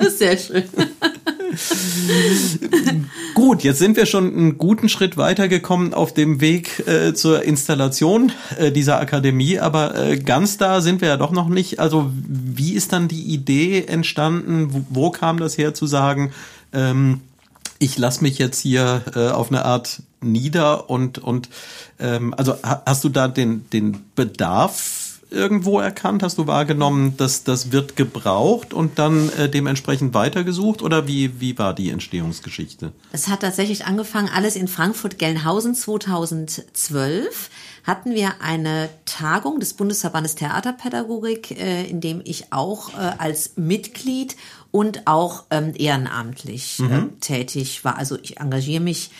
Sehr 0.16 0.36
schön. 0.36 0.64
Gut, 3.34 3.62
jetzt 3.62 3.78
sind 3.78 3.96
wir 3.96 4.06
schon 4.06 4.26
einen 4.26 4.58
guten 4.58 4.88
Schritt 4.88 5.16
weitergekommen 5.16 5.94
auf 5.94 6.14
dem 6.14 6.40
Weg 6.40 6.86
äh, 6.86 7.14
zur 7.14 7.42
Installation 7.42 8.32
äh, 8.58 8.72
dieser 8.72 9.00
Akademie, 9.00 9.58
aber 9.58 9.96
äh, 9.96 10.18
ganz 10.18 10.56
da 10.56 10.80
sind 10.80 11.00
wir 11.00 11.08
ja 11.08 11.16
doch 11.16 11.32
noch 11.32 11.48
nicht. 11.48 11.80
Also 11.80 12.10
wie 12.12 12.72
ist 12.72 12.92
dann 12.92 13.08
die 13.08 13.22
Idee 13.22 13.84
entstanden? 13.84 14.72
Wo, 14.72 14.84
wo 14.88 15.10
kam 15.10 15.38
das 15.38 15.58
her 15.58 15.74
zu 15.74 15.86
sagen, 15.86 16.32
ähm, 16.72 17.20
ich 17.78 17.98
lasse 17.98 18.22
mich 18.22 18.38
jetzt 18.38 18.60
hier 18.60 19.02
äh, 19.14 19.28
auf 19.28 19.50
eine 19.50 19.64
Art 19.64 20.02
nieder 20.20 20.88
und 20.88 21.18
und 21.18 21.48
ähm, 21.98 22.34
also 22.36 22.56
hast 22.62 23.04
du 23.04 23.08
da 23.08 23.28
den 23.28 23.68
den 23.70 24.04
Bedarf 24.14 25.03
irgendwo 25.34 25.80
erkannt? 25.80 26.22
Hast 26.22 26.38
du 26.38 26.46
wahrgenommen, 26.46 27.16
dass 27.16 27.44
das 27.44 27.72
wird 27.72 27.96
gebraucht 27.96 28.72
und 28.72 28.98
dann 28.98 29.28
äh, 29.30 29.48
dementsprechend 29.48 30.14
weitergesucht 30.14 30.80
oder 30.80 31.06
wie 31.06 31.40
wie 31.40 31.58
war 31.58 31.74
die 31.74 31.90
Entstehungsgeschichte? 31.90 32.92
Es 33.12 33.28
hat 33.28 33.40
tatsächlich 33.40 33.84
angefangen 33.84 34.30
alles 34.34 34.56
in 34.56 34.68
Frankfurt 34.68 35.18
Gelnhausen 35.18 35.74
2012 35.74 37.50
hatten 37.84 38.14
wir 38.14 38.40
eine 38.40 38.88
Tagung 39.04 39.60
des 39.60 39.74
Bundesverbandes 39.74 40.34
Theaterpädagogik, 40.36 41.50
äh, 41.50 41.84
in 41.84 42.00
dem 42.00 42.22
ich 42.24 42.52
auch 42.52 42.94
äh, 42.94 43.12
als 43.18 43.52
Mitglied 43.56 44.36
und 44.70 45.06
auch 45.06 45.44
ähm, 45.50 45.72
ehrenamtlich 45.76 46.78
mhm. 46.78 46.92
äh, 46.92 47.20
tätig 47.20 47.84
war. 47.84 47.96
Also 47.96 48.18
ich 48.20 48.38
engagiere 48.40 48.82
mich 48.82 49.10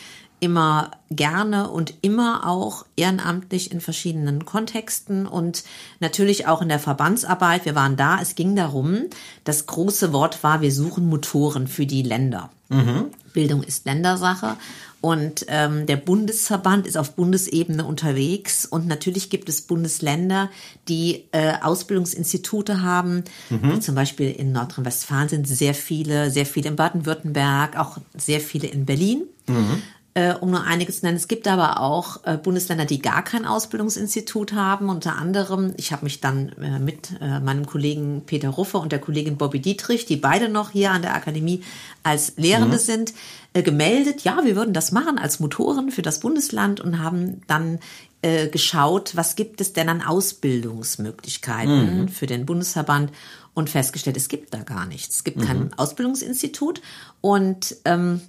immer 0.41 0.91
gerne 1.11 1.70
und 1.70 1.95
immer 2.03 2.47
auch 2.47 2.85
ehrenamtlich 2.97 3.72
in 3.72 3.80
verschiedenen 3.80 4.45
Kontexten 4.45 5.26
und 5.26 5.64
natürlich 6.01 6.47
auch 6.47 6.61
in 6.61 6.68
der 6.68 6.78
Verbandsarbeit. 6.78 7.64
Wir 7.64 7.74
waren 7.74 7.97
da. 7.97 8.20
Es 8.20 8.35
ging 8.35 8.55
darum, 8.57 9.05
das 9.45 9.66
große 9.66 10.12
Wort 10.12 10.43
war, 10.43 10.61
wir 10.61 10.72
suchen 10.72 11.09
Motoren 11.09 11.66
für 11.66 11.87
die 11.87 12.03
Länder. 12.03 12.51
Mhm. 12.68 13.07
Bildung 13.32 13.62
ist 13.62 13.87
Ländersache. 13.87 14.57
Und 15.01 15.45
ähm, 15.49 15.85
der 15.85 15.99
Bundesverband 15.99 16.87
ist 16.87 16.97
auf 16.97 17.12
Bundesebene 17.14 17.85
unterwegs. 17.85 18.64
Und 18.64 18.87
natürlich 18.87 19.28
gibt 19.28 19.51
es 19.51 19.61
Bundesländer, 19.61 20.51
die 20.89 21.24
äh, 21.32 21.61
Ausbildungsinstitute 21.61 22.80
haben. 22.80 23.24
Mhm. 23.51 23.82
Zum 23.82 23.95
Beispiel 23.95 24.30
in 24.30 24.53
Nordrhein-Westfalen 24.53 25.28
sind 25.28 25.47
sehr 25.47 25.74
viele, 25.74 26.30
sehr 26.30 26.47
viele 26.47 26.70
in 26.70 26.76
Baden-Württemberg, 26.76 27.76
auch 27.78 27.99
sehr 28.16 28.41
viele 28.41 28.68
in 28.68 28.87
Berlin. 28.87 29.24
Mhm 29.47 29.82
äh, 30.14 30.34
um 30.34 30.50
nur 30.50 30.62
einige 30.62 30.92
zu 30.92 31.04
nennen. 31.04 31.16
Es 31.16 31.26
gibt 31.26 31.48
aber 31.48 31.80
auch 31.80 32.24
äh, 32.24 32.36
Bundesländer, 32.36 32.84
die 32.84 33.02
gar 33.02 33.24
kein 33.24 33.44
Ausbildungsinstitut 33.44 34.52
haben. 34.52 34.88
Unter 34.88 35.16
anderem, 35.16 35.74
ich 35.76 35.92
habe 35.92 36.04
mich 36.04 36.20
dann 36.20 36.50
äh, 36.60 36.78
mit 36.78 37.10
äh, 37.20 37.40
meinem 37.40 37.66
Kollegen 37.66 38.22
Peter 38.24 38.48
Ruffe 38.48 38.78
und 38.78 38.92
der 38.92 39.00
Kollegin 39.00 39.36
Bobby 39.36 39.60
Dietrich, 39.60 40.06
die 40.06 40.16
beide 40.16 40.48
noch 40.48 40.70
hier 40.70 40.92
an 40.92 41.02
der 41.02 41.14
Akademie 41.14 41.64
als 42.04 42.34
Lehrende 42.36 42.76
mhm. 42.76 42.80
sind, 42.80 43.14
äh, 43.54 43.62
gemeldet. 43.62 44.22
Ja, 44.22 44.44
wir 44.44 44.54
würden 44.54 44.72
das 44.72 44.92
machen 44.92 45.18
als 45.18 45.40
Motoren 45.40 45.90
für 45.90 46.02
das 46.02 46.20
Bundesland 46.20 46.80
und 46.80 47.00
haben 47.00 47.40
dann 47.48 47.80
äh, 48.22 48.46
geschaut, 48.46 49.16
was 49.16 49.34
gibt 49.34 49.60
es 49.60 49.72
denn 49.72 49.88
an 49.88 50.00
Ausbildungsmöglichkeiten 50.00 52.02
mhm. 52.02 52.08
für 52.08 52.26
den 52.26 52.46
Bundesverband 52.46 53.10
und 53.52 53.68
festgestellt, 53.68 54.16
es 54.16 54.28
gibt 54.28 54.54
da 54.54 54.62
gar 54.62 54.86
nichts. 54.86 55.16
Es 55.16 55.24
gibt 55.24 55.38
mhm. 55.38 55.44
kein 55.44 55.74
Ausbildungsinstitut 55.74 56.82
und 57.20 57.76
ähm, 57.84 58.20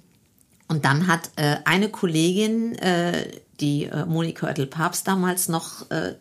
und 0.68 0.84
dann 0.84 1.06
hat 1.06 1.30
äh, 1.36 1.56
eine 1.64 1.88
Kollegin, 1.88 2.74
äh, 2.76 3.30
die 3.60 3.84
äh, 3.84 4.04
Monika 4.04 4.46
Oettel-Papst 4.46 5.06
damals 5.06 5.48
noch 5.48 5.90
äh, 5.90 6.14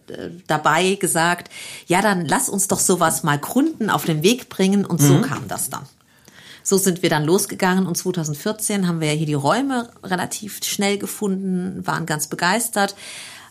dabei 0.48 0.96
gesagt, 0.96 1.50
ja, 1.88 2.02
dann 2.02 2.26
lass 2.26 2.48
uns 2.48 2.68
doch 2.68 2.80
sowas 2.80 3.24
mal 3.24 3.40
gründen, 3.40 3.90
auf 3.90 4.06
den 4.06 4.24
Weg 4.24 4.50
bringen. 4.50 4.86
Und 4.86 5.02
so 5.02 5.16
mhm. 5.16 5.22
kam 5.24 5.48
das 5.48 5.70
dann. 5.70 5.86
So 6.64 6.78
sind 6.78 7.04
wir 7.04 7.10
dann 7.10 7.26
losgegangen 7.26 7.86
und 7.86 7.96
2014 7.96 8.88
haben 8.88 9.00
wir 9.00 9.12
hier 9.12 9.28
die 9.28 9.34
Räume 9.34 9.90
relativ 10.04 10.64
schnell 10.64 10.98
gefunden, 10.98 11.86
waren 11.86 12.08
ganz 12.08 12.28
begeistert, 12.28 12.96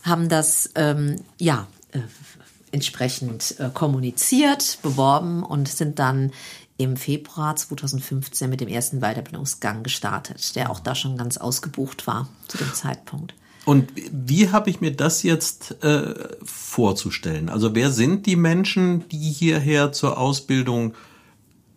haben 0.03 0.28
das 0.28 0.70
ähm, 0.74 1.20
ja 1.38 1.68
äh, 1.92 2.01
entsprechend 2.72 3.55
äh, 3.61 3.70
kommuniziert, 3.72 4.78
beworben 4.82 5.45
und 5.45 5.68
sind 5.68 6.01
dann 6.01 6.32
im 6.77 6.97
Februar 6.97 7.55
2015 7.57 8.51
mit 8.51 8.61
dem 8.61 8.68
ersten 8.68 9.01
Weiterbildungsgang 9.01 9.83
gestartet, 9.83 10.57
der 10.57 10.70
auch 10.70 10.81
da 10.81 10.95
schon 10.95 11.16
ganz 11.16 11.37
ausgebucht 11.37 12.07
war 12.07 12.29
zu 12.49 12.59
dem 12.59 12.72
Zeitpunkt. 12.75 13.35
Und 13.64 13.93
wie 13.95 14.51
habe 14.51 14.68
ich 14.68 14.81
mir 14.81 14.95
das 14.95 15.22
jetzt 15.22 15.83
äh, 15.83 16.14
vorzustellen? 16.43 17.49
Also 17.49 17.75
wer 17.75 17.91
sind 17.91 18.27
die 18.27 18.37
Menschen, 18.37 19.09
die 19.09 19.31
hierher 19.31 19.93
zur 19.93 20.18
Ausbildung 20.18 20.95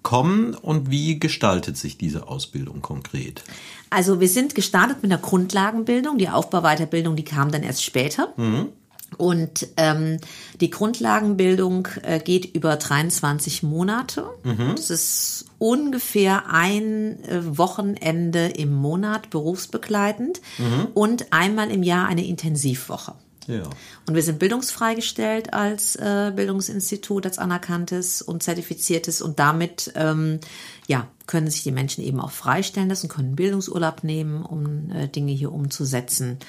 kommen 0.04 0.54
und 0.54 0.90
wie 0.90 1.20
gestaltet 1.20 1.78
sich 1.78 1.98
diese 1.98 2.28
Ausbildung 2.28 2.82
konkret? 2.82 3.44
Also 3.90 4.20
wir 4.20 4.28
sind 4.28 4.54
gestartet 4.54 5.02
mit 5.02 5.12
einer 5.12 5.22
Grundlagenbildung. 5.22 6.18
Die 6.18 6.30
Aufbauweiterbildung, 6.30 7.16
die 7.16 7.24
kam 7.24 7.52
dann 7.52 7.64
erst 7.64 7.84
später. 7.84 8.34
Mhm. 8.36 8.68
Und 9.16 9.68
ähm, 9.78 10.18
die 10.60 10.70
Grundlagenbildung 10.70 11.88
äh, 12.04 12.20
geht 12.20 12.54
über 12.56 12.76
23 12.76 13.64
Monate. 13.64 14.26
Mhm. 14.44 14.74
Das 14.76 14.90
ist 14.90 15.46
ungefähr 15.60 16.52
ein 16.52 17.24
äh, 17.24 17.58
Wochenende 17.58 18.48
im 18.48 18.74
Monat 18.74 19.30
berufsbegleitend 19.30 20.42
mhm. 20.58 20.88
und 20.94 21.32
einmal 21.32 21.72
im 21.72 21.84
Jahr 21.84 22.08
eine 22.08 22.26
Intensivwoche. 22.26 23.14
Ja. 23.48 23.64
Und 24.06 24.14
wir 24.14 24.22
sind 24.22 24.40
bildungsfreigestellt 24.40 25.54
als 25.54 25.96
äh, 25.96 26.34
Bildungsinstitut, 26.36 27.26
als 27.26 27.40
anerkanntes 27.40 28.22
und 28.22 28.44
zertifiziertes 28.44 29.22
und 29.22 29.40
damit 29.40 29.94
ähm, 29.96 30.40
ja, 30.88 31.08
können 31.28 31.50
sich 31.50 31.64
die 31.64 31.72
Menschen 31.72 32.04
eben 32.04 32.20
auch 32.20 32.32
freistellen 32.32 32.90
lassen, 32.90 33.08
können 33.08 33.38
Bildungsurlaub 33.38 34.04
nehmen, 34.04 34.44
um 34.44 34.92
äh, 34.92 35.08
Dinge 35.08 35.32
hier 35.32 35.54
umzusetzen. 35.54 36.40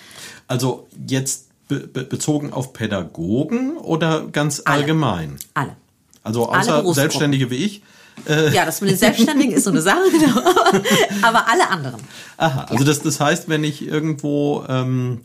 Also 0.49 0.89
jetzt 1.07 1.48
be 1.69 2.05
bezogen 2.05 2.53
auf 2.53 2.73
Pädagogen 2.73 3.77
oder 3.77 4.27
ganz 4.33 4.63
alle. 4.65 4.83
allgemein? 4.83 5.39
Alle. 5.55 5.77
Also 6.23 6.49
außer 6.49 6.95
Selbstständige 6.95 7.51
wie 7.51 7.57
ich. 7.57 7.83
Äh 8.29 8.53
ja, 8.53 8.65
das 8.65 8.81
mit 8.81 8.91
den 8.91 8.97
Selbstständigen 8.97 9.53
ist 9.53 9.65
so 9.65 9.71
eine 9.71 9.81
Sache, 9.81 10.11
genau. 10.11 10.41
Aber 11.23 11.49
alle 11.49 11.69
anderen. 11.69 12.01
Aha, 12.37 12.63
also 12.65 12.83
ja. 12.83 12.89
das, 12.89 13.03
das 13.03 13.21
heißt, 13.21 13.49
wenn 13.49 13.65
ich 13.65 13.87
irgendwo 13.87 14.65
ähm, 14.69 15.21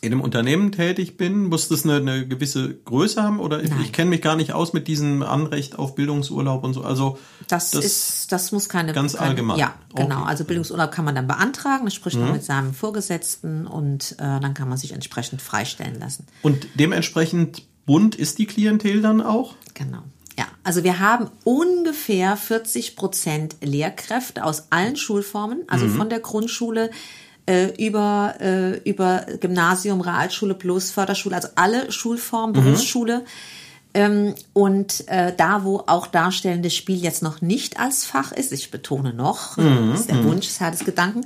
in 0.00 0.12
einem 0.12 0.20
Unternehmen 0.20 0.72
tätig 0.72 1.16
bin, 1.16 1.44
muss 1.44 1.68
das 1.68 1.84
eine, 1.84 1.96
eine 1.96 2.26
gewisse 2.26 2.74
Größe 2.74 3.22
haben 3.22 3.40
oder 3.40 3.62
ich, 3.62 3.70
ich 3.82 3.92
kenne 3.92 4.10
mich 4.10 4.22
gar 4.22 4.36
nicht 4.36 4.52
aus 4.52 4.72
mit 4.72 4.88
diesem 4.88 5.22
Anrecht 5.22 5.78
auf 5.78 5.94
Bildungsurlaub 5.94 6.64
und 6.64 6.74
so. 6.74 6.82
Also 6.82 7.18
das, 7.48 7.70
das 7.70 7.84
ist, 7.84 8.32
das 8.32 8.52
muss 8.52 8.68
keine 8.68 8.92
ganz 8.92 9.14
keine, 9.14 9.30
allgemein. 9.30 9.58
Ja, 9.58 9.74
genau. 9.94 10.20
Okay. 10.20 10.28
Also 10.28 10.44
Bildungsurlaub 10.44 10.90
kann 10.90 11.04
man 11.04 11.14
dann 11.14 11.26
beantragen, 11.26 11.84
das 11.84 11.94
spricht 11.94 12.18
man 12.18 12.28
mhm. 12.28 12.34
mit 12.34 12.44
seinem 12.44 12.74
Vorgesetzten 12.74 13.66
und 13.66 14.12
äh, 14.18 14.40
dann 14.40 14.54
kann 14.54 14.68
man 14.68 14.78
sich 14.78 14.92
entsprechend 14.92 15.42
freistellen 15.42 15.98
lassen. 15.98 16.26
Und 16.42 16.66
dementsprechend 16.74 17.62
bunt 17.86 18.14
ist 18.14 18.38
die 18.38 18.46
Klientel 18.46 19.00
dann 19.00 19.20
auch? 19.20 19.54
Genau. 19.74 20.02
Ja, 20.38 20.46
also 20.64 20.84
wir 20.84 20.98
haben 20.98 21.30
ungefähr 21.44 22.36
40 22.36 22.96
Prozent 22.96 23.56
Lehrkräfte 23.62 24.44
aus 24.44 24.66
allen 24.70 24.96
Schulformen, 24.96 25.62
also 25.68 25.86
mhm. 25.86 25.96
von 25.96 26.08
der 26.10 26.20
Grundschule 26.20 26.90
äh, 27.46 27.66
über, 27.84 28.34
äh, 28.40 28.78
über 28.88 29.26
Gymnasium, 29.40 30.00
Realschule 30.00 30.54
plus 30.54 30.90
Förderschule, 30.90 31.36
also 31.36 31.48
alle 31.54 31.90
Schulformen, 31.92 32.56
mhm. 32.56 32.64
Berufsschule. 32.64 33.24
Ähm, 33.94 34.34
und 34.52 35.08
äh, 35.08 35.32
da, 35.34 35.64
wo 35.64 35.84
auch 35.86 36.06
darstellendes 36.06 36.74
Spiel 36.74 37.02
jetzt 37.02 37.22
noch 37.22 37.40
nicht 37.40 37.80
als 37.80 38.04
Fach 38.04 38.30
ist, 38.32 38.52
ich 38.52 38.70
betone 38.70 39.14
noch, 39.14 39.56
mhm. 39.56 39.90
das 39.92 40.00
ist 40.00 40.10
der 40.10 40.16
mhm. 40.16 40.24
Wunsch, 40.24 40.48
das 40.58 40.70
des 40.72 40.84
Gedanken. 40.84 41.22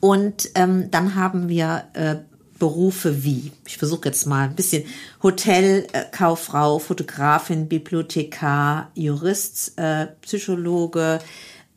Und 0.00 0.50
ähm, 0.54 0.90
dann 0.90 1.14
haben 1.14 1.48
wir 1.48 1.84
äh, 1.94 2.16
Berufe 2.58 3.24
wie, 3.24 3.52
ich 3.66 3.78
versuche 3.78 4.04
jetzt 4.04 4.26
mal 4.26 4.44
ein 4.44 4.54
bisschen 4.54 4.84
Hotelkauffrau, 5.22 6.76
äh, 6.76 6.80
Fotografin, 6.80 7.68
Bibliothekar, 7.68 8.90
Jurist, 8.94 9.78
äh, 9.78 10.08
Psychologe, 10.20 11.20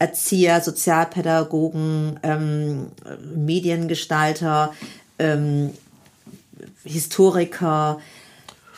Erzieher, 0.04 0.60
Sozialpädagogen, 0.60 2.20
ähm, 2.24 2.88
Mediengestalter, 3.34 4.74
ähm, 5.18 5.70
Historiker, 6.84 7.99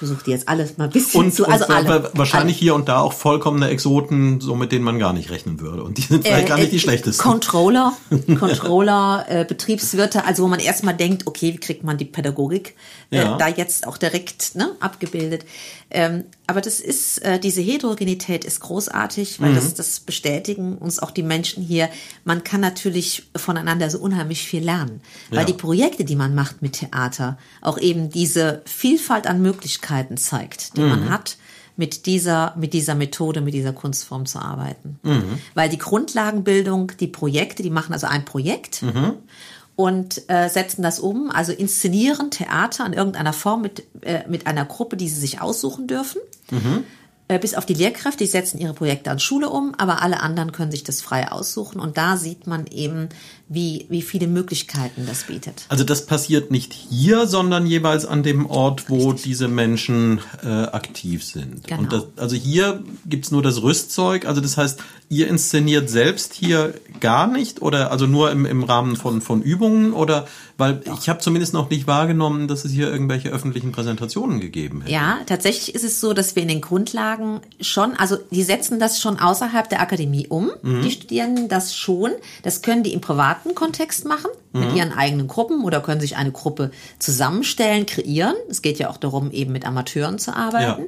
versuche 0.06 0.24
die 0.26 0.32
jetzt 0.32 0.48
alles 0.48 0.78
mal 0.78 0.86
ein 0.86 0.90
bisschen 0.92 1.26
und, 1.26 1.34
zu, 1.34 1.48
also 1.48 1.66
und 1.66 1.72
alle, 1.72 2.12
wahrscheinlich 2.14 2.58
alle. 2.58 2.62
hier 2.62 2.76
und 2.76 2.88
da 2.88 3.00
auch 3.00 3.14
vollkommene 3.14 3.70
Exoten, 3.70 4.40
so 4.40 4.56
mit 4.56 4.72
denen 4.72 4.84
man 4.84 5.00
gar 5.00 5.14
nicht 5.14 5.32
rechnen 5.32 5.60
würde. 5.60 5.84
Und 5.84 5.98
die 5.98 6.04
sind 6.04 6.26
vielleicht 6.26 6.46
äh, 6.46 6.50
gar 6.50 6.58
nicht 6.58 6.72
die 6.72 6.78
äh, 6.78 6.80
schlechtesten. 6.80 7.22
Controller, 7.22 7.94
Controller, 8.40 9.26
äh, 9.28 9.46
Betriebswirte, 9.46 10.26
also 10.26 10.44
wo 10.44 10.48
man 10.48 10.60
erstmal 10.60 10.96
denkt, 10.96 11.28
okay, 11.28 11.54
wie 11.54 11.58
kriegt 11.58 11.84
man 11.84 11.98
die 11.98 12.06
Pädagogik 12.06 12.76
äh, 13.12 13.18
ja. 13.18 13.38
da 13.38 13.48
jetzt 13.48 13.88
auch 13.88 13.98
direkt 13.98 14.56
ne, 14.56 14.72
abgebildet. 14.80 15.46
Ähm, 15.92 16.26
aber 16.48 16.62
das 16.62 16.80
ist, 16.80 17.20
äh, 17.24 17.40
diese 17.40 17.62
Heterogenität 17.62 18.44
ist 18.44 18.60
großartig, 18.60 19.40
weil 19.40 19.52
mhm. 19.52 19.56
das, 19.56 19.74
das 19.74 20.00
bestätigen 20.00 20.78
uns 20.78 21.00
auch 21.00 21.12
die 21.12 21.24
Menschen 21.24 21.64
hier. 21.64 21.90
Man 22.24 22.44
kann 22.44 22.62
natürlich 22.62 23.30
voneinander 23.36 23.90
so 23.90 24.00
unheimlich 24.00 24.44
viel 24.44 24.64
lernen, 24.64 25.02
weil 25.30 25.40
ja. 25.40 25.46
die 25.46 25.54
Projekte, 25.54 26.04
die 26.04 26.16
man 26.16 26.36
macht 26.36 26.62
mit 26.62 26.74
Theater, 26.74 27.38
auch 27.62 27.78
eben 27.78 28.10
diese 28.10 28.62
Vielfalt 28.66 29.28
an 29.28 29.42
Möglichkeiten 29.42 29.95
zeigt, 30.18 30.78
die 30.78 30.82
mhm. 30.82 30.90
man 30.90 31.10
hat 31.10 31.38
mit 31.78 32.06
dieser, 32.06 32.54
mit 32.58 32.74
dieser 32.74 32.96
Methode, 32.96 33.42
mit 33.42 33.54
dieser 33.54 33.74
Kunstform 33.74 34.26
zu 34.26 34.40
arbeiten. 34.40 35.00
Mhm. 35.04 35.40
Weil 35.54 35.70
die 35.70 35.78
Grundlagenbildung, 35.78 36.94
die 37.00 37.08
Projekte, 37.08 37.64
die 37.64 37.70
machen 37.70 37.94
also 37.94 38.08
ein 38.08 38.24
Projekt 38.26 38.82
mhm 38.82 39.16
und 39.76 40.30
äh, 40.30 40.50
setzen 40.50 40.82
das 40.82 41.00
um, 41.00 41.30
also 41.32 41.52
inszenieren 41.52 42.32
Theater 42.32 42.86
in 42.86 42.94
irgendeiner 42.94 43.34
Form 43.34 43.62
mit, 43.62 43.84
äh, 44.02 44.28
mit 44.28 44.48
einer 44.48 44.66
Gruppe, 44.66 44.96
die 44.96 45.10
sie 45.10 45.20
sich 45.20 45.42
aussuchen 45.42 45.88
dürfen. 45.88 46.22
Mhm. 46.50 46.86
Äh, 47.28 47.40
bis 47.40 47.56
auf 47.56 47.66
die 47.66 47.74
Lehrkräfte, 47.74 48.24
die 48.24 48.30
setzen 48.30 48.60
ihre 48.60 48.74
Projekte 48.74 49.12
an 49.12 49.20
Schule 49.20 49.50
um, 49.50 49.74
aber 49.78 50.02
alle 50.02 50.22
anderen 50.22 50.52
können 50.52 50.72
sich 50.72 50.84
das 50.84 51.02
frei 51.02 51.32
aussuchen. 51.32 51.80
Und 51.80 51.98
da 51.98 52.18
sieht 52.18 52.48
man 52.48 52.68
eben, 52.68 53.10
wie, 53.48 53.86
wie 53.90 54.02
viele 54.02 54.28
Möglichkeiten 54.28 55.06
das 55.06 55.24
bietet. 55.24 55.66
Also 55.70 55.84
das 55.84 56.08
passiert 56.08 56.50
nicht 56.50 56.74
hier, 56.74 57.28
sondern 57.28 57.68
jeweils 57.68 58.06
an 58.06 58.24
dem 58.24 58.48
Ort, 58.48 58.90
wo 58.90 59.10
Richtig. 59.10 59.24
diese 59.24 59.48
Menschen 59.48 60.20
äh, 60.44 60.48
aktiv 60.48 61.24
sind. 61.24 61.68
Genau. 61.68 61.82
Und 61.82 61.94
das, 61.94 62.06
also 62.18 62.36
hier 62.36 62.84
gibt's 63.06 63.30
nur 63.30 63.44
das 63.44 63.62
Rüstzeug. 63.62 64.26
Also 64.26 64.42
das 64.42 64.58
heißt, 64.58 64.82
ihr 65.10 65.28
inszeniert 65.28 65.90
selbst 65.92 66.34
hier 66.34 66.74
gar 67.00 67.28
nicht 67.28 67.62
oder 67.62 67.92
also 67.92 68.08
nur 68.08 68.32
im, 68.32 68.46
im 68.48 68.64
Rahmen 68.64 68.96
von, 68.96 69.22
von 69.22 69.44
Übungen 69.44 69.94
oder 69.94 70.28
weil 70.58 70.82
ich 71.00 71.10
habe 71.10 71.20
zumindest 71.20 71.54
noch 71.54 71.70
nicht 71.70 71.86
wahrgenommen, 71.86 72.48
dass 72.48 72.64
es 72.66 72.72
hier 72.72 72.90
irgendwelche 72.90 73.30
öffentlichen 73.30 73.74
Präsentationen 73.74 74.40
gegeben 74.40 74.82
hätte. 74.82 74.94
Ja, 74.94 75.20
tatsächlich 75.26 75.76
ist 75.76 75.84
es 75.84 76.00
so, 76.00 76.14
dass 76.14 76.36
wir 76.36 76.44
in 76.44 76.48
den 76.48 76.62
Grundlagen 76.62 77.42
schon, 77.60 77.94
also 77.94 78.18
die 78.32 78.44
setzen 78.44 78.80
das 78.80 79.02
schon 79.02 79.20
außerhalb 79.20 79.70
der 79.70 79.82
Akademie 79.82 80.28
um. 80.28 80.52
Die 80.64 80.92
Studierenden 80.92 81.50
das 81.50 81.76
schon. 81.76 82.12
Das 82.42 82.62
können 82.62 82.84
die 82.84 82.94
im 82.94 83.02
privaten 83.36 83.56
Kontext 83.56 84.06
machen, 84.06 84.32
mit 84.54 84.74
ihren 84.74 84.94
eigenen 84.94 85.28
Gruppen 85.28 85.64
oder 85.64 85.82
können 85.82 86.02
sich 86.02 86.16
eine 86.16 86.32
Gruppe 86.32 86.72
zusammenstellen, 87.00 87.86
kreieren. 87.86 88.36
Es 88.50 88.62
geht 88.62 88.80
ja 88.80 88.90
auch 88.90 88.98
darum, 88.98 89.32
eben 89.32 89.52
mit 89.52 89.66
Amateuren 89.66 90.18
zu 90.20 90.36
arbeiten. 90.36 90.84
Ja. 90.84 90.88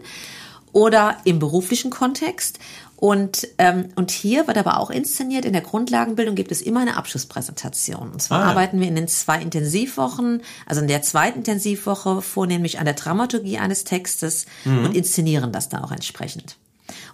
Oder 0.71 1.17
im 1.23 1.39
beruflichen 1.39 1.89
Kontext. 1.91 2.59
Und, 2.97 3.47
ähm, 3.57 3.89
und 3.95 4.09
hier 4.11 4.47
wird 4.47 4.57
aber 4.57 4.79
auch 4.79 4.89
inszeniert, 4.89 5.45
in 5.45 5.53
der 5.53 5.61
Grundlagenbildung 5.61 6.35
gibt 6.35 6.51
es 6.51 6.61
immer 6.61 6.81
eine 6.81 6.97
Abschlusspräsentation. 6.97 8.11
Und 8.11 8.21
zwar 8.21 8.39
Ah, 8.39 8.43
ja. 8.45 8.49
arbeiten 8.49 8.79
wir 8.79 8.87
in 8.87 8.95
den 8.95 9.07
zwei 9.07 9.39
Intensivwochen, 9.41 10.41
also 10.65 10.81
in 10.81 10.87
der 10.87 11.03
zweiten 11.03 11.39
Intensivwoche 11.39 12.21
vornehmlich 12.21 12.79
an 12.79 12.85
der 12.85 12.95
Dramaturgie 12.95 13.59
eines 13.59 13.83
Textes 13.83 14.45
und 14.65 14.95
inszenieren 14.95 15.51
das 15.51 15.69
dann 15.69 15.83
auch 15.83 15.91
entsprechend. 15.91 16.57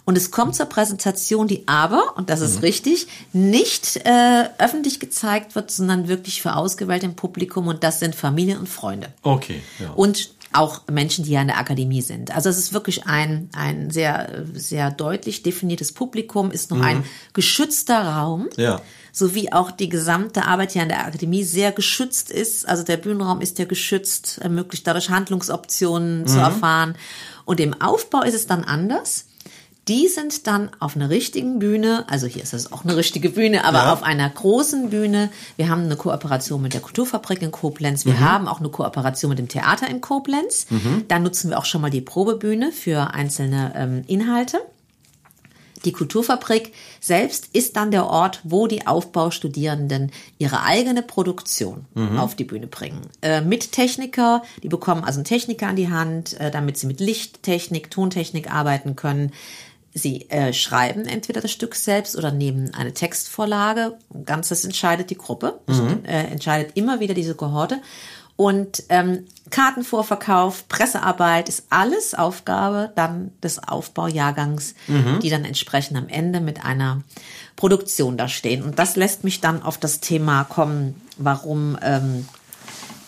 Und 0.06 0.18
es 0.18 0.30
kommt 0.30 0.54
zur 0.54 0.66
Präsentation, 0.66 1.48
die 1.48 1.66
aber, 1.66 2.16
und 2.16 2.28
das 2.28 2.42
ist 2.42 2.62
richtig, 2.62 3.06
nicht 3.32 3.96
äh, 4.04 4.50
öffentlich 4.58 5.00
gezeigt 5.00 5.54
wird, 5.54 5.70
sondern 5.70 6.08
wirklich 6.08 6.42
für 6.42 6.56
ausgewählte 6.56 7.06
im 7.06 7.14
Publikum 7.16 7.68
und 7.68 7.82
das 7.82 8.00
sind 8.00 8.14
Familien 8.14 8.58
und 8.58 8.68
Freunde 8.68 9.08
Okay. 9.22 9.62
Ja. 9.78 9.92
und 9.92 10.30
auch 10.52 10.82
Menschen, 10.90 11.24
die 11.24 11.32
ja 11.32 11.40
in 11.40 11.48
der 11.48 11.58
Akademie 11.58 12.02
sind. 12.02 12.34
Also 12.34 12.48
es 12.48 12.58
ist 12.58 12.72
wirklich 12.72 13.06
ein, 13.06 13.48
ein 13.54 13.90
sehr, 13.90 14.44
sehr 14.52 14.90
deutlich 14.90 15.42
definiertes 15.42 15.92
Publikum, 15.92 16.50
ist 16.52 16.70
noch 16.70 16.80
ein 16.80 17.04
geschützter 17.32 18.00
Raum. 18.06 18.48
Ja. 18.56 18.80
So 19.10 19.34
wie 19.34 19.52
auch 19.52 19.70
die 19.72 19.88
gesamte 19.88 20.44
Arbeit 20.44 20.72
hier 20.72 20.82
an 20.82 20.88
der 20.88 21.06
Akademie 21.06 21.42
sehr 21.44 21.72
geschützt 21.72 22.30
ist. 22.30 22.68
Also 22.68 22.84
der 22.84 22.98
Bühnenraum 22.98 23.40
ist 23.40 23.58
ja 23.58 23.64
geschützt, 23.64 24.38
ermöglicht 24.42 24.86
dadurch 24.86 25.10
Handlungsoptionen 25.10 26.26
zu 26.26 26.38
erfahren. 26.38 26.96
Und 27.44 27.58
im 27.58 27.80
Aufbau 27.80 28.22
ist 28.22 28.34
es 28.34 28.46
dann 28.46 28.62
anders. 28.64 29.26
Die 29.86 30.08
sind 30.08 30.46
dann 30.46 30.70
auf 30.80 30.96
einer 30.96 31.10
richtigen 31.10 31.58
Bühne, 31.58 32.04
also 32.08 32.26
hier 32.26 32.42
ist 32.42 32.54
es 32.54 32.72
auch 32.72 32.84
eine 32.84 32.96
richtige 32.96 33.28
Bühne, 33.28 33.64
aber 33.64 33.78
Ja. 33.84 33.92
auf 33.92 34.02
einer 34.02 34.30
großen 34.30 34.88
Bühne. 34.88 35.30
Wir 35.56 35.68
haben 35.68 35.82
eine 35.82 35.96
Kooperation 35.96 36.62
mit 36.62 36.72
der 36.72 36.80
Kulturfabrik 36.80 37.42
in 37.42 37.50
Koblenz. 37.50 38.06
Wir 38.06 38.18
haben 38.20 38.48
auch 38.48 38.60
eine 38.60 38.70
Kooperation 38.70 39.28
mit 39.28 39.38
dem 39.38 39.48
Theater 39.48 39.86
in 39.88 40.00
Koblenz. 40.00 40.66
Da 41.08 41.18
nutzen 41.18 41.50
wir 41.50 41.58
auch 41.58 41.66
schon 41.66 41.82
mal 41.82 41.90
die 41.90 42.00
Probebühne 42.00 42.72
für 42.72 43.12
einzelne 43.12 43.72
ähm, 43.76 44.04
Inhalte. 44.06 44.58
Die 45.84 45.92
Kulturfabrik 45.92 46.72
selbst 46.98 47.50
ist 47.52 47.76
dann 47.76 47.90
der 47.90 48.06
Ort, 48.06 48.40
wo 48.44 48.66
die 48.66 48.86
Aufbaustudierenden 48.86 50.12
ihre 50.38 50.62
eigene 50.62 51.02
Produktion 51.02 51.84
auf 52.16 52.34
die 52.34 52.44
Bühne 52.44 52.68
bringen. 52.68 53.02
Äh, 53.20 53.42
mit 53.42 53.72
Techniker, 53.72 54.42
die 54.62 54.68
bekommen 54.70 55.04
also 55.04 55.18
einen 55.18 55.26
Techniker 55.26 55.66
an 55.66 55.76
die 55.76 55.90
Hand, 55.90 56.40
äh, 56.40 56.50
damit 56.50 56.78
sie 56.78 56.86
mit 56.86 57.00
Lichttechnik, 57.00 57.90
Tontechnik 57.90 58.50
arbeiten 58.50 58.96
können. 58.96 59.30
Sie 59.96 60.28
äh, 60.28 60.52
schreiben 60.52 61.06
entweder 61.06 61.40
das 61.40 61.52
Stück 61.52 61.76
selbst 61.76 62.16
oder 62.16 62.32
nehmen 62.32 62.74
eine 62.74 62.92
Textvorlage. 62.92 63.96
Ganz 64.26 64.48
das 64.48 64.64
entscheidet 64.64 65.08
die 65.08 65.16
Gruppe, 65.16 65.60
das, 65.66 65.78
äh, 66.04 66.32
entscheidet 66.32 66.76
immer 66.76 66.98
wieder 66.98 67.14
diese 67.14 67.36
Kohorte. 67.36 67.80
Und 68.36 68.82
ähm, 68.88 69.26
Kartenvorverkauf, 69.50 70.66
Pressearbeit 70.66 71.48
ist 71.48 71.66
alles 71.70 72.16
Aufgabe 72.16 72.90
dann 72.96 73.30
des 73.40 73.62
Aufbaujahrgangs, 73.62 74.74
die 75.22 75.30
dann 75.30 75.44
entsprechend 75.44 75.96
am 75.96 76.08
Ende 76.08 76.40
mit 76.40 76.64
einer 76.64 77.02
Produktion 77.54 78.16
da 78.16 78.26
stehen. 78.26 78.64
Und 78.64 78.80
das 78.80 78.96
lässt 78.96 79.22
mich 79.22 79.40
dann 79.40 79.62
auf 79.62 79.78
das 79.78 80.00
Thema 80.00 80.42
kommen, 80.42 81.00
warum 81.18 81.78
ähm, 81.80 82.26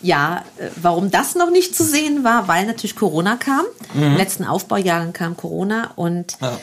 ja, 0.00 0.44
äh, 0.58 0.68
warum 0.76 1.10
das 1.10 1.34
noch 1.34 1.50
nicht 1.50 1.74
zu 1.74 1.82
sehen 1.82 2.22
war, 2.22 2.46
weil 2.46 2.64
natürlich 2.66 2.94
Corona 2.94 3.34
kam. 3.34 3.64
Im 3.94 4.16
letzten 4.16 4.44
Aufbaujahren 4.44 5.12
kam 5.12 5.36
Corona 5.36 5.92
und 5.96 6.36
Ja. 6.40 6.60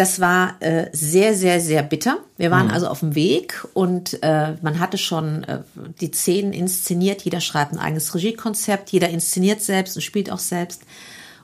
Das 0.00 0.18
war 0.18 0.54
äh, 0.60 0.88
sehr, 0.92 1.34
sehr, 1.34 1.60
sehr 1.60 1.82
bitter. 1.82 2.20
Wir 2.38 2.50
waren 2.50 2.70
also 2.70 2.88
auf 2.88 3.00
dem 3.00 3.14
Weg 3.14 3.66
und 3.74 4.22
äh, 4.22 4.54
man 4.62 4.80
hatte 4.80 4.96
schon 4.96 5.44
äh, 5.44 5.60
die 6.00 6.10
Szenen 6.10 6.54
inszeniert. 6.54 7.20
Jeder 7.20 7.42
schreibt 7.42 7.74
ein 7.74 7.78
eigenes 7.78 8.14
Regiekonzept, 8.14 8.88
jeder 8.92 9.10
inszeniert 9.10 9.60
selbst 9.60 9.96
und 9.96 10.00
spielt 10.00 10.32
auch 10.32 10.38
selbst. 10.38 10.84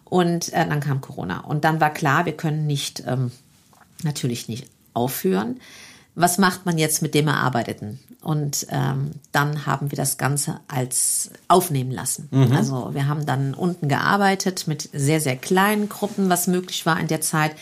Und 0.06 0.54
äh, 0.54 0.66
dann 0.66 0.80
kam 0.80 1.02
Corona. 1.02 1.40
Und 1.40 1.64
dann 1.64 1.82
war 1.82 1.92
klar, 1.92 2.24
wir 2.24 2.32
können 2.32 2.66
nicht, 2.66 3.02
ähm, 3.06 3.30
natürlich 4.04 4.48
nicht 4.48 4.70
aufhören. 4.94 5.60
Was 6.14 6.38
macht 6.38 6.64
man 6.64 6.78
jetzt 6.78 7.02
mit 7.02 7.14
dem 7.14 7.28
Erarbeiteten? 7.28 8.00
Und 8.22 8.68
ähm, 8.70 9.10
dann 9.32 9.66
haben 9.66 9.90
wir 9.90 9.96
das 9.96 10.16
Ganze 10.16 10.60
als 10.66 11.28
aufnehmen 11.46 11.90
lassen. 11.90 12.30
Also 12.54 12.94
wir 12.94 13.06
haben 13.06 13.26
dann 13.26 13.52
unten 13.52 13.88
gearbeitet 13.88 14.66
mit 14.66 14.88
sehr, 14.94 15.20
sehr 15.20 15.36
kleinen 15.36 15.90
Gruppen, 15.90 16.30
was 16.30 16.46
möglich 16.46 16.86
war 16.86 16.98
in 16.98 17.08
der 17.08 17.20
Zeit 17.20 17.52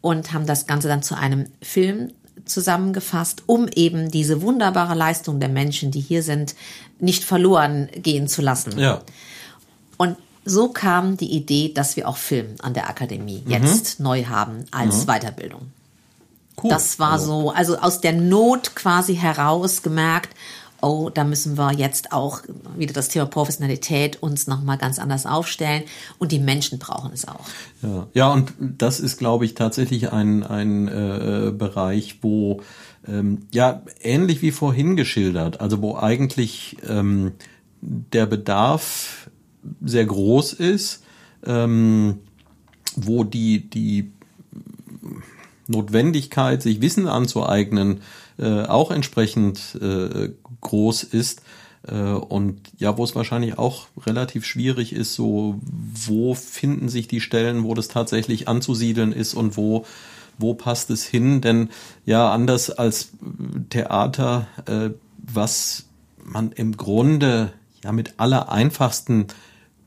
und 0.00 0.32
haben 0.32 0.46
das 0.46 0.66
Ganze 0.66 0.88
dann 0.88 1.02
zu 1.02 1.16
einem 1.16 1.46
Film 1.62 2.12
zusammengefasst, 2.44 3.42
um 3.46 3.68
eben 3.68 4.10
diese 4.10 4.42
wunderbare 4.42 4.94
Leistung 4.94 5.40
der 5.40 5.48
Menschen, 5.48 5.90
die 5.90 6.00
hier 6.00 6.22
sind, 6.22 6.54
nicht 6.98 7.24
verloren 7.24 7.88
gehen 7.94 8.28
zu 8.28 8.42
lassen. 8.42 8.78
Ja. 8.78 9.02
Und 9.96 10.16
so 10.44 10.68
kam 10.68 11.16
die 11.16 11.32
Idee, 11.32 11.72
dass 11.72 11.96
wir 11.96 12.08
auch 12.08 12.16
Film 12.16 12.54
an 12.62 12.74
der 12.74 12.88
Akademie 12.88 13.42
jetzt 13.46 14.00
neu 14.00 14.24
haben 14.24 14.64
als 14.70 15.06
Weiterbildung. 15.06 15.70
Cool. 16.62 16.70
Das 16.70 16.98
war 16.98 17.18
so, 17.18 17.50
also 17.50 17.78
aus 17.78 18.00
der 18.00 18.12
Not 18.12 18.74
quasi 18.74 19.16
heraus 19.16 19.82
gemerkt, 19.82 20.34
oh, 20.82 21.10
da 21.10 21.24
müssen 21.24 21.56
wir 21.56 21.72
jetzt 21.72 22.12
auch 22.12 22.42
wieder 22.76 22.92
das 22.92 23.08
Thema 23.08 23.26
Professionalität 23.26 24.22
uns 24.22 24.46
nochmal 24.46 24.78
ganz 24.78 24.98
anders 24.98 25.26
aufstellen 25.26 25.84
und 26.18 26.32
die 26.32 26.38
Menschen 26.38 26.78
brauchen 26.78 27.12
es 27.12 27.26
auch. 27.26 27.44
Ja, 27.82 28.06
ja 28.14 28.32
und 28.32 28.52
das 28.58 29.00
ist, 29.00 29.18
glaube 29.18 29.44
ich, 29.44 29.54
tatsächlich 29.54 30.12
ein, 30.12 30.42
ein 30.44 30.88
äh, 30.88 31.52
Bereich, 31.52 32.18
wo 32.22 32.60
ähm, 33.06 33.46
ja 33.52 33.82
ähnlich 34.02 34.42
wie 34.42 34.50
vorhin 34.50 34.96
geschildert, 34.96 35.60
also 35.60 35.80
wo 35.82 35.96
eigentlich 35.96 36.76
ähm, 36.88 37.32
der 37.80 38.26
Bedarf 38.26 39.30
sehr 39.82 40.04
groß 40.04 40.54
ist, 40.54 41.02
ähm, 41.44 42.18
wo 42.96 43.24
die 43.24 43.68
die 43.68 44.12
Notwendigkeit, 45.70 46.62
sich 46.62 46.80
Wissen 46.80 47.06
anzueignen, 47.06 48.00
äh, 48.38 48.62
auch 48.64 48.90
entsprechend 48.90 49.78
äh, 49.80 50.30
groß 50.60 51.04
ist. 51.04 51.42
Äh, 51.86 51.94
und 51.94 52.60
ja, 52.78 52.96
wo 52.96 53.04
es 53.04 53.14
wahrscheinlich 53.14 53.58
auch 53.58 53.88
relativ 54.06 54.44
schwierig 54.44 54.92
ist, 54.92 55.14
so 55.14 55.60
wo 55.62 56.34
finden 56.34 56.88
sich 56.88 57.08
die 57.08 57.20
Stellen, 57.20 57.64
wo 57.64 57.74
das 57.74 57.88
tatsächlich 57.88 58.48
anzusiedeln 58.48 59.12
ist 59.12 59.34
und 59.34 59.56
wo 59.56 59.86
wo 60.40 60.54
passt 60.54 60.90
es 60.90 61.04
hin? 61.04 61.40
Denn 61.42 61.68
ja, 62.06 62.32
anders 62.32 62.70
als 62.70 63.10
Theater, 63.68 64.46
äh, 64.66 64.90
was 65.18 65.84
man 66.24 66.52
im 66.52 66.76
Grunde 66.76 67.52
ja 67.84 67.92
mit 67.92 68.14
aller 68.18 68.50
einfachsten 68.50 69.26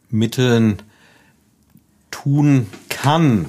Mitteln 0.10 0.82
tun 2.12 2.68
kann. 2.90 3.48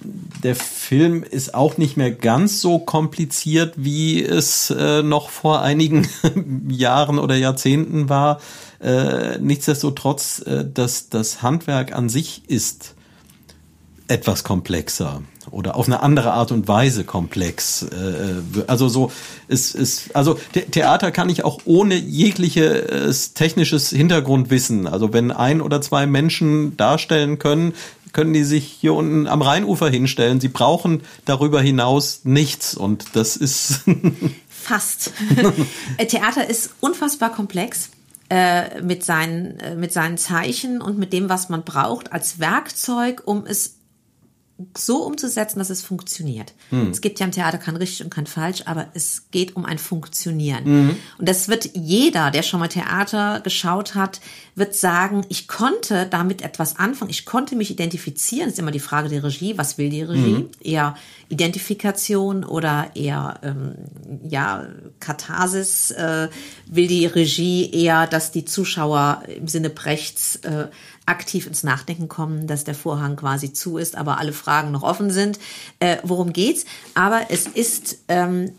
Der 0.00 0.54
Film 0.54 1.24
ist 1.24 1.54
auch 1.54 1.76
nicht 1.76 1.96
mehr 1.96 2.12
ganz 2.12 2.60
so 2.60 2.78
kompliziert, 2.78 3.74
wie 3.76 4.22
es 4.22 4.70
äh, 4.70 5.02
noch 5.02 5.28
vor 5.28 5.62
einigen 5.62 6.08
Jahren 6.68 7.18
oder 7.18 7.34
Jahrzehnten 7.34 8.08
war. 8.08 8.40
Äh, 8.80 9.38
nichtsdestotrotz, 9.38 10.40
äh, 10.40 10.64
das, 10.72 11.08
das 11.08 11.42
Handwerk 11.42 11.92
an 11.92 12.08
sich 12.08 12.42
ist 12.48 12.94
etwas 14.06 14.42
komplexer 14.42 15.22
oder 15.50 15.76
auf 15.76 15.86
eine 15.86 16.02
andere 16.02 16.32
Art 16.32 16.52
und 16.52 16.68
Weise 16.68 17.04
komplex. 17.04 17.82
Äh, 17.82 18.62
Also 18.66 18.88
so 18.88 19.12
es 19.48 19.74
ist 19.74 20.14
also 20.14 20.38
The 20.54 20.62
Theater 20.62 21.10
kann 21.10 21.28
ich 21.28 21.44
auch 21.44 21.60
ohne 21.64 21.94
jegliches 21.94 23.34
technisches 23.34 23.90
Hintergrundwissen. 23.90 24.86
Also 24.86 25.12
wenn 25.12 25.30
ein 25.30 25.60
oder 25.60 25.80
zwei 25.80 26.06
Menschen 26.06 26.76
darstellen 26.76 27.38
können, 27.38 27.74
können 28.12 28.32
die 28.32 28.44
sich 28.44 28.64
hier 28.64 28.94
unten 28.94 29.26
am 29.26 29.42
Rheinufer 29.42 29.88
hinstellen. 29.88 30.40
Sie 30.40 30.48
brauchen 30.48 31.02
darüber 31.24 31.60
hinaus 31.60 32.20
nichts 32.24 32.74
und 32.74 33.04
das 33.14 33.36
ist 33.36 33.80
Fast. 34.48 35.12
Äh, 35.96 36.06
Theater 36.06 36.48
ist 36.48 36.70
unfassbar 36.80 37.32
komplex 37.32 37.90
äh, 38.28 38.82
mit, 38.82 39.04
seinen, 39.04 39.58
äh, 39.60 39.74
mit 39.76 39.92
seinen 39.92 40.18
Zeichen 40.18 40.82
und 40.82 40.98
mit 40.98 41.14
dem, 41.14 41.30
was 41.30 41.48
man 41.48 41.62
braucht 41.62 42.12
als 42.12 42.38
Werkzeug, 42.38 43.22
um 43.24 43.46
es 43.46 43.77
so 44.76 45.04
umzusetzen, 45.04 45.60
dass 45.60 45.70
es 45.70 45.82
funktioniert. 45.82 46.52
Hm. 46.70 46.90
Es 46.90 47.00
gibt 47.00 47.20
ja 47.20 47.26
im 47.26 47.32
Theater 47.32 47.58
kein 47.58 47.76
richtig 47.76 48.02
und 48.02 48.10
kein 48.10 48.26
falsch, 48.26 48.62
aber 48.66 48.88
es 48.92 49.30
geht 49.30 49.54
um 49.54 49.64
ein 49.64 49.78
Funktionieren. 49.78 50.64
Mhm. 50.64 50.96
Und 51.18 51.28
das 51.28 51.48
wird 51.48 51.70
jeder, 51.74 52.32
der 52.32 52.42
schon 52.42 52.58
mal 52.58 52.68
Theater 52.68 53.40
geschaut 53.40 53.94
hat, 53.94 54.20
wird 54.56 54.74
sagen, 54.74 55.24
ich 55.28 55.46
konnte 55.46 56.06
damit 56.10 56.42
etwas 56.42 56.76
anfangen, 56.76 57.10
ich 57.10 57.24
konnte 57.24 57.54
mich 57.54 57.70
identifizieren. 57.70 58.46
Das 58.46 58.54
ist 58.54 58.58
immer 58.58 58.72
die 58.72 58.80
Frage 58.80 59.08
der 59.08 59.22
Regie, 59.22 59.56
was 59.56 59.78
will 59.78 59.90
die 59.90 60.02
Regie? 60.02 60.38
Mhm. 60.38 60.50
Eher 60.60 60.96
Identifikation 61.28 62.44
oder 62.44 62.90
eher 62.94 63.38
ähm, 63.44 63.74
ja 64.28 64.66
Katharsis? 64.98 65.92
Äh, 65.92 66.28
will 66.66 66.88
die 66.88 67.06
Regie 67.06 67.70
eher, 67.70 68.06
dass 68.06 68.32
die 68.32 68.44
Zuschauer 68.44 69.22
im 69.28 69.46
Sinne 69.46 69.70
Brechts 69.70 70.36
äh, 70.36 70.66
aktiv 71.08 71.46
ins 71.46 71.62
Nachdenken 71.62 72.08
kommen, 72.08 72.46
dass 72.46 72.64
der 72.64 72.74
Vorhang 72.74 73.16
quasi 73.16 73.52
zu 73.52 73.78
ist, 73.78 73.96
aber 73.96 74.18
alle 74.18 74.32
Fragen 74.32 74.70
noch 74.70 74.82
offen 74.82 75.10
sind. 75.10 75.38
Äh, 75.80 75.98
worum 76.02 76.32
geht's? 76.32 76.64
Aber 76.94 77.26
es 77.30 77.46
ist, 77.46 77.98
ähm, 78.08 78.52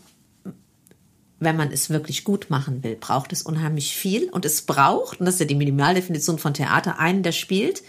wenn 1.38 1.56
man 1.56 1.72
es 1.72 1.90
wirklich 1.90 2.24
gut 2.24 2.50
machen 2.50 2.82
will, 2.82 2.96
braucht 2.96 3.32
es 3.32 3.42
unheimlich 3.42 3.94
viel 3.96 4.28
und 4.30 4.44
es 4.44 4.62
braucht, 4.62 5.20
und 5.20 5.26
das 5.26 5.36
ist 5.36 5.40
ja 5.40 5.46
die 5.46 5.54
Minimaldefinition 5.54 6.38
von 6.38 6.54
Theater, 6.54 6.98
einen, 6.98 7.22
der 7.22 7.32
spielt, 7.32 7.82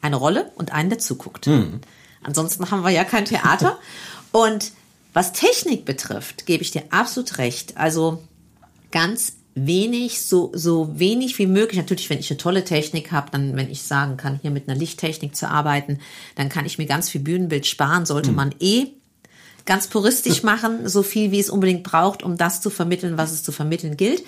eine 0.00 0.16
Rolle 0.16 0.52
und 0.56 0.72
einen, 0.72 0.90
der 0.90 0.98
zuguckt. 0.98 1.46
Ansonsten 2.22 2.70
haben 2.70 2.82
wir 2.82 2.90
ja 2.90 3.04
kein 3.04 3.24
Theater. 3.24 3.78
Und 4.32 4.72
was 5.12 5.32
Technik 5.32 5.84
betrifft, 5.84 6.44
gebe 6.44 6.62
ich 6.62 6.72
dir 6.72 6.82
absolut 6.90 7.38
recht. 7.38 7.76
Also 7.76 8.22
ganz 8.90 9.34
wenig, 9.54 10.22
so, 10.22 10.50
so 10.54 10.98
wenig 10.98 11.38
wie 11.38 11.46
möglich. 11.46 11.78
Natürlich, 11.78 12.10
wenn 12.10 12.18
ich 12.18 12.30
eine 12.30 12.38
tolle 12.38 12.64
Technik 12.64 13.12
habe, 13.12 13.30
dann, 13.30 13.56
wenn 13.56 13.70
ich 13.70 13.82
sagen 13.82 14.16
kann, 14.16 14.38
hier 14.42 14.50
mit 14.50 14.68
einer 14.68 14.78
Lichttechnik 14.78 15.36
zu 15.36 15.48
arbeiten, 15.48 16.00
dann 16.34 16.48
kann 16.48 16.66
ich 16.66 16.78
mir 16.78 16.86
ganz 16.86 17.08
viel 17.08 17.20
Bühnenbild 17.20 17.66
sparen. 17.66 18.06
Sollte 18.06 18.32
man 18.32 18.54
eh 18.60 18.86
ganz 19.64 19.86
puristisch 19.86 20.42
machen, 20.44 20.88
so 20.88 21.02
viel 21.02 21.30
wie 21.30 21.40
es 21.40 21.50
unbedingt 21.50 21.84
braucht, 21.84 22.22
um 22.22 22.36
das 22.36 22.60
zu 22.60 22.70
vermitteln, 22.70 23.16
was 23.16 23.32
es 23.32 23.42
zu 23.42 23.52
vermitteln 23.52 23.96
gilt. 23.96 24.24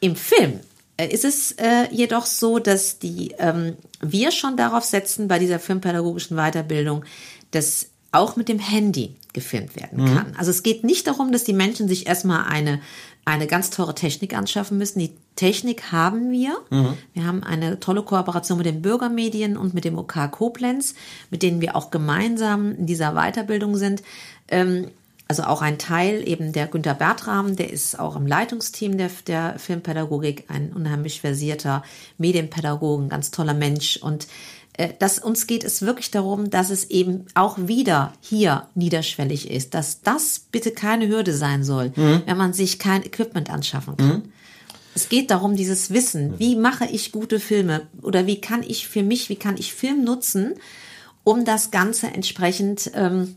Im 0.00 0.16
Film 0.16 0.60
äh, 0.96 1.08
ist 1.08 1.24
es 1.24 1.52
äh, 1.52 1.86
jedoch 1.92 2.26
so, 2.26 2.58
dass 2.58 2.98
die 2.98 3.34
ähm, 3.38 3.76
wir 4.00 4.32
schon 4.32 4.56
darauf 4.56 4.84
setzen 4.84 5.28
bei 5.28 5.38
dieser 5.38 5.60
filmpädagogischen 5.60 6.36
Weiterbildung, 6.36 7.04
dass 7.52 7.90
auch 8.12 8.36
mit 8.36 8.48
dem 8.48 8.58
Handy 8.58 9.14
gefilmt 9.32 9.76
werden 9.76 10.06
kann. 10.06 10.34
Also 10.38 10.50
es 10.50 10.62
geht 10.62 10.84
nicht 10.84 11.06
darum, 11.06 11.32
dass 11.32 11.44
die 11.44 11.52
Menschen 11.52 11.86
sich 11.86 12.06
erstmal 12.06 12.46
eine 12.46 12.80
eine 13.26 13.46
ganz 13.46 13.70
teure 13.70 13.94
Technik 13.94 14.34
anschaffen 14.34 14.78
müssen. 14.78 15.00
Die 15.00 15.12
Technik 15.34 15.92
haben 15.92 16.30
wir. 16.30 16.56
Wir 17.12 17.26
haben 17.26 17.42
eine 17.42 17.80
tolle 17.80 18.02
Kooperation 18.02 18.56
mit 18.56 18.66
den 18.66 18.80
Bürgermedien 18.80 19.56
und 19.56 19.74
mit 19.74 19.84
dem 19.84 19.98
OK 19.98 20.30
Koblenz, 20.30 20.94
mit 21.30 21.42
denen 21.42 21.60
wir 21.60 21.76
auch 21.76 21.90
gemeinsam 21.90 22.74
in 22.76 22.86
dieser 22.86 23.12
Weiterbildung 23.12 23.76
sind. 23.76 24.02
Ähm, 24.48 24.88
also 25.28 25.42
auch 25.42 25.60
ein 25.60 25.76
Teil 25.76 26.26
eben 26.26 26.52
der 26.52 26.68
Günter 26.68 26.94
Bertram, 26.94 27.56
der 27.56 27.70
ist 27.70 27.98
auch 27.98 28.14
im 28.14 28.28
Leitungsteam 28.28 28.96
der, 28.96 29.10
der 29.26 29.58
Filmpädagogik, 29.58 30.44
ein 30.46 30.72
unheimlich 30.72 31.20
versierter 31.20 31.82
Medienpädagogen, 32.18 33.08
ganz 33.08 33.32
toller 33.32 33.54
Mensch. 33.54 33.96
Und 33.96 34.28
dass 34.98 35.18
uns 35.18 35.46
geht 35.46 35.64
es 35.64 35.82
wirklich 35.82 36.10
darum, 36.10 36.50
dass 36.50 36.70
es 36.70 36.90
eben 36.90 37.26
auch 37.34 37.56
wieder 37.58 38.12
hier 38.20 38.68
niederschwellig 38.74 39.50
ist, 39.50 39.74
dass 39.74 40.02
das 40.02 40.40
bitte 40.50 40.70
keine 40.70 41.08
Hürde 41.08 41.34
sein 41.34 41.64
soll, 41.64 41.92
wenn 41.94 42.36
man 42.36 42.52
sich 42.52 42.78
kein 42.78 43.04
Equipment 43.04 43.50
anschaffen 43.50 43.96
kann. 43.96 44.32
Es 44.96 45.10
geht 45.10 45.30
darum, 45.30 45.56
dieses 45.56 45.90
Wissen, 45.90 46.38
wie 46.38 46.56
mache 46.56 46.86
ich 46.86 47.12
gute 47.12 47.38
Filme 47.38 47.86
oder 48.00 48.26
wie 48.26 48.40
kann 48.40 48.62
ich 48.62 48.88
für 48.88 49.02
mich, 49.02 49.28
wie 49.28 49.36
kann 49.36 49.58
ich 49.58 49.74
Film 49.74 50.04
nutzen, 50.04 50.54
um 51.22 51.44
das 51.44 51.70
Ganze 51.70 52.06
entsprechend, 52.06 52.90
ähm, 52.94 53.36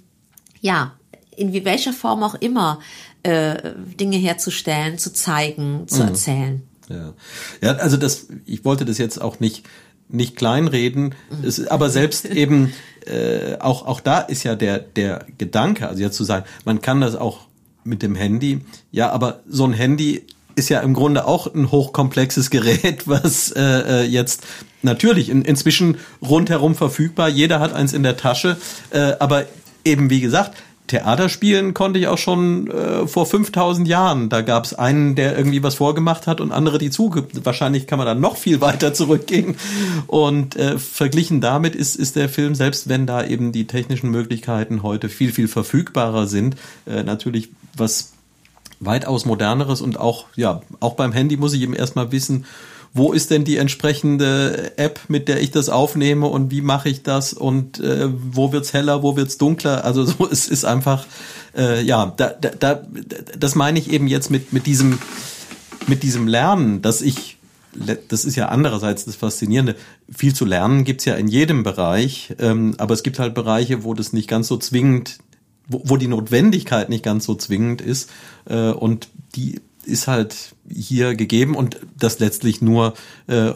ja, 0.61 0.93
in 1.35 1.53
welcher 1.65 1.91
Form 1.91 2.23
auch 2.23 2.35
immer, 2.35 2.79
äh, 3.23 3.73
Dinge 3.99 4.15
herzustellen, 4.15 4.97
zu 4.97 5.11
zeigen, 5.11 5.85
zu 5.89 6.01
erzählen. 6.03 6.61
Ja. 6.87 7.13
ja, 7.61 7.71
also 7.73 7.97
das, 7.97 8.27
ich 8.45 8.63
wollte 8.63 8.85
das 8.85 8.97
jetzt 8.97 9.21
auch 9.21 9.41
nicht 9.41 9.63
nicht 10.09 10.35
kleinreden, 10.35 11.15
es, 11.43 11.65
aber 11.67 11.89
selbst 11.89 12.25
eben 12.25 12.73
äh, 13.05 13.57
auch 13.59 13.85
auch 13.85 14.01
da 14.01 14.19
ist 14.19 14.43
ja 14.43 14.55
der 14.55 14.79
der 14.79 15.25
Gedanke, 15.37 15.87
also 15.87 16.01
jetzt 16.01 16.17
zu 16.17 16.23
sagen, 16.23 16.45
man 16.65 16.81
kann 16.81 17.01
das 17.01 17.15
auch 17.15 17.47
mit 17.83 18.03
dem 18.03 18.15
Handy, 18.15 18.61
ja, 18.91 19.09
aber 19.11 19.39
so 19.47 19.65
ein 19.65 19.73
Handy 19.73 20.25
ist 20.55 20.69
ja 20.69 20.81
im 20.81 20.93
Grunde 20.93 21.25
auch 21.25 21.53
ein 21.53 21.71
hochkomplexes 21.71 22.49
Gerät, 22.49 23.03
was 23.07 23.51
äh, 23.51 23.61
äh, 23.61 24.03
jetzt 24.03 24.45
natürlich 24.81 25.29
in, 25.29 25.43
inzwischen 25.43 25.97
rundherum 26.21 26.75
verfügbar, 26.75 27.29
jeder 27.29 27.59
hat 27.59 27.73
eins 27.73 27.93
in 27.93 28.03
der 28.03 28.17
Tasche, 28.17 28.57
äh, 28.91 29.13
aber 29.19 29.45
eben 29.85 30.09
wie 30.09 30.21
gesagt, 30.21 30.61
Theater 30.89 31.29
spielen 31.29 31.73
konnte 31.73 31.99
ich 31.99 32.07
auch 32.07 32.17
schon 32.17 32.69
äh, 32.69 33.07
vor 33.07 33.25
5000 33.25 33.87
Jahren. 33.87 34.27
Da 34.27 34.41
gab 34.41 34.65
es 34.65 34.73
einen, 34.73 35.15
der 35.15 35.37
irgendwie 35.37 35.63
was 35.63 35.75
vorgemacht 35.75 36.27
hat 36.27 36.41
und 36.41 36.51
andere, 36.51 36.79
die 36.79 36.89
zu. 36.89 37.15
Wahrscheinlich 37.43 37.87
kann 37.87 37.99
man 37.99 38.05
dann 38.05 38.19
noch 38.19 38.35
viel 38.35 38.59
weiter 38.61 38.93
zurückgehen. 38.93 39.55
Und 40.07 40.55
äh, 40.57 40.77
verglichen 40.77 41.39
damit 41.39 41.75
ist, 41.75 41.95
ist 41.95 42.15
der 42.15 42.27
Film, 42.27 42.55
selbst 42.55 42.89
wenn 42.89 43.05
da 43.05 43.23
eben 43.23 43.51
die 43.51 43.67
technischen 43.67 44.09
Möglichkeiten 44.09 44.83
heute 44.83 45.07
viel, 45.07 45.31
viel 45.31 45.47
verfügbarer 45.47 46.27
sind, 46.27 46.55
äh, 46.85 47.03
natürlich 47.03 47.49
was 47.77 48.13
weitaus 48.79 49.25
moderneres 49.25 49.81
und 49.81 49.99
auch, 49.99 50.25
ja, 50.35 50.61
auch 50.79 50.95
beim 50.95 51.11
Handy 51.11 51.37
muss 51.37 51.53
ich 51.53 51.61
eben 51.61 51.73
erstmal 51.73 52.11
wissen, 52.11 52.45
wo 52.93 53.13
ist 53.13 53.29
denn 53.29 53.43
die 53.43 53.57
entsprechende 53.57 54.77
App, 54.77 54.99
mit 55.07 55.27
der 55.27 55.41
ich 55.41 55.51
das 55.51 55.69
aufnehme 55.69 56.27
und 56.27 56.51
wie 56.51 56.61
mache 56.61 56.89
ich 56.89 57.03
das 57.03 57.33
und 57.33 57.79
äh, 57.79 58.09
wo 58.09 58.51
wird's 58.51 58.73
heller, 58.73 59.03
wo 59.03 59.15
wird's 59.15 59.37
dunkler? 59.37 59.85
Also 59.85 60.05
so, 60.05 60.27
es 60.29 60.47
ist 60.47 60.65
einfach, 60.65 61.05
äh, 61.55 61.81
ja, 61.81 62.13
da, 62.17 62.29
da, 62.29 62.49
da, 62.49 62.83
das 63.37 63.55
meine 63.55 63.79
ich 63.79 63.91
eben 63.91 64.07
jetzt 64.07 64.31
mit 64.31 64.53
mit 64.53 64.65
diesem 64.65 64.97
mit 65.87 66.03
diesem 66.03 66.27
Lernen, 66.27 66.81
dass 66.81 67.01
ich 67.01 67.37
das 68.07 68.25
ist 68.25 68.35
ja 68.35 68.49
andererseits 68.49 69.05
das 69.05 69.15
Faszinierende. 69.15 69.75
Viel 70.11 70.33
zu 70.33 70.45
lernen 70.45 70.83
gibt's 70.83 71.05
ja 71.05 71.15
in 71.15 71.27
jedem 71.27 71.63
Bereich, 71.63 72.33
ähm, 72.39 72.73
aber 72.77 72.93
es 72.93 73.03
gibt 73.03 73.19
halt 73.19 73.35
Bereiche, 73.35 73.83
wo 73.83 73.93
das 73.93 74.11
nicht 74.11 74.27
ganz 74.27 74.47
so 74.47 74.57
zwingend, 74.57 75.19
wo, 75.67 75.81
wo 75.85 75.97
die 75.97 76.07
Notwendigkeit 76.07 76.89
nicht 76.89 77.03
ganz 77.03 77.25
so 77.25 77.35
zwingend 77.35 77.81
ist. 77.81 78.09
Äh, 78.45 78.71
und 78.71 79.09
die 79.35 79.61
ist 79.89 80.07
halt 80.07 80.55
hier 80.69 81.15
gegeben 81.15 81.55
und 81.55 81.79
das 81.97 82.19
letztlich 82.19 82.61
nur 82.61 82.93
äh, 83.27 83.51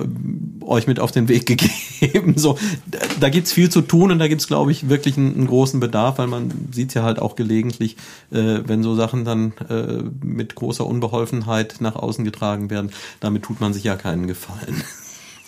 euch 0.62 0.88
mit 0.88 1.00
auf 1.00 1.12
den 1.12 1.28
Weg 1.28 1.46
gegeben. 2.02 2.38
So, 2.38 2.58
da, 2.88 3.00
da 3.20 3.30
gibt's 3.30 3.52
viel 3.52 3.70
zu 3.70 3.82
tun 3.82 4.12
und 4.12 4.20
da 4.20 4.28
gibt's 4.28 4.48
glaube 4.48 4.72
ich, 4.72 4.90
wirklich 4.90 5.18
einen, 5.18 5.36
einen, 5.36 5.48
großen 5.48 5.80
Bedarf, 5.80 6.18
weil 6.18 6.28
man 6.28 6.52
sieht 6.72 6.94
ja 6.94 7.04
halt 7.04 7.20
auch 7.20 7.36
gelegentlich, 7.36 7.98
äh, 8.32 8.60
wenn 8.66 8.84
so 8.84 8.96
Sachen 8.96 9.26
dann 9.26 9.54
äh, 9.70 10.04
mit 10.26 10.56
großer 10.56 10.86
Unbeholfenheit 10.86 11.76
nach 11.80 11.96
außen 11.96 12.26
getragen 12.26 12.70
werden, 12.70 12.92
damit 13.20 13.44
tut 13.44 13.62
man 13.62 13.74
sich 13.74 13.84
ja 13.84 13.96
keinen 13.96 14.28
Gefallen. 14.28 14.84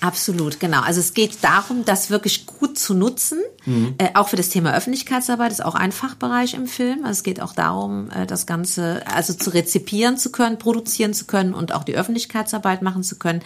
Absolut, 0.02 0.60
genau. 0.60 0.82
Also 0.82 1.00
es 1.00 1.14
geht 1.14 1.44
darum, 1.44 1.86
das 1.86 2.10
wirklich 2.10 2.46
gut 2.46 2.78
zu 2.78 2.94
nutzen, 2.94 3.40
mhm. 3.66 3.95
äh, 3.97 4.09
auch 4.13 4.30
für 4.30 4.36
das 4.36 4.49
Thema 4.49 4.76
Öffentlichkeitsarbeit 4.76 5.51
ist 5.51 5.63
auch 5.63 5.76
ein 5.76 5.91
Fachbereich 5.91 6.53
im 6.53 6.68
Film. 6.68 6.99
Also 7.03 7.11
es 7.11 7.24
geht 7.24 7.41
auch 7.41 7.53
darum, 7.53 8.09
äh, 8.11 8.26
das 8.26 8.45
Ganze 8.45 9.03
also 9.07 9.34
zu 9.34 9.49
rezipieren 9.51 10.18
zu 10.18 10.32
können, 10.32 10.57
produzieren 10.57 11.13
zu 11.13 11.26
können 11.26 11.53
und 11.53 11.74
auch 11.74 11.84
die 11.84 11.95
Öffentlichkeitsarbeit 11.95 12.82
machen 12.82 13.03
zu 13.03 13.18
können. 13.18 13.41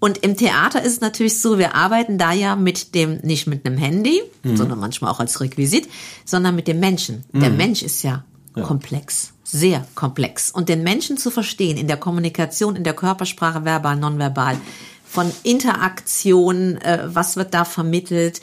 Und 0.00 0.18
im 0.18 0.36
Theater 0.36 0.82
ist 0.82 0.92
es 0.92 1.00
natürlich 1.00 1.40
so, 1.40 1.58
wir 1.58 1.74
arbeiten 1.74 2.18
da 2.18 2.32
ja 2.32 2.56
mit 2.56 2.94
dem, 2.94 3.20
nicht 3.22 3.46
mit 3.46 3.64
einem 3.64 3.78
Handy, 3.78 4.20
mhm. 4.42 4.56
sondern 4.56 4.78
manchmal 4.78 5.10
auch 5.10 5.20
als 5.20 5.40
Requisit, 5.40 5.88
sondern 6.24 6.54
mit 6.54 6.68
dem 6.68 6.80
Menschen. 6.80 7.24
Mhm. 7.32 7.40
Der 7.40 7.50
Mensch 7.50 7.82
ist 7.82 8.02
ja, 8.02 8.24
ja 8.54 8.62
komplex 8.62 9.34
sehr 9.54 9.86
komplex. 9.94 10.50
Und 10.50 10.68
den 10.68 10.82
Menschen 10.82 11.16
zu 11.16 11.30
verstehen 11.30 11.76
in 11.76 11.86
der 11.86 11.96
Kommunikation, 11.96 12.76
in 12.76 12.84
der 12.84 12.94
Körpersprache, 12.94 13.64
verbal, 13.64 13.96
nonverbal, 13.96 14.58
von 15.04 15.30
Interaktion, 15.44 16.76
äh, 16.78 17.04
was 17.06 17.36
wird 17.36 17.54
da 17.54 17.64
vermittelt, 17.64 18.40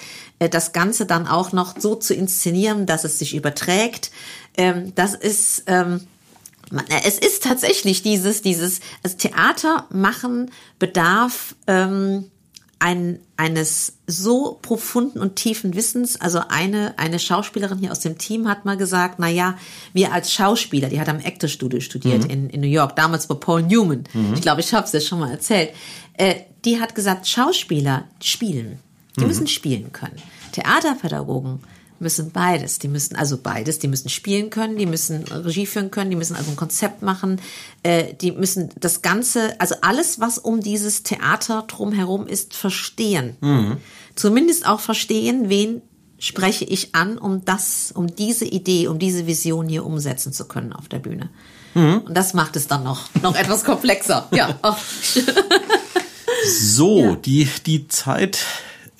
das 0.50 0.74
Ganze 0.74 1.06
dann 1.06 1.28
auch 1.28 1.52
noch 1.52 1.80
so 1.80 1.96
zu 1.96 2.14
inszenieren, 2.14 2.86
dass 2.86 3.04
es 3.04 3.20
sich 3.20 3.36
überträgt. 3.36 4.12
Ähm, 4.58 4.94
das 4.96 5.14
ist, 5.14 5.64
ähm, 5.68 6.02
äh, 6.72 7.02
es 7.06 7.20
ist 7.20 7.44
tatsächlich 7.44 8.02
dieses, 8.02 8.42
dieses, 8.42 8.80
also 9.04 9.18
Theater 9.18 9.88
machen 9.92 10.52
bedarf 10.80 11.56
ähm, 11.68 12.32
ein, 12.82 13.20
eines 13.38 13.98
so 14.08 14.58
profunden 14.60 15.20
und 15.20 15.36
tiefen 15.36 15.76
Wissens. 15.76 16.20
Also 16.20 16.42
eine, 16.50 16.98
eine 16.98 17.20
Schauspielerin 17.20 17.78
hier 17.78 17.92
aus 17.92 18.00
dem 18.00 18.18
Team 18.18 18.48
hat 18.48 18.66
mal 18.66 18.76
gesagt, 18.76 19.20
na 19.20 19.30
ja, 19.30 19.56
wir 19.94 20.12
als 20.12 20.34
Schauspieler, 20.34 20.90
die 20.90 21.00
hat 21.00 21.08
am 21.08 21.20
Actor 21.20 21.48
Studio 21.48 21.80
studiert 21.80 22.24
mhm. 22.24 22.30
in, 22.32 22.50
in 22.50 22.62
New 22.62 22.68
York, 22.68 22.96
damals 22.96 23.28
bei 23.28 23.36
Paul 23.36 23.62
Newman. 23.62 24.06
Mhm. 24.14 24.34
Ich 24.34 24.42
glaube, 24.42 24.62
ich 24.62 24.74
habe 24.74 24.86
es 24.86 24.92
dir 24.92 25.02
schon 25.02 25.20
mal 25.20 25.30
erzählt. 25.30 25.70
Äh, 26.18 26.36
die 26.66 26.80
hat 26.82 26.96
gesagt, 26.96 27.28
Schauspieler 27.28 28.06
spielen. 28.20 28.80
Die 29.22 29.26
mhm. 29.26 29.30
müssen 29.30 29.48
spielen 29.48 29.92
können. 29.92 30.18
Theaterpädagogen 30.52 31.60
müssen 32.02 32.32
beides. 32.32 32.80
Die 32.80 32.88
müssen 32.88 33.16
also 33.16 33.38
beides. 33.38 33.80
Die 33.80 33.88
müssen 33.88 34.10
spielen 34.10 34.50
können, 34.50 34.78
die 34.78 34.86
müssen 34.86 35.24
Regie 35.24 35.66
führen 35.66 35.92
können, 35.92 36.10
die 36.10 36.16
müssen 36.16 36.36
also 36.36 36.50
ein 36.50 36.58
Konzept 36.58 37.02
machen, 37.04 37.40
äh, 37.84 38.14
die 38.16 38.32
müssen 38.32 38.72
das 38.80 39.02
Ganze, 39.02 39.60
also 39.62 39.76
alles, 39.82 40.20
was 40.20 40.38
um 40.38 40.62
dieses 40.62 41.04
Theater 41.04 41.64
drumherum 41.68 42.28
ist, 42.28 42.56
verstehen. 42.56 43.38
Mhm. 43.40 43.78
Zumindest 44.16 44.68
auch 44.68 44.80
verstehen, 44.80 45.50
wen 45.50 45.82
spreche 46.18 46.66
ich 46.66 46.94
an, 46.94 47.18
um 47.18 47.46
das, 47.46 47.92
um 47.96 48.08
diese 48.16 48.46
Idee, 48.46 48.88
um 48.88 49.00
diese 49.00 49.26
Vision 49.28 49.68
hier 49.68 49.86
umsetzen 49.86 50.34
zu 50.34 50.46
können 50.46 50.74
auf 50.74 50.88
der 50.88 51.00
Bühne. 51.00 51.30
Mhm. 51.74 52.00
Und 52.06 52.16
das 52.16 52.34
macht 52.34 52.56
es 52.56 52.68
dann 52.68 52.84
noch, 52.84 53.10
noch 53.22 53.36
etwas 53.36 53.64
komplexer. 53.64 54.28
Ja. 54.32 54.60
so, 56.48 57.00
ja. 57.00 57.16
die, 57.16 57.48
die 57.66 57.88
Zeit 57.88 58.40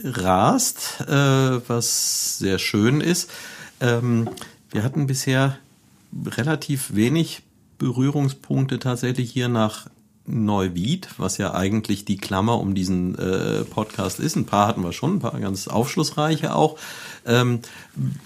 rast, 0.04 1.02
äh, 1.02 1.70
was 1.70 2.38
sehr 2.38 2.60
schön 2.60 3.02
ist. 3.02 3.30
Ähm, 3.80 4.30
wir 4.72 4.84
hatten 4.84 5.08
bisher 5.08 5.58
relativ 6.26 6.96
wenig 6.96 7.44
Berührungspunkte 7.78 8.80
tatsächlich 8.80 9.32
hier 9.32 9.50
nach 9.50 9.88
Neuwied, 10.26 11.10
was 11.18 11.38
ja 11.38 11.54
eigentlich 11.54 12.06
die 12.06 12.18
Klammer 12.18 12.60
um 12.60 12.76
diesen 12.76 13.18
äh, 13.18 13.64
Podcast 13.64 14.20
ist. 14.20 14.36
Ein 14.36 14.46
paar 14.46 14.68
hatten 14.68 14.84
wir 14.84 14.94
schon, 14.94 15.16
ein 15.16 15.20
paar 15.20 15.40
ganz 15.40 15.68
aufschlussreiche 15.68 16.56
auch. 16.56 16.78
Ähm, 17.26 17.60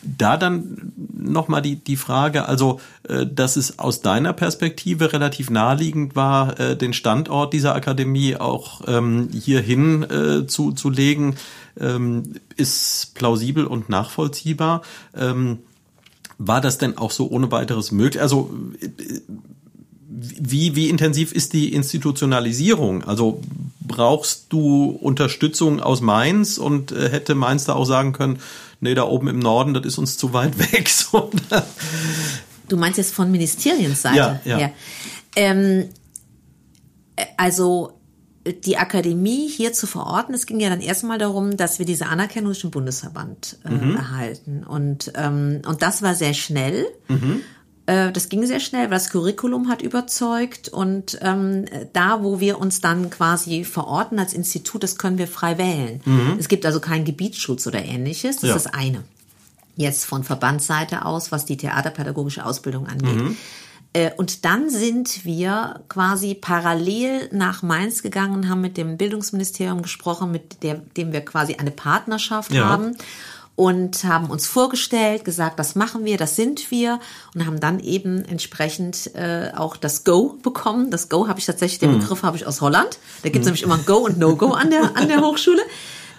da 0.04 0.38
dann 0.38 0.94
nochmal 1.14 1.62
die, 1.62 1.76
die 1.76 1.98
Frage, 1.98 2.48
also, 2.48 2.80
äh, 3.08 3.26
dass 3.26 3.56
es 3.56 3.80
aus 3.80 4.02
deiner 4.02 4.34
Perspektive 4.34 5.12
relativ 5.14 5.50
naheliegend 5.50 6.16
war, 6.16 6.60
äh, 6.60 6.78
den 6.78 6.94
Standort 6.94 7.54
dieser 7.54 7.76
Akademie 7.76 8.36
auch 8.36 8.82
ähm, 8.88 9.30
hierhin 9.32 10.04
äh, 10.04 10.48
zu, 10.48 10.72
zu 10.72 10.90
legen, 10.90 11.36
ähm, 11.80 12.36
ist 12.56 13.14
plausibel 13.16 13.66
und 13.66 13.90
nachvollziehbar. 13.90 14.82
Ähm, 15.16 15.60
war 16.38 16.62
das 16.62 16.78
denn 16.78 16.98
auch 16.98 17.12
so 17.12 17.30
ohne 17.30 17.52
weiteres 17.52 17.92
möglich? 17.92 18.22
Also, 18.22 18.54
äh, 18.80 18.88
wie, 20.08 20.76
wie 20.76 20.90
intensiv 20.90 21.34
ist 21.34 21.54
die 21.54 21.74
Institutionalisierung? 21.74 23.04
Also 23.04 23.42
brauchst 23.96 24.48
du 24.50 24.90
Unterstützung 24.90 25.80
aus 25.80 26.02
Mainz 26.02 26.58
und 26.58 26.92
äh, 26.92 27.10
hätte 27.10 27.34
Mainz 27.34 27.66
da 27.66 27.74
auch 27.74 27.86
sagen 27.86 28.14
können, 28.14 28.40
nee, 28.82 28.94
da 28.94 29.04
oben 29.04 29.28
im 29.30 29.40
Norden, 29.40 29.74
das 29.74 29.86
ist 29.86 29.98
uns 29.98 30.18
zu 30.18 30.34
weit 30.34 30.58
weg. 30.74 30.90
So, 30.90 31.32
du 32.68 32.78
meinst 32.78 32.98
jetzt 32.98 33.14
von 33.14 33.32
Ministerienseite 33.32 34.18
ja, 34.18 34.40
ja. 34.44 34.58
her. 34.58 34.74
Ähm, 35.36 35.90
also 37.38 38.00
die 38.46 38.78
Akademie 38.78 39.48
hier 39.48 39.74
zu 39.74 39.88
verorten, 39.88 40.36
es 40.36 40.46
ging 40.46 40.60
ja 40.60 40.70
dann 40.70 40.82
erstmal 40.82 41.18
darum, 41.18 41.58
dass 41.58 41.80
wir 41.80 41.86
diese 41.86 42.08
Anerkennung 42.08 42.50
durch 42.50 42.62
den 42.62 42.72
Bundesverband 42.72 43.58
äh, 43.66 43.70
mhm. 43.70 43.96
erhalten. 43.96 44.64
Und, 44.64 45.12
ähm, 45.16 45.62
und 45.66 45.82
das 45.82 46.02
war 46.02 46.14
sehr 46.14 46.34
schnell. 46.34 46.86
Mhm. 47.08 47.42
Äh, 47.86 48.12
das 48.12 48.30
ging 48.30 48.46
sehr 48.46 48.60
schnell, 48.60 48.86
weil 48.86 48.98
das 48.98 49.10
Curriculum 49.10 49.70
hat 49.70 49.82
überzeugt 49.82 50.70
und 50.70 51.18
ähm, 51.22 51.66
da, 51.94 52.24
wo 52.24 52.40
wir 52.40 52.60
uns 52.60 52.82
dann 52.82 53.10
quasi 53.10 53.64
verorten 53.64 54.20
als 54.20 54.34
Institut, 54.34 54.84
das 54.84 54.98
können 54.98 55.18
wir 55.18 55.28
frei 55.28 55.58
wählen. 55.58 56.02
Mhm. 56.06 56.38
Es 56.40 56.48
gibt 56.48 56.66
also 56.66 56.80
keinen 56.80 57.06
Gebietsschutz 57.06 57.68
oder 57.68 57.84
ähnliches. 57.84 58.38
Das 58.38 58.50
ja. 58.50 58.56
ist 58.56 58.66
das 58.66 58.74
eine. 58.74 59.04
Jetzt 59.76 60.06
von 60.06 60.24
Verbandsseite 60.24 61.06
aus, 61.06 61.32
was 61.32 61.46
die 61.46 61.58
theaterpädagogische 61.58 62.46
Ausbildung 62.46 62.88
angeht. 62.88 63.16
Mhm. 63.16 63.38
Äh, 63.94 64.12
und 64.18 64.46
dann 64.46 64.70
sind 64.70 65.24
wir 65.24 65.82
quasi 65.88 66.34
parallel 66.34 67.30
nach 67.32 67.62
Mainz 67.62 68.02
gegangen 68.02 68.34
und 68.34 68.50
haben 68.50 68.62
mit 68.62 68.78
dem 68.78 68.98
Bildungsministerium 68.98 69.82
gesprochen, 69.82 70.32
mit 70.32 70.64
der, 70.64 70.76
dem 70.98 71.14
wir 71.14 71.22
quasi 71.22 71.56
eine 71.56 71.72
Partnerschaft 71.72 72.52
ja. 72.52 72.66
haben 72.66 72.98
und 73.56 74.04
haben 74.04 74.30
uns 74.30 74.48
vorgestellt, 74.48 75.24
gesagt, 75.24 75.60
das 75.60 75.76
machen 75.76 76.04
wir, 76.04 76.18
das 76.18 76.36
sind 76.36 76.72
wir 76.72 77.00
und 77.34 77.46
haben 77.46 77.60
dann 77.60 77.80
eben 77.80 78.26
entsprechend 78.26 79.16
äh, 79.16 79.52
auch 79.56 79.78
das 79.78 80.04
Go 80.04 80.38
bekommen. 80.44 80.92
Das 80.92 81.10
Go 81.10 81.28
habe 81.28 81.40
ich 81.40 81.46
tatsächlich, 81.46 81.80
den 81.80 81.94
mhm. 81.94 82.00
Begriff 82.00 82.24
habe 82.24 82.36
ich 82.36 82.46
aus 82.46 82.62
Holland. 82.62 83.00
Da 83.24 83.30
gibt 83.30 83.38
es 83.38 83.42
mhm. 83.42 83.46
nämlich 83.46 83.64
immer 83.64 83.76
ein 83.76 83.86
Go 83.86 83.98
und 83.98 84.18
No-Go 84.18 84.52
an 84.52 84.70
der, 84.70 84.96
an 84.98 85.08
der 85.08 85.22
Hochschule. 85.22 85.62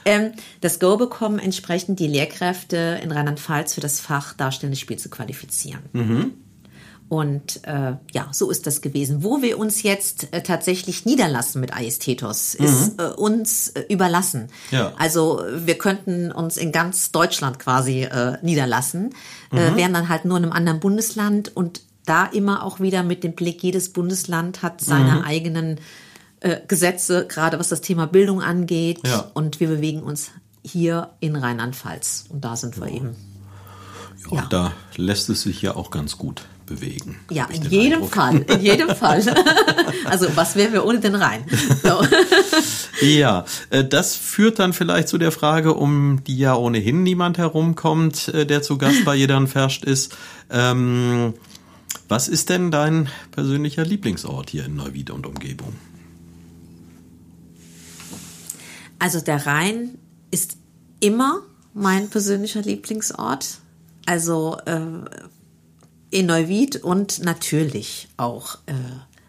Ähm, 0.06 0.32
das 0.60 0.78
Go 0.78 0.96
bekommen, 0.96 1.38
entsprechend 1.38 1.98
die 1.98 2.06
Lehrkräfte 2.06 3.00
in 3.02 3.10
Rheinland-Pfalz 3.10 3.74
für 3.74 3.80
das 3.80 4.00
Fach 4.00 4.32
Darstellendes 4.32 4.80
Spiel 4.80 4.98
zu 4.98 5.10
qualifizieren. 5.10 5.82
Mhm. 5.92 6.34
Und 7.08 7.64
äh, 7.64 7.94
ja, 8.12 8.28
so 8.32 8.50
ist 8.50 8.66
das 8.66 8.80
gewesen. 8.80 9.22
Wo 9.22 9.40
wir 9.40 9.58
uns 9.58 9.84
jetzt 9.84 10.32
äh, 10.32 10.42
tatsächlich 10.42 11.04
niederlassen 11.04 11.60
mit 11.60 11.72
Aistetos, 11.72 12.54
ist 12.54 12.98
mhm. 12.98 13.04
äh, 13.04 13.08
uns 13.10 13.68
äh, 13.68 13.84
überlassen. 13.88 14.48
Ja. 14.72 14.92
Also 14.98 15.40
wir 15.56 15.78
könnten 15.78 16.32
uns 16.32 16.56
in 16.56 16.72
ganz 16.72 17.12
Deutschland 17.12 17.60
quasi 17.60 18.02
äh, 18.02 18.38
niederlassen, 18.42 19.14
äh, 19.52 19.70
mhm. 19.70 19.76
wären 19.76 19.94
dann 19.94 20.08
halt 20.08 20.24
nur 20.24 20.36
in 20.36 20.44
einem 20.44 20.52
anderen 20.52 20.80
Bundesland 20.80 21.54
und 21.54 21.82
da 22.06 22.24
immer 22.26 22.64
auch 22.64 22.80
wieder 22.80 23.02
mit 23.04 23.22
dem 23.22 23.34
Blick, 23.34 23.62
jedes 23.62 23.92
Bundesland 23.92 24.62
hat 24.62 24.80
seine 24.80 25.16
mhm. 25.16 25.24
eigenen 25.24 25.80
äh, 26.40 26.56
Gesetze, 26.66 27.26
gerade 27.28 27.58
was 27.58 27.68
das 27.68 27.82
Thema 27.82 28.06
Bildung 28.06 28.42
angeht. 28.42 29.06
Ja. 29.06 29.30
Und 29.34 29.60
wir 29.60 29.68
bewegen 29.68 30.02
uns 30.02 30.30
hier 30.64 31.10
in 31.20 31.36
Rheinland-Pfalz. 31.36 32.26
Und 32.30 32.44
da 32.44 32.56
sind 32.56 32.80
wir 32.80 32.88
ja. 32.88 32.96
eben. 32.96 33.16
Ja, 34.30 34.38
ja, 34.38 34.46
da 34.50 34.72
lässt 34.96 35.28
es 35.28 35.42
sich 35.42 35.62
ja 35.62 35.76
auch 35.76 35.92
ganz 35.92 36.18
gut 36.18 36.42
bewegen. 36.66 37.20
Ja, 37.30 37.46
in 37.46 37.62
jedem 37.62 38.02
Eindruck. 38.02 38.14
Fall, 38.14 38.42
in 38.42 38.60
jedem 38.60 38.88
Fall. 38.94 39.22
also 40.04 40.26
was 40.34 40.56
wären 40.56 40.72
wir 40.72 40.84
ohne 40.84 41.00
den 41.00 41.14
Rhein? 41.14 41.44
So. 41.82 42.02
ja, 43.06 43.44
äh, 43.70 43.84
das 43.84 44.16
führt 44.16 44.58
dann 44.58 44.72
vielleicht 44.72 45.08
zu 45.08 45.18
der 45.18 45.32
Frage, 45.32 45.74
um 45.74 46.22
die 46.24 46.36
ja 46.36 46.54
ohnehin 46.54 47.02
niemand 47.02 47.38
herumkommt, 47.38 48.28
äh, 48.28 48.44
der 48.44 48.62
zu 48.62 48.76
Gast 48.78 49.04
bei 49.04 49.14
Jedern 49.14 49.46
Ferscht 49.46 49.84
ist. 49.84 50.16
Ähm, 50.50 51.34
was 52.08 52.28
ist 52.28 52.50
denn 52.50 52.70
dein 52.70 53.08
persönlicher 53.30 53.84
Lieblingsort 53.84 54.50
hier 54.50 54.66
in 54.66 54.76
Neuwied 54.76 55.10
und 55.10 55.26
Umgebung? 55.26 55.72
Also 58.98 59.20
der 59.20 59.46
Rhein 59.46 59.98
ist 60.30 60.56
immer 61.00 61.42
mein 61.74 62.08
persönlicher 62.08 62.62
Lieblingsort. 62.62 63.58
Also 64.06 64.56
äh, 64.66 64.80
in 66.10 66.26
Neuwied 66.26 66.76
und 66.76 67.24
natürlich 67.24 68.08
auch 68.16 68.56
äh, 68.66 68.72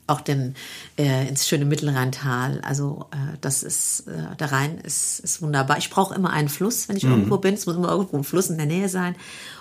auch 0.08 0.22
den, 0.22 0.56
äh, 0.98 1.28
ins 1.28 1.48
schöne 1.48 1.66
Mittelrheintal. 1.66 2.62
Also 2.64 3.08
äh, 3.12 3.38
das 3.42 3.62
ist 3.62 4.08
äh, 4.08 4.36
der 4.40 4.52
Rhein 4.52 4.78
ist, 4.80 5.20
ist 5.20 5.42
wunderbar. 5.42 5.78
Ich 5.78 5.90
brauche 5.90 6.16
immer 6.16 6.32
einen 6.32 6.50
Fluss, 6.50 6.88
wenn 6.88 6.96
ich 6.96 7.04
mhm. 7.04 7.12
irgendwo 7.12 7.38
bin. 7.38 7.54
Es 7.54 7.66
muss 7.66 7.76
immer 7.76 7.92
irgendwo 7.92 8.18
ein 8.18 8.24
Fluss 8.24 8.50
in 8.50 8.58
der 8.58 8.66
Nähe 8.66 8.90
sein. 8.90 9.16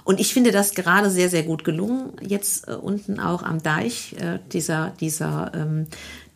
Und 0.05 0.21
ich 0.21 0.33
finde 0.33 0.53
das 0.53 0.75
gerade 0.75 1.11
sehr 1.11 1.29
sehr 1.29 1.43
gut 1.43 1.65
gelungen. 1.65 2.13
Jetzt 2.21 2.69
äh, 2.69 2.75
unten 2.75 3.19
auch 3.19 3.43
am 3.43 3.63
Deich 3.63 4.15
äh, 4.21 4.39
dieser 4.53 4.93
dieser 5.01 5.53
ähm, 5.55 5.89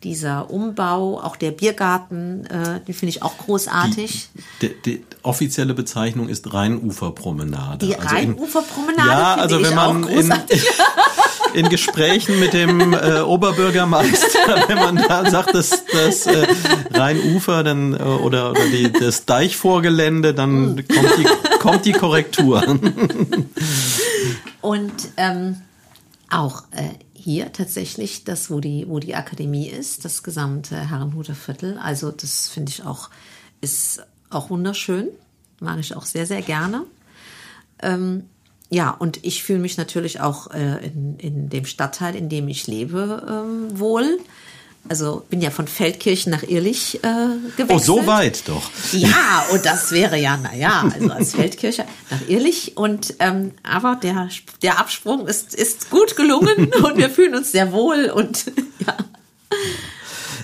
dieser 0.03 0.49
Umbau, 0.49 1.19
auch 1.19 1.35
der 1.35 1.51
Biergarten, 1.51 2.45
äh, 2.45 2.79
den 2.81 2.95
finde 2.95 3.09
ich 3.09 3.23
auch 3.23 3.37
großartig. 3.37 4.29
Die, 4.61 4.67
die, 4.67 4.97
die, 4.97 5.05
offizielle 5.23 5.73
Bezeichnung 5.75 6.29
ist 6.29 6.51
Rheinuferpromenade. 6.51 7.85
Die 7.85 7.95
also 7.95 8.07
Rheinuferpromenade. 8.07 9.09
Ja, 9.09 9.35
also 9.35 9.61
wenn 9.61 9.75
man 9.75 10.07
in, 10.07 10.33
in, 11.53 11.69
Gesprächen 11.69 12.39
mit 12.39 12.53
dem 12.53 12.93
äh, 12.93 13.19
Oberbürgermeister, 13.19 14.63
wenn 14.67 14.77
man 14.77 14.95
da 14.95 15.29
sagt, 15.29 15.53
dass 15.53 15.85
das 15.91 16.25
äh, 16.25 16.47
Rheinufer 16.93 17.63
dann 17.63 17.93
äh, 17.93 17.97
oder, 17.97 18.51
oder 18.51 18.65
die, 18.65 18.91
das 18.91 19.25
Deichvorgelände, 19.25 20.33
dann 20.33 20.77
hm. 20.77 20.87
kommt 20.87 21.17
die, 21.17 21.57
kommt 21.59 21.85
die 21.85 21.91
Korrektur. 21.91 22.63
Und 24.61 24.93
ähm, 25.17 25.57
auch 26.29 26.63
äh, 26.71 26.89
hier 27.23 27.51
tatsächlich 27.53 28.23
das, 28.23 28.49
wo 28.49 28.59
die, 28.59 28.87
wo 28.87 28.99
die 28.99 29.15
Akademie 29.15 29.67
ist, 29.67 30.05
das 30.05 30.23
gesamte 30.23 30.75
Herrenhuter 30.89 31.35
Viertel. 31.35 31.77
Also 31.77 32.11
das 32.11 32.49
finde 32.49 32.71
ich 32.71 32.83
auch, 32.83 33.09
ist 33.61 34.03
auch 34.29 34.49
wunderschön. 34.49 35.09
Mag 35.59 35.79
ich 35.79 35.95
auch 35.95 36.05
sehr, 36.05 36.25
sehr 36.25 36.41
gerne. 36.41 36.85
Ähm, 37.81 38.23
ja, 38.69 38.89
und 38.89 39.23
ich 39.23 39.43
fühle 39.43 39.59
mich 39.59 39.77
natürlich 39.77 40.21
auch 40.21 40.49
äh, 40.51 40.85
in, 40.87 41.17
in 41.17 41.49
dem 41.49 41.65
Stadtteil, 41.65 42.15
in 42.15 42.29
dem 42.29 42.47
ich 42.47 42.67
lebe, 42.67 43.25
ähm, 43.29 43.77
wohl 43.77 44.19
also 44.89 45.23
bin 45.29 45.41
ja 45.41 45.51
von 45.51 45.67
Feldkirchen 45.67 46.31
nach 46.31 46.43
Irlich 46.43 47.03
äh, 47.03 47.27
gewechselt. 47.55 47.69
Oh, 47.69 47.77
so 47.79 48.07
weit 48.07 48.47
doch. 48.47 48.69
Ja, 48.91 49.45
und 49.51 49.65
das 49.65 49.91
wäre 49.91 50.17
ja, 50.17 50.37
naja, 50.37 50.91
also 50.93 51.09
als 51.11 51.35
Feldkircher 51.35 51.85
nach 52.09 52.27
Irlich. 52.27 52.77
Und 52.77 53.15
ähm, 53.19 53.51
aber 53.63 53.97
der, 54.01 54.29
der 54.61 54.79
Absprung 54.79 55.27
ist, 55.27 55.53
ist 55.53 55.89
gut 55.89 56.15
gelungen 56.15 56.71
und 56.83 56.97
wir 56.97 57.09
fühlen 57.09 57.35
uns 57.35 57.51
sehr 57.51 57.71
wohl 57.71 58.11
und 58.13 58.45
ja. 58.85 58.97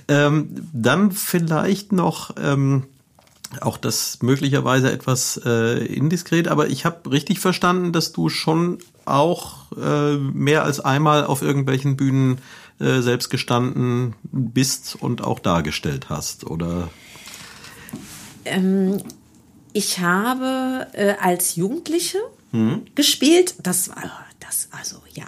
Ähm, 0.09 0.69
dann 0.71 1.11
vielleicht 1.11 1.91
noch 1.91 2.31
ähm, 2.41 2.83
auch 3.61 3.77
das 3.77 4.19
möglicherweise 4.21 4.91
etwas 4.91 5.41
äh, 5.45 5.85
indiskret, 5.85 6.47
aber 6.47 6.67
ich 6.67 6.85
habe 6.85 7.11
richtig 7.11 7.39
verstanden, 7.39 7.91
dass 7.91 8.13
du 8.13 8.29
schon 8.29 8.79
auch 9.05 9.71
äh, 9.77 10.17
mehr 10.17 10.63
als 10.63 10.79
einmal 10.79 11.25
auf 11.25 11.41
irgendwelchen 11.41 11.97
Bühnen 11.97 12.39
äh, 12.80 13.01
selbst 13.01 13.30
gestanden 13.30 14.15
bist 14.32 14.97
und 14.99 15.23
auch 15.23 15.39
dargestellt 15.39 16.09
hast, 16.09 16.45
oder? 16.45 16.89
Ähm, 18.45 19.01
ich 19.73 19.99
habe 19.99 20.88
äh, 20.93 21.13
als 21.21 21.55
Jugendliche 21.55 22.19
hm? 22.51 22.86
gespielt. 22.95 23.55
Das 23.61 23.89
war, 23.89 24.25
das, 24.39 24.69
also 24.71 24.97
ja, 25.13 25.28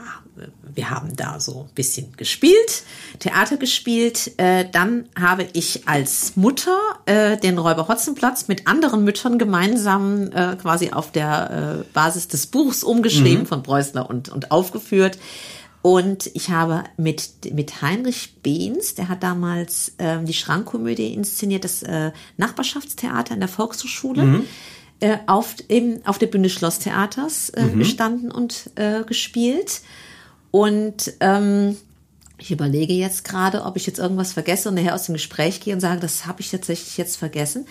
wir 0.74 0.90
haben 0.90 1.16
da 1.16 1.40
so 1.40 1.68
ein 1.68 1.74
bisschen 1.76 2.14
gespielt, 2.16 2.84
Theater 3.20 3.58
gespielt. 3.58 4.32
Äh, 4.38 4.66
dann 4.72 5.10
habe 5.20 5.48
ich 5.54 5.88
als 5.88 6.36
Mutter 6.36 6.78
äh, 7.06 7.38
den 7.38 7.58
Räuber 7.58 7.88
Hotzenplatz 7.88 8.48
mit 8.48 8.68
anderen 8.68 9.04
Müttern 9.04 9.38
gemeinsam 9.38 10.32
äh, 10.32 10.56
quasi 10.56 10.92
auf 10.92 11.12
der 11.12 11.82
äh, 11.82 11.94
Basis 11.94 12.28
des 12.28 12.48
Buchs 12.48 12.84
umgeschrieben 12.84 13.42
mhm. 13.42 13.48
von 13.48 13.64
Preußler 13.64 14.10
und, 14.10 14.30
und 14.30 14.52
aufgeführt. 14.52 15.18
Und 15.82 16.30
ich 16.34 16.50
habe 16.50 16.84
mit, 16.98 17.54
mit 17.54 17.82
Heinrich 17.82 18.36
Behns, 18.44 18.96
der 18.96 19.08
hat 19.08 19.24
damals 19.24 19.94
äh, 19.98 20.22
die 20.24 20.34
Schrankkomödie 20.34 21.14
inszeniert, 21.14 21.64
das 21.64 21.84
äh, 21.84 22.12
Nachbarschaftstheater 22.38 23.34
in 23.34 23.40
der 23.40 23.50
Volkshochschule. 23.50 24.24
Mhm 24.24 24.46
äh, 25.00 25.18
auf, 25.28 25.56
eben 25.70 26.06
auf 26.06 26.18
der 26.18 26.28
Bühne 26.28 26.50
Schlosstheaters 26.50 27.50
äh, 27.52 27.64
mhm. 27.64 27.80
gestanden 27.80 28.32
und 28.32 28.70
äh, 28.76 29.04
gespielt. 29.04 29.82
Und 30.52 31.14
ähm, 31.20 31.78
ich 32.38 32.52
überlege 32.52 32.94
jetzt 32.94 33.24
gerade, 33.24 33.64
ob 33.64 33.78
ich 33.78 33.86
jetzt 33.86 34.00
irgendwas 34.00 34.34
vergesse 34.34 34.70
und 34.70 34.76
nachher 34.76 34.96
aus 34.96 35.06
dem 35.06 35.14
Gespräch 35.14 35.62
gehe 35.62 35.74
und 35.74 35.80
sage, 35.80 36.00
das 36.00 36.26
habe 36.26 36.42
ich 36.42 36.50
tatsächlich 36.50 36.98
jetzt 36.98 37.18
vergessen. 37.18 37.66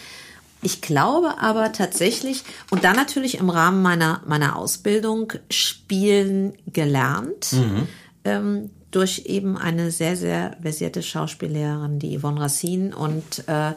Ich 0.62 0.80
glaube 0.80 1.38
aber 1.40 1.72
tatsächlich, 1.72 2.42
und 2.70 2.84
dann 2.84 2.96
natürlich 2.96 3.38
im 3.38 3.50
Rahmen 3.50 3.82
meiner, 3.82 4.22
meiner 4.26 4.56
Ausbildung 4.56 5.32
spielen 5.50 6.54
gelernt, 6.66 7.52
mhm. 7.52 7.88
ähm, 8.24 8.70
durch 8.90 9.24
eben 9.26 9.56
eine 9.56 9.90
sehr, 9.90 10.16
sehr 10.16 10.56
versierte 10.60 11.02
Schauspiellehrerin, 11.02 11.98
die 11.98 12.18
Yvonne 12.18 12.40
Racine 12.40 12.96
und, 12.96 13.46
äh, 13.46 13.72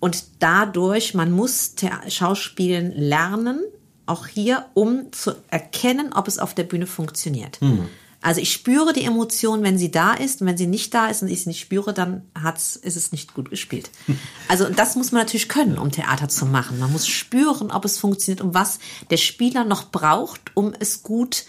und 0.00 0.24
dadurch, 0.40 1.14
man 1.14 1.30
muss 1.30 1.74
Schauspielen 2.08 2.92
lernen, 2.92 3.60
auch 4.06 4.26
hier, 4.26 4.66
um 4.74 5.12
zu 5.12 5.32
erkennen, 5.50 6.12
ob 6.12 6.26
es 6.26 6.38
auf 6.38 6.54
der 6.54 6.64
Bühne 6.64 6.86
funktioniert. 6.86 7.62
Mhm. 7.62 7.88
Also 8.22 8.40
ich 8.40 8.52
spüre 8.52 8.92
die 8.92 9.04
Emotion, 9.04 9.62
wenn 9.62 9.78
sie 9.78 9.90
da 9.90 10.12
ist. 10.12 10.40
Und 10.40 10.46
wenn 10.46 10.58
sie 10.58 10.66
nicht 10.66 10.92
da 10.92 11.06
ist 11.06 11.22
und 11.22 11.28
ich 11.28 11.42
sie 11.42 11.48
nicht 11.48 11.60
spüre, 11.60 11.94
dann 11.94 12.22
hat's, 12.40 12.76
ist 12.76 12.96
es 12.96 13.12
nicht 13.12 13.34
gut 13.34 13.50
gespielt. 13.50 13.90
Also 14.48 14.68
das 14.68 14.96
muss 14.96 15.12
man 15.12 15.22
natürlich 15.22 15.48
können, 15.48 15.78
um 15.78 15.92
Theater 15.92 16.28
zu 16.28 16.44
machen. 16.44 16.80
Man 16.80 16.90
muss 16.90 17.06
spüren, 17.06 17.70
ob 17.70 17.84
es 17.84 17.98
funktioniert 17.98 18.40
und 18.40 18.52
was 18.52 18.80
der 19.08 19.16
Spieler 19.16 19.64
noch 19.64 19.92
braucht, 19.92 20.40
um 20.54 20.72
es 20.76 21.04
gut 21.04 21.44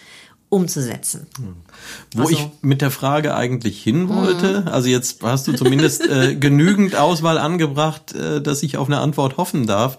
umzusetzen. 0.50 1.26
Wo 2.14 2.24
also, 2.24 2.34
ich 2.34 2.48
mit 2.62 2.82
der 2.82 2.92
Frage 2.92 3.34
eigentlich 3.34 3.82
hin 3.82 4.08
wollte, 4.08 4.62
mhm. 4.62 4.68
also 4.68 4.88
jetzt 4.88 5.24
hast 5.24 5.48
du 5.48 5.54
zumindest 5.54 6.08
äh, 6.08 6.36
genügend 6.40 6.96
Auswahl 6.96 7.40
angebracht, 7.40 8.14
äh, 8.14 8.40
dass 8.40 8.62
ich 8.62 8.78
auf 8.78 8.88
eine 8.88 9.00
Antwort 9.00 9.38
hoffen 9.38 9.66
darf. 9.66 9.98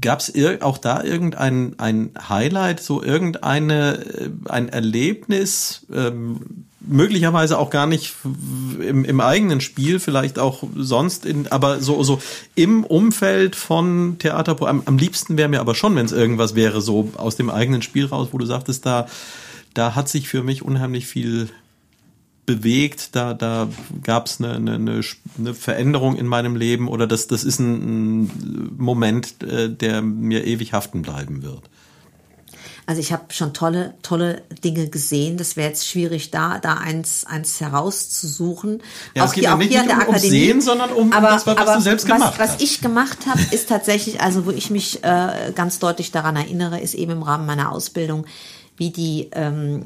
Gab 0.00 0.20
es 0.20 0.32
auch 0.62 0.78
da 0.78 1.02
irgendein 1.02 1.74
ein 1.78 2.10
Highlight, 2.28 2.80
so 2.80 3.02
irgendeine 3.02 4.04
äh, 4.04 4.30
ein 4.48 4.68
Erlebnis, 4.68 5.86
ähm, 5.92 6.66
möglicherweise 6.80 7.58
auch 7.58 7.70
gar 7.70 7.86
nicht 7.86 8.14
im, 8.80 9.04
im 9.04 9.20
eigenen 9.20 9.60
Spiel, 9.60 10.00
vielleicht 10.00 10.38
auch 10.38 10.62
sonst, 10.76 11.26
in, 11.26 11.48
aber 11.48 11.80
so 11.80 12.02
so 12.02 12.20
im 12.54 12.84
Umfeld 12.84 13.56
von 13.56 14.16
Theater. 14.18 14.56
Am, 14.62 14.82
am 14.84 14.98
liebsten 14.98 15.36
wäre 15.36 15.48
mir 15.48 15.60
aber 15.60 15.74
schon, 15.74 15.96
wenn 15.96 16.06
es 16.06 16.12
irgendwas 16.12 16.54
wäre, 16.54 16.80
so 16.80 17.10
aus 17.16 17.36
dem 17.36 17.50
eigenen 17.50 17.82
Spiel 17.82 18.06
raus, 18.06 18.28
wo 18.32 18.38
du 18.38 18.46
sagtest, 18.46 18.86
da 18.86 19.06
da 19.74 19.94
hat 19.94 20.08
sich 20.08 20.28
für 20.28 20.42
mich 20.42 20.62
unheimlich 20.62 21.06
viel 21.06 21.50
bewegt, 22.48 23.14
da, 23.14 23.34
da 23.34 23.68
gab 24.02 24.26
es 24.26 24.40
eine, 24.40 24.54
eine, 24.54 25.02
eine 25.38 25.54
Veränderung 25.54 26.16
in 26.16 26.26
meinem 26.26 26.56
Leben 26.56 26.88
oder 26.88 27.06
das, 27.06 27.26
das 27.26 27.44
ist 27.44 27.60
ein, 27.60 28.72
Moment, 28.78 29.42
äh, 29.42 29.68
der 29.68 30.00
mir 30.00 30.46
ewig 30.46 30.72
haften 30.72 31.02
bleiben 31.02 31.42
wird. 31.42 31.60
Also 32.86 33.02
ich 33.02 33.12
habe 33.12 33.24
schon 33.34 33.52
tolle, 33.52 33.92
tolle 34.00 34.40
Dinge 34.64 34.88
gesehen. 34.88 35.36
Das 35.36 35.56
wäre 35.56 35.68
jetzt 35.68 35.86
schwierig, 35.86 36.30
da, 36.30 36.58
da 36.58 36.78
eins, 36.78 37.26
eins 37.26 37.60
herauszusuchen. 37.60 38.82
Ja, 39.14 39.26
auch 39.26 39.34
hier, 39.34 39.54
auch 39.54 39.60
hier 39.60 39.82
an 39.82 39.88
der 39.88 39.96
um, 39.96 40.14
Akademie. 40.14 40.24
Um 40.24 40.30
sehen, 40.30 40.60
sondern 40.62 40.90
um 40.92 41.12
aber, 41.12 41.28
das, 41.28 41.46
was 41.46 41.58
aber 41.58 41.74
du 41.74 41.80
selbst 41.82 42.06
gemacht 42.06 42.38
was, 42.38 42.48
hast. 42.48 42.54
Was 42.54 42.62
ich 42.62 42.80
gemacht 42.80 43.26
habe, 43.26 43.42
ist 43.50 43.68
tatsächlich, 43.68 44.22
also 44.22 44.46
wo 44.46 44.52
ich 44.52 44.70
mich 44.70 45.04
äh, 45.04 45.52
ganz 45.54 45.80
deutlich 45.80 46.12
daran 46.12 46.36
erinnere, 46.36 46.80
ist 46.80 46.94
eben 46.94 47.12
im 47.12 47.22
Rahmen 47.22 47.44
meiner 47.44 47.72
Ausbildung, 47.72 48.24
wie 48.78 48.88
die 48.88 49.28
ähm, 49.32 49.84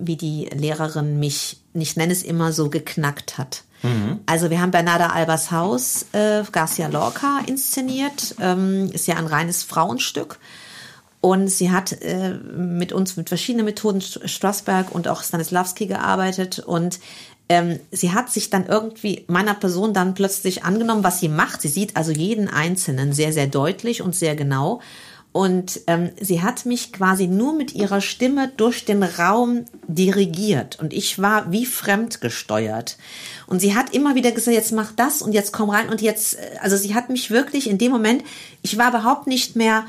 wie 0.00 0.16
die 0.16 0.46
Lehrerin 0.46 1.18
mich, 1.18 1.59
ich 1.74 1.96
nenne 1.96 2.12
es 2.12 2.22
immer 2.22 2.52
so, 2.52 2.70
geknackt 2.70 3.38
hat. 3.38 3.64
Mhm. 3.82 4.20
Also 4.26 4.50
wir 4.50 4.60
haben 4.60 4.70
Bernarda 4.70 5.08
Albers 5.08 5.50
Haus, 5.50 6.06
äh, 6.12 6.42
Garcia 6.50 6.88
Lorca 6.88 7.40
inszeniert, 7.46 8.34
ähm, 8.40 8.90
ist 8.92 9.06
ja 9.06 9.16
ein 9.16 9.26
reines 9.26 9.62
Frauenstück. 9.62 10.38
Und 11.20 11.48
sie 11.48 11.70
hat 11.70 11.92
äh, 12.00 12.30
mit 12.30 12.92
uns 12.92 13.16
mit 13.16 13.28
verschiedenen 13.28 13.66
Methoden, 13.66 14.00
Strasberg 14.00 14.90
und 14.94 15.06
auch 15.06 15.22
Stanislavski 15.22 15.86
gearbeitet. 15.86 16.60
Und 16.60 16.98
ähm, 17.50 17.78
sie 17.90 18.12
hat 18.12 18.30
sich 18.30 18.48
dann 18.48 18.66
irgendwie 18.66 19.24
meiner 19.26 19.54
Person 19.54 19.92
dann 19.92 20.14
plötzlich 20.14 20.64
angenommen, 20.64 21.04
was 21.04 21.20
sie 21.20 21.28
macht. 21.28 21.60
Sie 21.60 21.68
sieht 21.68 21.96
also 21.96 22.10
jeden 22.10 22.48
Einzelnen 22.48 23.12
sehr, 23.12 23.34
sehr 23.34 23.48
deutlich 23.48 24.00
und 24.00 24.14
sehr 24.14 24.34
genau. 24.34 24.80
Und 25.32 25.80
ähm, 25.86 26.10
sie 26.20 26.42
hat 26.42 26.66
mich 26.66 26.92
quasi 26.92 27.28
nur 27.28 27.52
mit 27.52 27.72
ihrer 27.72 28.00
Stimme 28.00 28.50
durch 28.56 28.84
den 28.84 29.04
Raum 29.04 29.64
dirigiert. 29.86 30.80
Und 30.80 30.92
ich 30.92 31.20
war 31.20 31.52
wie 31.52 31.66
fremdgesteuert. 31.66 32.98
Und 33.46 33.60
sie 33.60 33.76
hat 33.76 33.94
immer 33.94 34.16
wieder 34.16 34.32
gesagt, 34.32 34.56
jetzt 34.56 34.72
mach 34.72 34.90
das 34.90 35.22
und 35.22 35.32
jetzt 35.32 35.52
komm 35.52 35.70
rein 35.70 35.88
und 35.88 36.02
jetzt, 36.02 36.34
äh, 36.34 36.58
also 36.60 36.76
sie 36.76 36.94
hat 36.96 37.10
mich 37.10 37.30
wirklich 37.30 37.70
in 37.70 37.78
dem 37.78 37.92
Moment, 37.92 38.24
ich 38.62 38.76
war 38.76 38.88
überhaupt 38.88 39.28
nicht 39.28 39.54
mehr, 39.54 39.86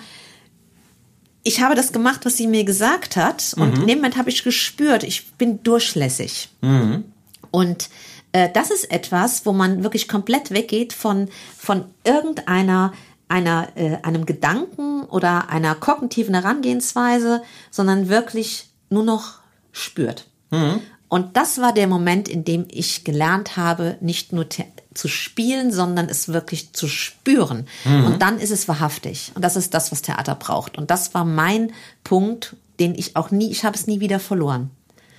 ich 1.42 1.60
habe 1.60 1.74
das 1.74 1.92
gemacht, 1.92 2.22
was 2.24 2.38
sie 2.38 2.46
mir 2.46 2.64
gesagt 2.64 3.16
hat. 3.16 3.56
Und 3.58 3.76
mhm. 3.76 3.82
in 3.82 3.88
dem 3.88 3.98
Moment 3.98 4.18
habe 4.18 4.30
ich 4.30 4.44
gespürt, 4.44 5.04
ich 5.04 5.32
bin 5.34 5.64
durchlässig. 5.64 6.50
Mhm. 6.62 7.06
Und 7.50 7.90
äh, 8.32 8.50
das 8.54 8.70
ist 8.70 8.92
etwas, 8.92 9.46
wo 9.48 9.54
man 9.54 9.82
wirklich 9.82 10.08
komplett 10.08 10.52
weggeht 10.52 10.94
von, 10.94 11.30
von 11.58 11.86
irgendeiner 12.04 12.94
einer, 13.32 13.70
äh, 13.76 13.98
einem 14.04 14.26
Gedanken 14.26 15.04
oder 15.06 15.50
einer 15.50 15.74
kognitiven 15.74 16.36
Herangehensweise, 16.36 17.42
sondern 17.72 18.10
wirklich 18.10 18.70
nur 18.90 19.04
noch 19.04 19.40
spürt. 19.72 20.28
Mhm. 20.52 20.82
Und 21.08 21.36
das 21.36 21.60
war 21.60 21.74
der 21.74 21.88
Moment, 21.88 22.30
in 22.30 22.46
dem 22.46 22.68
ich 22.70 23.04
gelernt 23.04 23.58
habe, 23.58 23.98
nicht 24.00 24.32
nur 24.32 24.46
zu 24.94 25.08
spielen, 25.08 25.72
sondern 25.72 26.08
es 26.08 26.30
wirklich 26.30 26.74
zu 26.74 26.88
spüren. 26.88 27.68
Mhm. 27.84 28.06
Und 28.06 28.22
dann 28.22 28.40
ist 28.40 28.52
es 28.52 28.68
wahrhaftig. 28.68 29.32
Und 29.36 29.44
das 29.44 29.56
ist 29.56 29.74
das, 29.74 29.92
was 29.92 30.02
Theater 30.02 30.36
braucht. 30.36 30.78
Und 30.78 30.90
das 30.90 31.14
war 31.14 31.26
mein 31.26 31.74
Punkt, 32.04 32.56
den 32.80 32.96
ich 32.96 33.16
auch 33.16 33.32
nie, 33.32 33.52
ich 33.52 33.66
habe 33.66 33.76
es 33.76 33.88
nie 33.88 34.00
wieder 34.00 34.20
verloren. 34.20 34.72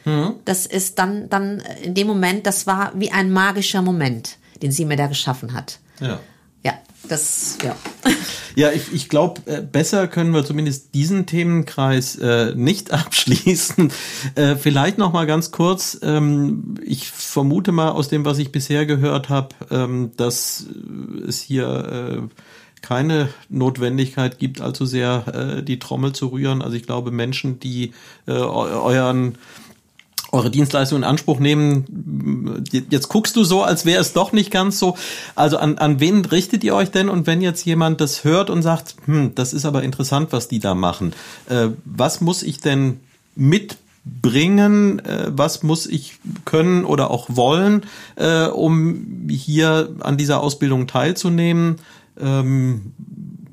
Mhm. 0.05 0.37
Das 0.45 0.67
ist 0.67 0.99
dann, 0.99 1.29
dann 1.29 1.63
in 1.83 1.95
dem 1.95 2.07
Moment, 2.07 2.47
das 2.47 2.67
war 2.67 2.93
wie 2.95 3.11
ein 3.11 3.31
magischer 3.31 3.83
Moment, 3.83 4.39
den 4.63 4.73
sie 4.73 4.85
mir 4.85 4.97
da 4.97 5.07
geschaffen 5.09 5.53
hat. 5.53 5.79
Ja. 6.01 6.21
Ja, 6.65 6.75
das, 7.09 7.59
ja. 7.63 7.77
Ja, 8.55 8.71
ich, 8.71 8.93
ich 8.93 9.09
glaube, 9.09 9.41
äh, 9.47 9.63
besser 9.63 10.07
können 10.09 10.35
wir 10.35 10.45
zumindest 10.45 10.95
diesen 10.95 11.25
Themenkreis 11.25 12.17
äh, 12.17 12.55
nicht 12.55 12.91
abschließen. 12.93 13.91
Äh, 14.35 14.57
vielleicht 14.57 14.99
noch 14.99 15.13
mal 15.13 15.27
ganz 15.27 15.53
kurz. 15.53 15.99
Ähm, 16.03 16.75
ich 16.85 17.11
vermute 17.11 17.73
mal 17.73 17.91
aus 17.91 18.09
dem, 18.09 18.25
was 18.25 18.39
ich 18.39 18.53
bisher 18.53 18.85
gehört 18.85 19.29
habe, 19.31 19.55
ähm, 19.71 20.11
dass 20.17 20.67
es 21.27 21.41
hier 21.41 22.29
äh, 22.29 22.43
keine 22.83 23.29
Notwendigkeit 23.49 24.39
gibt, 24.39 24.61
allzu 24.61 24.85
sehr 24.85 25.25
äh, 25.59 25.63
die 25.63 25.79
Trommel 25.79 26.13
zu 26.13 26.27
rühren. 26.27 26.61
Also 26.61 26.77
ich 26.77 26.83
glaube, 26.83 27.11
Menschen, 27.11 27.61
die 27.61 27.93
äh, 28.27 28.33
euren 28.33 29.39
eure 30.33 30.51
Dienstleistung 30.51 30.99
in 30.99 31.05
Anspruch 31.05 31.39
nehmen. 31.39 32.65
Jetzt 32.73 33.09
guckst 33.09 33.37
du 33.37 33.45
so, 33.45 33.63
als 33.63 33.85
wäre 33.85 34.01
es 34.01 34.15
doch 34.15 34.33
nicht 34.33 34.51
ganz 34.51 34.79
so. 34.79 34.97
Also 35.35 35.59
an, 35.59 35.77
an 35.77 36.01
wen 36.01 36.25
richtet 36.25 36.65
ihr 36.65 36.75
euch 36.75 36.91
denn? 36.91 37.11
Und 37.11 37.27
wenn 37.27 37.43
jetzt 37.43 37.65
jemand 37.67 38.01
das 38.01 38.25
hört 38.25 38.49
und 38.49 38.63
sagt, 38.63 38.97
hm, 39.05 39.35
das 39.35 39.53
ist 39.53 39.67
aber 39.67 39.83
interessant, 39.83 40.33
was 40.33 40.49
die 40.49 40.59
da 40.59 40.75
machen, 40.75 41.13
äh, 41.51 41.69
was 41.85 42.23
muss 42.23 42.43
ich 42.43 42.61
denn 42.61 43.01
mitbringen? 43.37 45.05
Äh, 45.05 45.27
was 45.29 45.63
muss 45.63 45.87
ich 45.87 46.15
können 46.47 46.87
oder 46.87 47.11
auch 47.11 47.27
wollen, 47.29 47.83
äh, 48.17 48.47
um 48.47 49.29
hier 49.29 49.95
an 50.01 50.17
dieser 50.17 50.41
Ausbildung 50.41 50.87
teilzunehmen? 50.87 51.77
Ähm, 52.19 52.93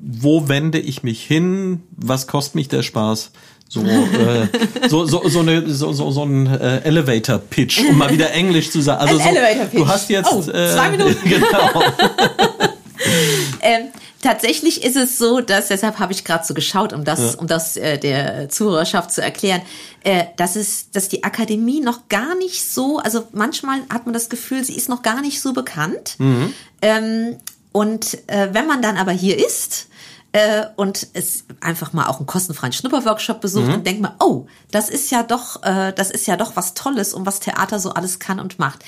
wo 0.00 0.48
wende 0.48 0.78
ich 0.78 1.02
mich 1.02 1.22
hin? 1.22 1.82
Was 1.94 2.26
kostet 2.26 2.54
mich 2.54 2.68
der 2.68 2.82
Spaß? 2.82 3.32
So, 3.72 3.82
äh, 3.82 4.48
so, 4.88 5.06
so, 5.06 5.28
so, 5.28 5.40
eine, 5.40 5.70
so, 5.70 5.92
so, 5.92 6.10
so 6.10 6.24
ein 6.24 6.48
äh, 6.48 6.80
Elevator-Pitch, 6.80 7.84
um 7.88 7.98
mal 7.98 8.10
wieder 8.12 8.32
Englisch 8.32 8.72
zu 8.72 8.80
sagen. 8.80 9.00
Also 9.00 9.16
so, 9.16 9.78
du 9.78 9.86
hast 9.86 10.10
jetzt 10.10 10.32
oh, 10.32 10.42
zwei 10.42 10.88
äh, 10.88 10.90
Minuten. 10.90 11.20
genau. 11.28 11.80
ähm, 13.60 13.82
tatsächlich 14.20 14.82
ist 14.82 14.96
es 14.96 15.18
so, 15.18 15.40
dass 15.40 15.68
deshalb 15.68 16.00
habe 16.00 16.12
ich 16.12 16.24
gerade 16.24 16.44
so 16.44 16.52
geschaut, 16.52 16.92
um 16.92 17.04
das, 17.04 17.34
ja. 17.34 17.38
um 17.38 17.46
das 17.46 17.76
äh, 17.76 17.96
der 17.96 18.48
Zuhörerschaft 18.48 19.12
zu 19.12 19.22
erklären, 19.22 19.62
äh, 20.02 20.24
dass 20.36 20.56
es, 20.56 20.90
dass 20.90 21.08
die 21.08 21.22
Akademie 21.22 21.80
noch 21.80 22.08
gar 22.08 22.34
nicht 22.34 22.68
so, 22.68 22.98
also 22.98 23.28
manchmal 23.30 23.82
hat 23.88 24.04
man 24.04 24.12
das 24.12 24.28
Gefühl, 24.28 24.64
sie 24.64 24.74
ist 24.74 24.88
noch 24.88 25.02
gar 25.02 25.20
nicht 25.20 25.40
so 25.40 25.52
bekannt. 25.52 26.16
Mhm. 26.18 26.52
Ähm, 26.82 27.36
und 27.70 28.18
äh, 28.26 28.48
wenn 28.50 28.66
man 28.66 28.82
dann 28.82 28.96
aber 28.96 29.12
hier 29.12 29.38
ist, 29.38 29.86
äh, 30.32 30.66
und 30.76 31.08
es 31.12 31.44
einfach 31.60 31.92
mal 31.92 32.06
auch 32.06 32.18
einen 32.18 32.26
kostenfreien 32.26 32.72
Schnupperworkshop 32.72 33.40
besucht 33.40 33.68
mhm. 33.68 33.74
und 33.74 33.86
denkt 33.86 34.00
mal, 34.00 34.14
oh, 34.20 34.46
das 34.70 34.88
ist 34.88 35.10
ja 35.10 35.22
doch, 35.22 35.62
äh, 35.62 35.92
das 35.92 36.10
ist 36.10 36.26
ja 36.26 36.36
doch 36.36 36.56
was 36.56 36.74
Tolles 36.74 37.14
und 37.14 37.26
was 37.26 37.40
Theater 37.40 37.78
so 37.78 37.90
alles 37.90 38.18
kann 38.18 38.38
und 38.38 38.58
macht. 38.58 38.84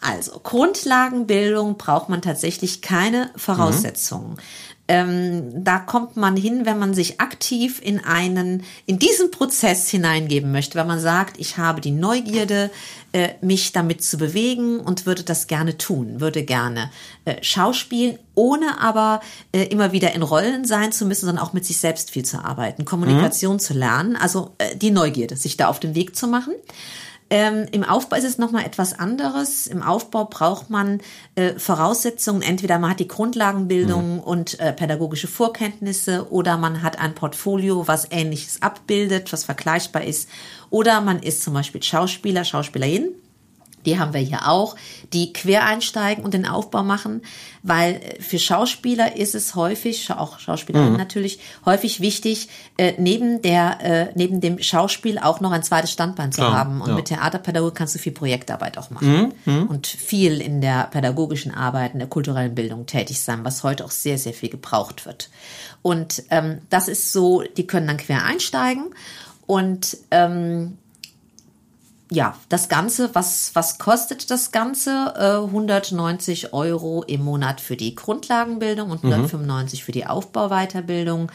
Also 0.00 0.40
Grundlagenbildung 0.40 1.78
braucht 1.78 2.08
man 2.08 2.22
tatsächlich 2.22 2.82
keine 2.82 3.30
Voraussetzungen. 3.36 4.32
Mhm. 4.32 4.38
Ähm, 4.88 5.64
da 5.64 5.78
kommt 5.78 6.16
man 6.16 6.36
hin, 6.36 6.66
wenn 6.66 6.78
man 6.78 6.92
sich 6.92 7.20
aktiv 7.20 7.80
in 7.82 8.04
einen, 8.04 8.64
in 8.84 8.98
diesen 8.98 9.30
Prozess 9.30 9.88
hineingeben 9.88 10.50
möchte, 10.50 10.76
wenn 10.76 10.88
man 10.88 10.98
sagt, 10.98 11.38
ich 11.38 11.56
habe 11.56 11.80
die 11.80 11.92
Neugierde, 11.92 12.68
äh, 13.12 13.30
mich 13.40 13.72
damit 13.72 14.02
zu 14.02 14.16
bewegen 14.16 14.80
und 14.80 15.06
würde 15.06 15.22
das 15.22 15.46
gerne 15.46 15.78
tun, 15.78 16.20
würde 16.20 16.44
gerne 16.44 16.90
äh, 17.24 17.36
schauspielen, 17.42 18.18
ohne 18.34 18.80
aber 18.80 19.20
äh, 19.52 19.64
immer 19.64 19.92
wieder 19.92 20.14
in 20.14 20.22
Rollen 20.22 20.64
sein 20.64 20.92
zu 20.92 21.04
müssen, 21.04 21.26
sondern 21.26 21.44
auch 21.44 21.52
mit 21.52 21.66
sich 21.66 21.78
selbst 21.78 22.10
viel 22.10 22.24
zu 22.24 22.42
arbeiten, 22.42 22.84
Kommunikation 22.84 23.54
mhm. 23.54 23.60
zu 23.60 23.74
lernen, 23.74 24.16
also 24.16 24.54
äh, 24.58 24.76
die 24.76 24.90
Neugierde, 24.90 25.36
sich 25.36 25.56
da 25.56 25.68
auf 25.68 25.80
den 25.80 25.94
Weg 25.94 26.16
zu 26.16 26.26
machen. 26.26 26.54
Ähm, 27.34 27.66
Im 27.72 27.82
Aufbau 27.82 28.16
ist 28.16 28.24
es 28.24 28.36
nochmal 28.36 28.66
etwas 28.66 28.98
anderes. 28.98 29.66
Im 29.66 29.82
Aufbau 29.82 30.26
braucht 30.26 30.68
man 30.68 31.00
äh, 31.34 31.54
Voraussetzungen. 31.54 32.42
Entweder 32.42 32.78
man 32.78 32.90
hat 32.90 33.00
die 33.00 33.08
Grundlagenbildung 33.08 34.16
mhm. 34.16 34.20
und 34.20 34.60
äh, 34.60 34.74
pädagogische 34.74 35.28
Vorkenntnisse 35.28 36.30
oder 36.30 36.58
man 36.58 36.82
hat 36.82 36.98
ein 36.98 37.14
Portfolio, 37.14 37.88
was 37.88 38.06
Ähnliches 38.10 38.60
abbildet, 38.60 39.32
was 39.32 39.44
vergleichbar 39.44 40.04
ist. 40.04 40.28
Oder 40.68 41.00
man 41.00 41.20
ist 41.20 41.42
zum 41.42 41.54
Beispiel 41.54 41.82
Schauspieler, 41.82 42.44
Schauspielerin 42.44 43.14
die 43.86 43.98
haben 43.98 44.14
wir 44.14 44.20
hier 44.20 44.48
auch, 44.48 44.76
die 45.12 45.32
quer 45.32 45.64
einsteigen 45.64 46.24
und 46.24 46.34
den 46.34 46.46
Aufbau 46.46 46.82
machen, 46.82 47.22
weil 47.62 47.94
äh, 47.94 48.22
für 48.22 48.38
Schauspieler 48.38 49.16
ist 49.16 49.34
es 49.34 49.54
häufig, 49.54 50.10
auch 50.10 50.38
Schauspielerinnen 50.38 50.92
mhm. 50.92 50.98
natürlich, 50.98 51.40
häufig 51.64 52.00
wichtig, 52.00 52.48
äh, 52.76 52.94
neben 52.98 53.42
der, 53.42 53.78
äh, 53.82 54.12
neben 54.14 54.40
dem 54.40 54.60
Schauspiel 54.60 55.18
auch 55.18 55.40
noch 55.40 55.52
ein 55.52 55.62
zweites 55.62 55.92
Standbein 55.92 56.32
zu 56.32 56.40
Klar, 56.40 56.52
haben. 56.52 56.80
Und 56.80 56.90
ja. 56.90 56.94
mit 56.94 57.06
Theaterpädagogik 57.06 57.74
kannst 57.74 57.94
du 57.94 57.98
viel 57.98 58.12
Projektarbeit 58.12 58.78
auch 58.78 58.90
machen 58.90 59.32
mhm, 59.44 59.52
mhm. 59.52 59.66
und 59.66 59.86
viel 59.86 60.40
in 60.40 60.60
der 60.60 60.88
pädagogischen 60.88 61.52
Arbeit, 61.52 61.92
in 61.92 61.98
der 61.98 62.08
kulturellen 62.08 62.54
Bildung 62.54 62.86
tätig 62.86 63.20
sein, 63.20 63.44
was 63.44 63.62
heute 63.62 63.84
auch 63.84 63.90
sehr, 63.90 64.18
sehr 64.18 64.32
viel 64.32 64.48
gebraucht 64.48 65.06
wird. 65.06 65.30
Und 65.82 66.22
ähm, 66.30 66.58
das 66.70 66.88
ist 66.88 67.12
so, 67.12 67.42
die 67.56 67.66
können 67.66 67.86
dann 67.86 67.96
quer 67.96 68.24
einsteigen 68.24 68.94
und 69.46 69.96
ähm, 70.10 70.78
ja, 72.12 72.36
das 72.50 72.68
Ganze, 72.68 73.14
was, 73.14 73.52
was 73.54 73.78
kostet 73.78 74.30
das 74.30 74.52
Ganze? 74.52 75.14
Äh, 75.16 75.46
190 75.46 76.52
Euro 76.52 77.02
im 77.06 77.24
Monat 77.24 77.60
für 77.60 77.76
die 77.76 77.94
Grundlagenbildung 77.94 78.90
und 78.90 79.02
195 79.02 79.80
mhm. 79.80 79.84
für 79.84 79.92
die 79.92 80.06
Aufbauweiterbildung. 80.06 81.32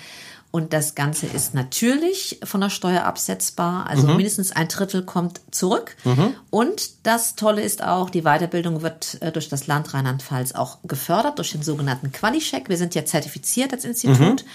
Und 0.51 0.73
das 0.73 0.95
Ganze 0.95 1.25
ist 1.25 1.55
natürlich 1.55 2.39
von 2.43 2.61
der 2.61 2.69
Steuer 2.69 3.03
absetzbar. 3.03 3.87
Also 3.87 4.07
mhm. 4.07 4.17
mindestens 4.17 4.51
ein 4.51 4.67
Drittel 4.67 5.03
kommt 5.03 5.41
zurück. 5.51 5.95
Mhm. 6.03 6.35
Und 6.51 7.05
das 7.05 7.35
Tolle 7.35 7.63
ist 7.63 7.83
auch, 7.83 8.11
die 8.11 8.21
Weiterbildung 8.21 8.83
wird 8.83 9.17
äh, 9.21 9.31
durch 9.31 9.49
das 9.49 9.65
Land 9.65 9.93
Rheinland-Pfalz 9.93 10.53
auch 10.53 10.77
gefördert, 10.83 11.39
durch 11.39 11.51
den 11.51 11.63
sogenannten 11.63 12.11
Quali-Check. 12.11 12.69
Wir 12.69 12.77
sind 12.77 12.93
ja 12.93 13.03
zertifiziert 13.03 13.73
als 13.73 13.83
Institut. 13.83 14.45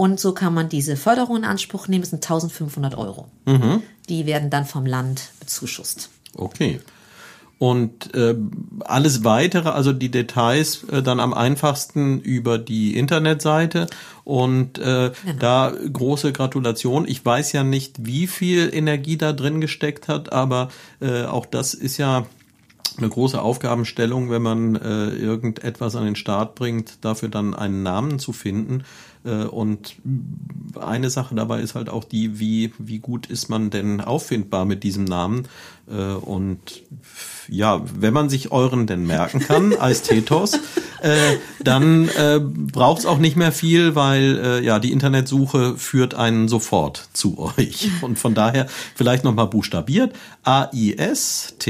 Und 0.00 0.18
so 0.18 0.32
kann 0.32 0.54
man 0.54 0.70
diese 0.70 0.96
Förderung 0.96 1.36
in 1.36 1.44
Anspruch 1.44 1.86
nehmen. 1.86 2.00
Das 2.00 2.08
sind 2.08 2.24
1500 2.24 2.96
Euro. 2.96 3.28
Mhm. 3.44 3.82
Die 4.08 4.24
werden 4.24 4.48
dann 4.48 4.64
vom 4.64 4.86
Land 4.86 5.28
bezuschusst. 5.40 6.08
Okay. 6.34 6.80
Und 7.58 8.14
äh, 8.14 8.34
alles 8.80 9.24
weitere, 9.24 9.68
also 9.68 9.92
die 9.92 10.10
Details, 10.10 10.84
äh, 10.84 11.02
dann 11.02 11.20
am 11.20 11.34
einfachsten 11.34 12.18
über 12.18 12.56
die 12.56 12.96
Internetseite. 12.96 13.88
Und 14.24 14.78
äh, 14.78 15.12
genau. 15.22 15.38
da 15.38 15.74
große 15.92 16.32
Gratulation. 16.32 17.06
Ich 17.06 17.22
weiß 17.22 17.52
ja 17.52 17.62
nicht, 17.62 18.06
wie 18.06 18.26
viel 18.26 18.70
Energie 18.72 19.18
da 19.18 19.34
drin 19.34 19.60
gesteckt 19.60 20.08
hat, 20.08 20.32
aber 20.32 20.70
äh, 21.02 21.24
auch 21.24 21.44
das 21.44 21.74
ist 21.74 21.98
ja 21.98 22.24
eine 22.96 23.08
große 23.08 23.40
Aufgabenstellung, 23.40 24.30
wenn 24.30 24.42
man 24.42 24.76
äh, 24.76 25.08
irgendetwas 25.10 25.96
an 25.96 26.04
den 26.04 26.16
Start 26.16 26.54
bringt, 26.54 27.04
dafür 27.04 27.28
dann 27.28 27.54
einen 27.54 27.82
Namen 27.82 28.18
zu 28.18 28.32
finden. 28.32 28.84
Äh, 29.24 29.44
und 29.44 29.96
eine 30.78 31.10
Sache 31.10 31.34
dabei 31.34 31.60
ist 31.60 31.74
halt 31.74 31.88
auch 31.88 32.04
die, 32.04 32.38
wie, 32.38 32.72
wie 32.78 32.98
gut 32.98 33.26
ist 33.26 33.48
man 33.48 33.70
denn 33.70 34.00
auffindbar 34.00 34.64
mit 34.64 34.82
diesem 34.82 35.04
Namen? 35.04 35.48
Äh, 35.88 36.12
und 36.12 36.82
ja, 37.50 37.82
wenn 37.94 38.14
man 38.14 38.28
sich 38.30 38.52
euren 38.52 38.86
denn 38.86 39.06
merken 39.06 39.40
kann, 39.40 39.74
als 39.74 40.02
Tethos, 40.02 40.54
äh, 41.02 41.36
dann 41.62 42.08
äh, 42.08 42.40
braucht 42.40 43.00
es 43.00 43.06
auch 43.06 43.18
nicht 43.18 43.36
mehr 43.36 43.52
viel, 43.52 43.94
weil 43.94 44.38
äh, 44.42 44.64
ja 44.64 44.78
die 44.78 44.92
Internetsuche 44.92 45.76
führt 45.76 46.14
einen 46.14 46.48
sofort 46.48 47.08
zu 47.12 47.38
euch. 47.38 47.90
Und 48.02 48.18
von 48.18 48.34
daher 48.34 48.66
vielleicht 48.94 49.24
nochmal 49.24 49.48
buchstabiert. 49.48 50.14
A-I-S-T-H-E-T-O-S, 50.42 51.60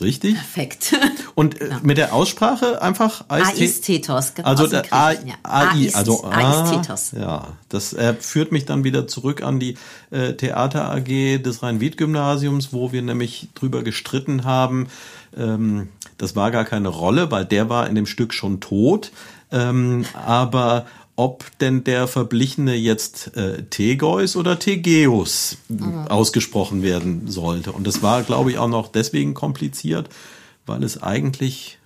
richtig? 0.00 0.34
Perfekt. 0.34 0.94
Und 1.34 1.60
äh, 1.60 1.70
ja. 1.70 1.80
mit 1.82 1.98
der 1.98 2.14
Aussprache 2.14 2.80
einfach 2.80 3.24
Ais-Tethos. 3.28 4.32
Also 4.42 4.66
der 4.66 4.84
A 4.92 5.10
AI, 5.42 5.90
also 5.94 6.24
A, 6.24 6.82
ja, 7.18 7.48
das 7.68 7.92
äh, 7.92 8.14
führt 8.14 8.52
mich 8.52 8.64
dann 8.64 8.84
wieder 8.84 9.08
zurück 9.08 9.42
an 9.42 9.58
die 9.58 9.76
äh, 10.10 10.34
Theater 10.34 10.90
AG 10.90 11.42
des 11.42 11.62
Rhein-Wied-Gymnasiums, 11.62 12.72
wo 12.72 12.92
wir 12.92 13.02
nämlich 13.02 13.39
drüber 13.54 13.82
gestritten 13.82 14.44
haben. 14.44 14.88
Ähm, 15.36 15.88
das 16.18 16.36
war 16.36 16.50
gar 16.50 16.64
keine 16.64 16.88
Rolle, 16.88 17.30
weil 17.30 17.44
der 17.44 17.68
war 17.68 17.88
in 17.88 17.94
dem 17.94 18.06
Stück 18.06 18.34
schon 18.34 18.60
tot. 18.60 19.12
Ähm, 19.52 20.04
aber 20.14 20.86
ob 21.16 21.44
denn 21.58 21.84
der 21.84 22.08
Verblichene 22.08 22.74
jetzt 22.74 23.36
äh, 23.36 23.64
Tegeus 23.64 24.36
oder 24.36 24.58
Tegeus 24.58 25.58
mhm. 25.68 26.06
ausgesprochen 26.08 26.82
werden 26.82 27.28
sollte. 27.28 27.72
Und 27.72 27.86
das 27.86 28.02
war, 28.02 28.22
glaube 28.22 28.50
ich, 28.50 28.58
auch 28.58 28.68
noch 28.68 28.88
deswegen 28.88 29.34
kompliziert, 29.34 30.08
weil 30.64 30.82
es 30.82 31.02
eigentlich, 31.02 31.78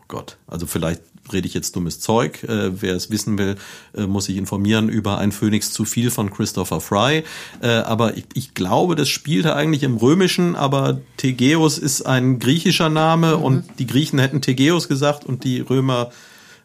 oh 0.00 0.04
Gott, 0.08 0.38
also 0.46 0.66
vielleicht 0.66 1.02
rede 1.30 1.46
ich 1.46 1.54
jetzt 1.54 1.76
dummes 1.76 2.00
Zeug. 2.00 2.42
Äh, 2.44 2.80
wer 2.80 2.94
es 2.94 3.10
wissen 3.10 3.38
will, 3.38 3.56
äh, 3.94 4.06
muss 4.06 4.26
sich 4.26 4.36
informieren 4.36 4.88
über 4.88 5.18
ein 5.18 5.32
Phönix 5.32 5.72
zu 5.72 5.84
viel 5.84 6.10
von 6.10 6.30
Christopher 6.30 6.80
Fry. 6.80 7.24
Äh, 7.60 7.68
aber 7.68 8.16
ich, 8.16 8.24
ich 8.34 8.54
glaube, 8.54 8.96
das 8.96 9.08
spielte 9.08 9.54
eigentlich 9.54 9.82
im 9.82 9.96
Römischen, 9.96 10.56
aber 10.56 11.00
Tegeus 11.16 11.78
ist 11.78 12.02
ein 12.02 12.38
griechischer 12.38 12.88
Name 12.88 13.36
mhm. 13.36 13.42
und 13.42 13.64
die 13.78 13.86
Griechen 13.86 14.18
hätten 14.18 14.40
Tegeus 14.40 14.88
gesagt 14.88 15.24
und 15.24 15.44
die 15.44 15.60
Römer 15.60 16.10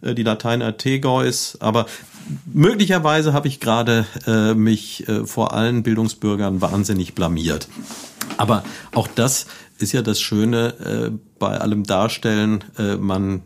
äh, 0.01 0.15
die 0.15 0.23
Lateiner 0.23 0.77
Tegeus, 0.77 1.57
aber 1.59 1.85
möglicherweise 2.45 3.33
habe 3.33 3.47
ich 3.47 3.59
gerade 3.59 4.05
äh, 4.25 4.53
mich 4.53 5.07
äh, 5.07 5.25
vor 5.25 5.53
allen 5.53 5.83
Bildungsbürgern 5.83 6.61
wahnsinnig 6.61 7.15
blamiert. 7.15 7.67
Aber 8.37 8.63
auch 8.93 9.07
das 9.07 9.47
ist 9.79 9.93
ja 9.93 10.01
das 10.01 10.19
Schöne 10.19 11.11
äh, 11.13 11.17
bei 11.39 11.57
allem 11.59 11.83
Darstellen. 11.83 12.63
Äh, 12.77 12.97
man 12.97 13.43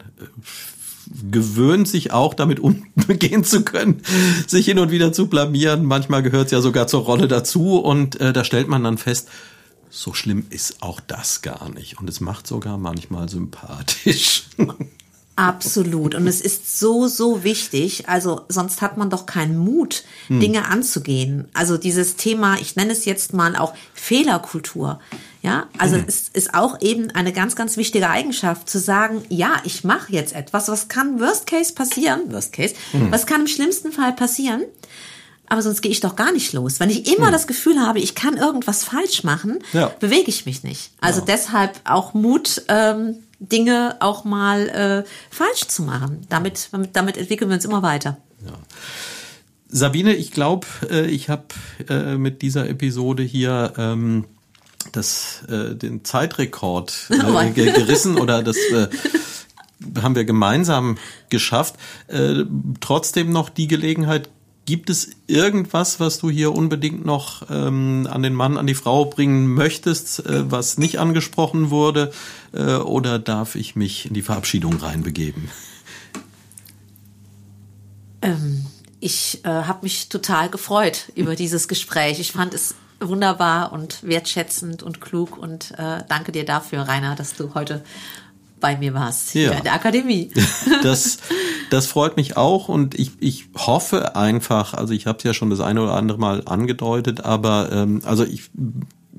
gewöhnt 1.30 1.88
sich 1.88 2.12
auch 2.12 2.34
damit 2.34 2.60
umgehen 2.60 3.44
zu 3.44 3.64
können, 3.64 4.02
sich 4.48 4.66
hin 4.66 4.80
und 4.80 4.92
wieder 4.92 5.14
zu 5.14 5.28
blamieren. 5.28 5.86
Manchmal 5.86 6.24
gehört 6.24 6.46
es 6.46 6.52
ja 6.52 6.62
sogar 6.62 6.88
zur 6.88 7.02
Rolle 7.02 7.28
dazu 7.28 7.78
und 7.78 8.20
äh, 8.20 8.34
da 8.34 8.44
stellt 8.44 8.68
man 8.68 8.84
dann 8.84 8.98
fest, 8.98 9.30
so 9.90 10.14
schlimm 10.14 10.46
ist 10.50 10.82
auch 10.82 11.00
das 11.02 11.42
gar 11.42 11.70
nicht. 11.70 12.00
Und 12.00 12.10
es 12.10 12.22
macht 12.22 12.48
sogar 12.48 12.78
manchmal 12.78 13.30
sympathisch. 13.30 14.46
Absolut. 15.36 16.14
Und 16.14 16.28
es 16.28 16.42
ist 16.42 16.78
so, 16.78 17.08
so 17.08 17.44
wichtig. 17.44 18.10
Also 18.10 18.42
sonst 18.50 18.82
hat 18.82 18.98
man 18.98 19.10
doch 19.10 19.26
keinen 19.26 19.58
Mut, 19.58 20.04
hm. 20.28 20.40
Dinge 20.40 20.66
anzugehen. 20.66 21.48
Also 21.54 21.78
dieses 21.78 22.16
Thema, 22.16 22.60
ich 22.60 22.76
nenne 22.76 22.92
es 22.92 23.06
jetzt 23.06 23.34
mal 23.34 23.56
auch 23.56 23.74
Fehlerkultur. 23.94 25.00
Ja, 25.42 25.68
also 25.80 25.98
mhm. 25.98 26.04
es 26.08 26.30
ist 26.30 26.54
auch 26.54 26.82
eben 26.82 27.10
eine 27.12 27.34
ganz, 27.34 27.56
ganz 27.56 27.76
wichtige 27.76 28.08
Eigenschaft 28.10 28.70
zu 28.70 28.78
sagen, 28.78 29.24
ja, 29.30 29.56
ich 29.64 29.84
mache 29.84 30.12
jetzt 30.14 30.34
etwas, 30.34 30.68
was 30.68 30.88
kann 30.88 31.20
Worst 31.20 31.48
Case 31.48 31.74
passieren, 31.74 32.32
Worst 32.32 32.54
Case, 32.54 32.76
mhm. 32.94 33.12
was 33.12 33.26
kann 33.26 33.42
im 33.42 33.48
schlimmsten 33.48 33.92
Fall 33.92 34.14
passieren, 34.14 34.62
aber 35.48 35.64
sonst 35.64 35.82
gehe 35.82 35.92
ich 35.92 36.00
doch 36.00 36.16
gar 36.16 36.32
nicht 36.32 36.54
los. 36.54 36.80
Wenn 36.80 36.92
ich 36.92 37.12
immer 37.12 37.28
mhm. 37.28 37.32
das 37.32 37.48
Gefühl 37.48 37.82
habe, 37.82 38.00
ich 38.00 38.14
kann 38.14 38.38
irgendwas 38.38 38.84
falsch 38.84 39.24
machen, 39.24 39.60
ja. 39.74 39.92
bewege 40.00 40.30
ich 40.30 40.46
mich 40.46 40.64
nicht. 40.64 40.92
Also 41.02 41.22
ja. 41.22 41.26
deshalb 41.26 41.82
auch 41.86 42.14
Mut, 42.14 42.62
ähm, 42.68 43.16
Dinge 43.42 43.98
auch 44.00 44.24
mal 44.24 44.70
äh, 44.70 45.04
falsch 45.30 45.68
zu 45.68 45.84
machen. 45.84 46.26
Damit, 46.30 46.70
damit 46.94 47.18
entwickeln 47.18 47.50
wir 47.50 47.56
uns 47.56 47.66
immer 47.66 47.82
weiter. 47.82 48.18
Ja. 48.46 48.54
Sabine, 49.68 50.14
ich 50.14 50.32
glaube, 50.32 50.68
äh, 50.90 51.08
ich 51.08 51.30
habe 51.30 51.46
äh, 51.90 52.18
mit 52.18 52.42
dieser 52.42 52.70
Episode 52.70 53.24
hier 53.24 53.74
ähm, 53.78 54.26
das, 54.92 55.44
äh, 55.50 55.76
den 55.76 56.04
Zeitrekord 56.06 56.94
äh, 57.10 57.24
oh 57.26 57.52
gerissen 57.54 58.18
oder 58.20 58.44
das 58.44 58.58
äh, 58.58 58.88
haben 60.02 60.16
wir 60.16 60.26
gemeinsam 60.26 60.98
geschafft. 61.30 61.76
Äh, 62.08 62.44
trotzdem 62.80 63.32
noch 63.32 63.50
die 63.50 63.68
Gelegenheit, 63.68 64.30
gibt 64.66 64.90
es 64.90 65.12
irgendwas, 65.28 66.00
was 66.00 66.20
du 66.20 66.30
hier 66.30 66.54
unbedingt 66.54 67.06
noch 67.06 67.50
ähm, 67.50 68.08
an 68.10 68.24
den 68.24 68.34
Mann, 68.34 68.58
an 68.58 68.68
die 68.68 68.76
Frau 68.76 69.06
bringen 69.06 69.48
möchtest, 69.54 70.26
äh, 70.26 70.50
was 70.50 70.78
nicht 70.78 71.00
angesprochen 71.00 71.70
wurde? 71.70 72.12
Äh, 72.54 72.76
oder 72.76 73.20
darf 73.20 73.56
ich 73.56 73.76
mich 73.76 74.06
in 74.06 74.14
die 74.14 74.22
Verabschiedung 74.22 74.78
reinbegeben? 74.78 75.50
Ähm, 78.22 78.66
ich 79.00 79.44
äh, 79.44 79.50
habe 79.50 79.80
mich 79.84 80.10
total 80.10 80.50
gefreut 80.50 81.12
über 81.16 81.36
dieses 81.36 81.68
Gespräch. 81.68 82.20
Ich 82.20 82.34
fand 82.34 82.54
es 82.54 82.76
wunderbar 83.00 83.74
und 83.74 84.04
wertschätzend 84.04 84.84
und 84.84 85.02
klug 85.02 85.38
und 85.38 85.72
äh, 85.72 86.04
danke 86.08 86.32
dir 86.32 86.46
dafür, 86.46 86.82
Rainer, 86.82 87.16
dass 87.16 87.34
du 87.34 87.56
heute 87.56 87.84
bei 88.62 88.78
mir 88.78 88.94
warst 88.94 89.34
ja. 89.34 89.50
hier 89.50 89.58
in 89.58 89.64
der 89.64 89.74
Akademie. 89.74 90.32
Das, 90.84 91.18
das 91.70 91.88
freut 91.88 92.18
mich 92.18 92.38
auch 92.38 92.70
und 92.70 92.96
ich, 92.96 93.12
ich 93.20 93.46
hoffe 93.56 94.16
einfach, 94.16 94.74
also 94.74 94.94
ich 94.94 95.06
habe 95.06 95.18
es 95.18 95.24
ja 95.24 95.34
schon 95.34 95.50
das 95.50 95.60
eine 95.60 95.82
oder 95.82 95.94
andere 95.94 96.18
Mal 96.18 96.44
angedeutet, 96.46 97.26
aber 97.26 97.70
ähm, 97.72 98.02
also 98.06 98.24
ich 98.24 98.50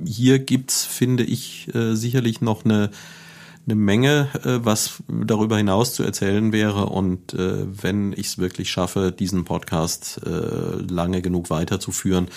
hier 0.04 0.38
gibt's, 0.38 0.84
finde 0.84 1.22
ich, 1.22 1.72
äh, 1.74 1.94
sicherlich 1.94 2.40
noch 2.40 2.64
eine 2.64 2.90
eine 3.64 3.76
Menge, 3.76 4.28
äh, 4.44 4.64
was 4.64 5.02
darüber 5.08 5.56
hinaus 5.56 5.94
zu 5.94 6.02
erzählen 6.02 6.52
wäre. 6.52 6.86
Und 6.86 7.34
äh, 7.34 7.66
wenn 7.82 8.12
ich 8.12 8.26
es 8.26 8.38
wirklich 8.38 8.70
schaffe, 8.70 9.12
diesen 9.12 9.44
Podcast 9.44 10.20
äh, 10.26 10.82
lange 10.92 11.22
genug 11.22 11.50
weiterzuführen, 11.50 12.28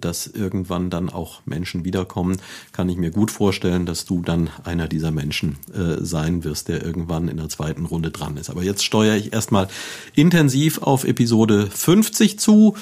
dass 0.00 0.26
irgendwann 0.26 0.90
dann 0.90 1.08
auch 1.10 1.40
Menschen 1.44 1.84
wiederkommen, 1.84 2.38
kann 2.72 2.88
ich 2.88 2.96
mir 2.96 3.10
gut 3.10 3.30
vorstellen, 3.30 3.86
dass 3.86 4.04
du 4.04 4.22
dann 4.22 4.50
einer 4.64 4.88
dieser 4.88 5.10
Menschen 5.10 5.58
sein 5.98 6.44
wirst, 6.44 6.68
der 6.68 6.84
irgendwann 6.84 7.28
in 7.28 7.38
der 7.38 7.48
zweiten 7.48 7.86
Runde 7.86 8.10
dran 8.10 8.36
ist. 8.36 8.50
Aber 8.50 8.62
jetzt 8.62 8.84
steuere 8.84 9.16
ich 9.16 9.32
erstmal 9.32 9.68
intensiv 10.14 10.82
auf 10.82 11.04
Episode 11.04 11.66
50 11.66 12.38
zu. 12.38 12.76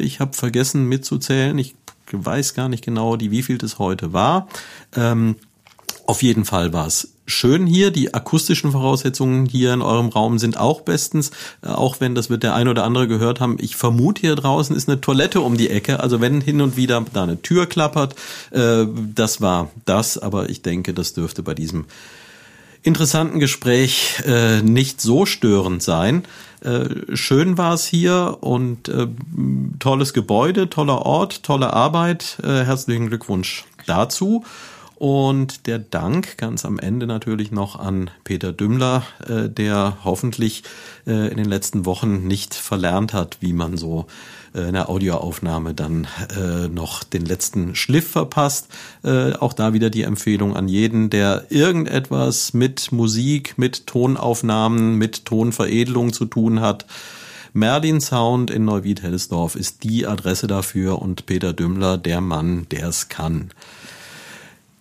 Ich 0.00 0.20
habe 0.20 0.32
vergessen 0.34 0.86
mitzuzählen. 0.86 1.56
Ich 1.58 1.74
weiß 2.12 2.54
gar 2.54 2.68
nicht 2.68 2.84
genau, 2.84 3.16
die 3.16 3.30
wievielte 3.30 3.66
es 3.66 3.78
heute 3.78 4.12
war. 4.12 4.48
Ähm, 4.94 5.36
auf 6.08 6.22
jeden 6.22 6.46
Fall 6.46 6.72
war 6.72 6.86
es 6.86 7.12
schön 7.26 7.66
hier. 7.66 7.90
Die 7.90 8.14
akustischen 8.14 8.72
Voraussetzungen 8.72 9.44
hier 9.44 9.74
in 9.74 9.82
eurem 9.82 10.08
Raum 10.08 10.38
sind 10.38 10.56
auch 10.56 10.80
bestens, 10.80 11.32
äh, 11.62 11.68
auch 11.68 12.00
wenn 12.00 12.14
das 12.14 12.30
wird 12.30 12.44
der 12.44 12.54
ein 12.54 12.66
oder 12.66 12.84
andere 12.84 13.06
gehört 13.06 13.40
haben. 13.40 13.58
Ich 13.60 13.76
vermute 13.76 14.22
hier 14.22 14.34
draußen 14.34 14.74
ist 14.74 14.88
eine 14.88 15.02
Toilette 15.02 15.42
um 15.42 15.58
die 15.58 15.68
Ecke. 15.68 16.00
Also 16.00 16.22
wenn 16.22 16.40
hin 16.40 16.62
und 16.62 16.78
wieder 16.78 17.04
da 17.12 17.24
eine 17.24 17.42
Tür 17.42 17.66
klappert, 17.66 18.14
äh, 18.52 18.86
das 19.14 19.42
war 19.42 19.70
das. 19.84 20.16
Aber 20.16 20.48
ich 20.48 20.62
denke, 20.62 20.94
das 20.94 21.12
dürfte 21.12 21.42
bei 21.42 21.52
diesem 21.52 21.84
interessanten 22.82 23.38
Gespräch 23.38 24.22
äh, 24.24 24.62
nicht 24.62 25.02
so 25.02 25.26
störend 25.26 25.82
sein. 25.82 26.24
schön 27.12 27.56
war 27.56 27.74
es 27.74 27.86
hier 27.86 28.38
und 28.40 28.90
tolles 29.78 30.12
Gebäude, 30.12 30.68
toller 30.68 31.06
Ort, 31.06 31.44
tolle 31.44 31.72
Arbeit. 31.72 32.38
herzlichen 32.42 33.06
Glückwunsch 33.06 33.64
dazu. 33.86 34.42
Und 34.98 35.68
der 35.68 35.78
Dank 35.78 36.38
ganz 36.38 36.64
am 36.64 36.80
Ende 36.80 37.06
natürlich 37.06 37.52
noch 37.52 37.78
an 37.78 38.10
Peter 38.24 38.52
Dümmler, 38.52 39.04
äh, 39.28 39.48
der 39.48 39.98
hoffentlich 40.02 40.64
äh, 41.06 41.30
in 41.30 41.36
den 41.36 41.48
letzten 41.48 41.86
Wochen 41.86 42.26
nicht 42.26 42.52
verlernt 42.52 43.12
hat, 43.12 43.36
wie 43.38 43.52
man 43.52 43.76
so 43.76 44.06
äh, 44.56 44.62
in 44.62 44.72
der 44.72 44.88
Audioaufnahme 44.88 45.72
dann 45.72 46.08
äh, 46.36 46.66
noch 46.66 47.04
den 47.04 47.24
letzten 47.24 47.76
Schliff 47.76 48.10
verpasst. 48.10 48.66
Äh, 49.04 49.34
auch 49.34 49.52
da 49.52 49.72
wieder 49.72 49.88
die 49.88 50.02
Empfehlung 50.02 50.56
an 50.56 50.66
jeden, 50.66 51.10
der 51.10 51.44
irgendetwas 51.48 52.52
mit 52.52 52.90
Musik, 52.90 53.56
mit 53.56 53.86
Tonaufnahmen, 53.86 54.96
mit 54.96 55.26
Tonveredelung 55.26 56.12
zu 56.12 56.24
tun 56.24 56.60
hat. 56.60 56.86
Merlin 57.52 58.00
Sound 58.00 58.50
in 58.50 58.64
Neuwied-Hellesdorf 58.64 59.54
ist 59.54 59.84
die 59.84 60.08
Adresse 60.08 60.48
dafür 60.48 61.00
und 61.00 61.26
Peter 61.26 61.52
Dümmler 61.52 61.98
der 61.98 62.20
Mann, 62.20 62.66
der 62.72 62.88
es 62.88 63.08
kann. 63.08 63.52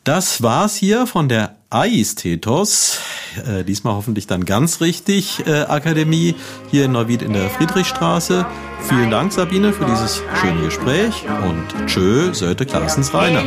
Das 0.08 0.42
war's 0.42 0.78
hier 0.78 1.06
von 1.06 1.28
der 1.28 1.58
Aistetos, 1.70 2.98
äh, 3.46 3.66
diesmal 3.66 3.94
hoffentlich 3.94 4.26
dann 4.26 4.46
ganz 4.46 4.80
richtig, 4.80 5.46
äh, 5.46 5.64
Akademie 5.64 6.34
hier 6.72 6.86
in 6.86 6.94
Neuwied 6.94 7.22
in 7.22 7.34
der 7.34 7.50
Friedrichstraße. 7.50 8.46
Vielen 8.88 9.12
Dank, 9.12 9.34
Sabine, 9.34 9.74
für 9.74 9.84
dieses 9.84 10.22
schöne 10.40 10.62
Gespräch 10.62 11.26
und 11.44 11.88
tschö, 11.88 12.34
Sölte 12.34 12.66
Klassens 12.66 13.14
Rainer. 13.14 13.42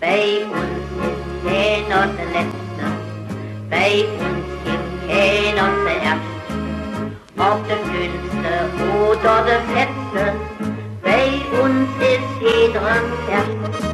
Bei 0.00 0.44
uns 0.52 0.84
ist 1.00 1.48
keiner 1.48 2.06
Letzte, 2.34 2.84
bei 3.70 4.04
uns 4.20 4.44
gibt 4.66 5.08
keiner 5.08 6.04
Erste 6.04 6.42
ob 7.38 7.66
der 7.66 7.76
dünnste 7.76 8.81
der 9.22 9.60
fetzte, 9.72 10.34
bei 11.00 11.26
uns 11.62 11.88
ist 12.00 12.40
jeder 12.40 12.84
ein 12.84 13.02
Erster. 13.30 13.91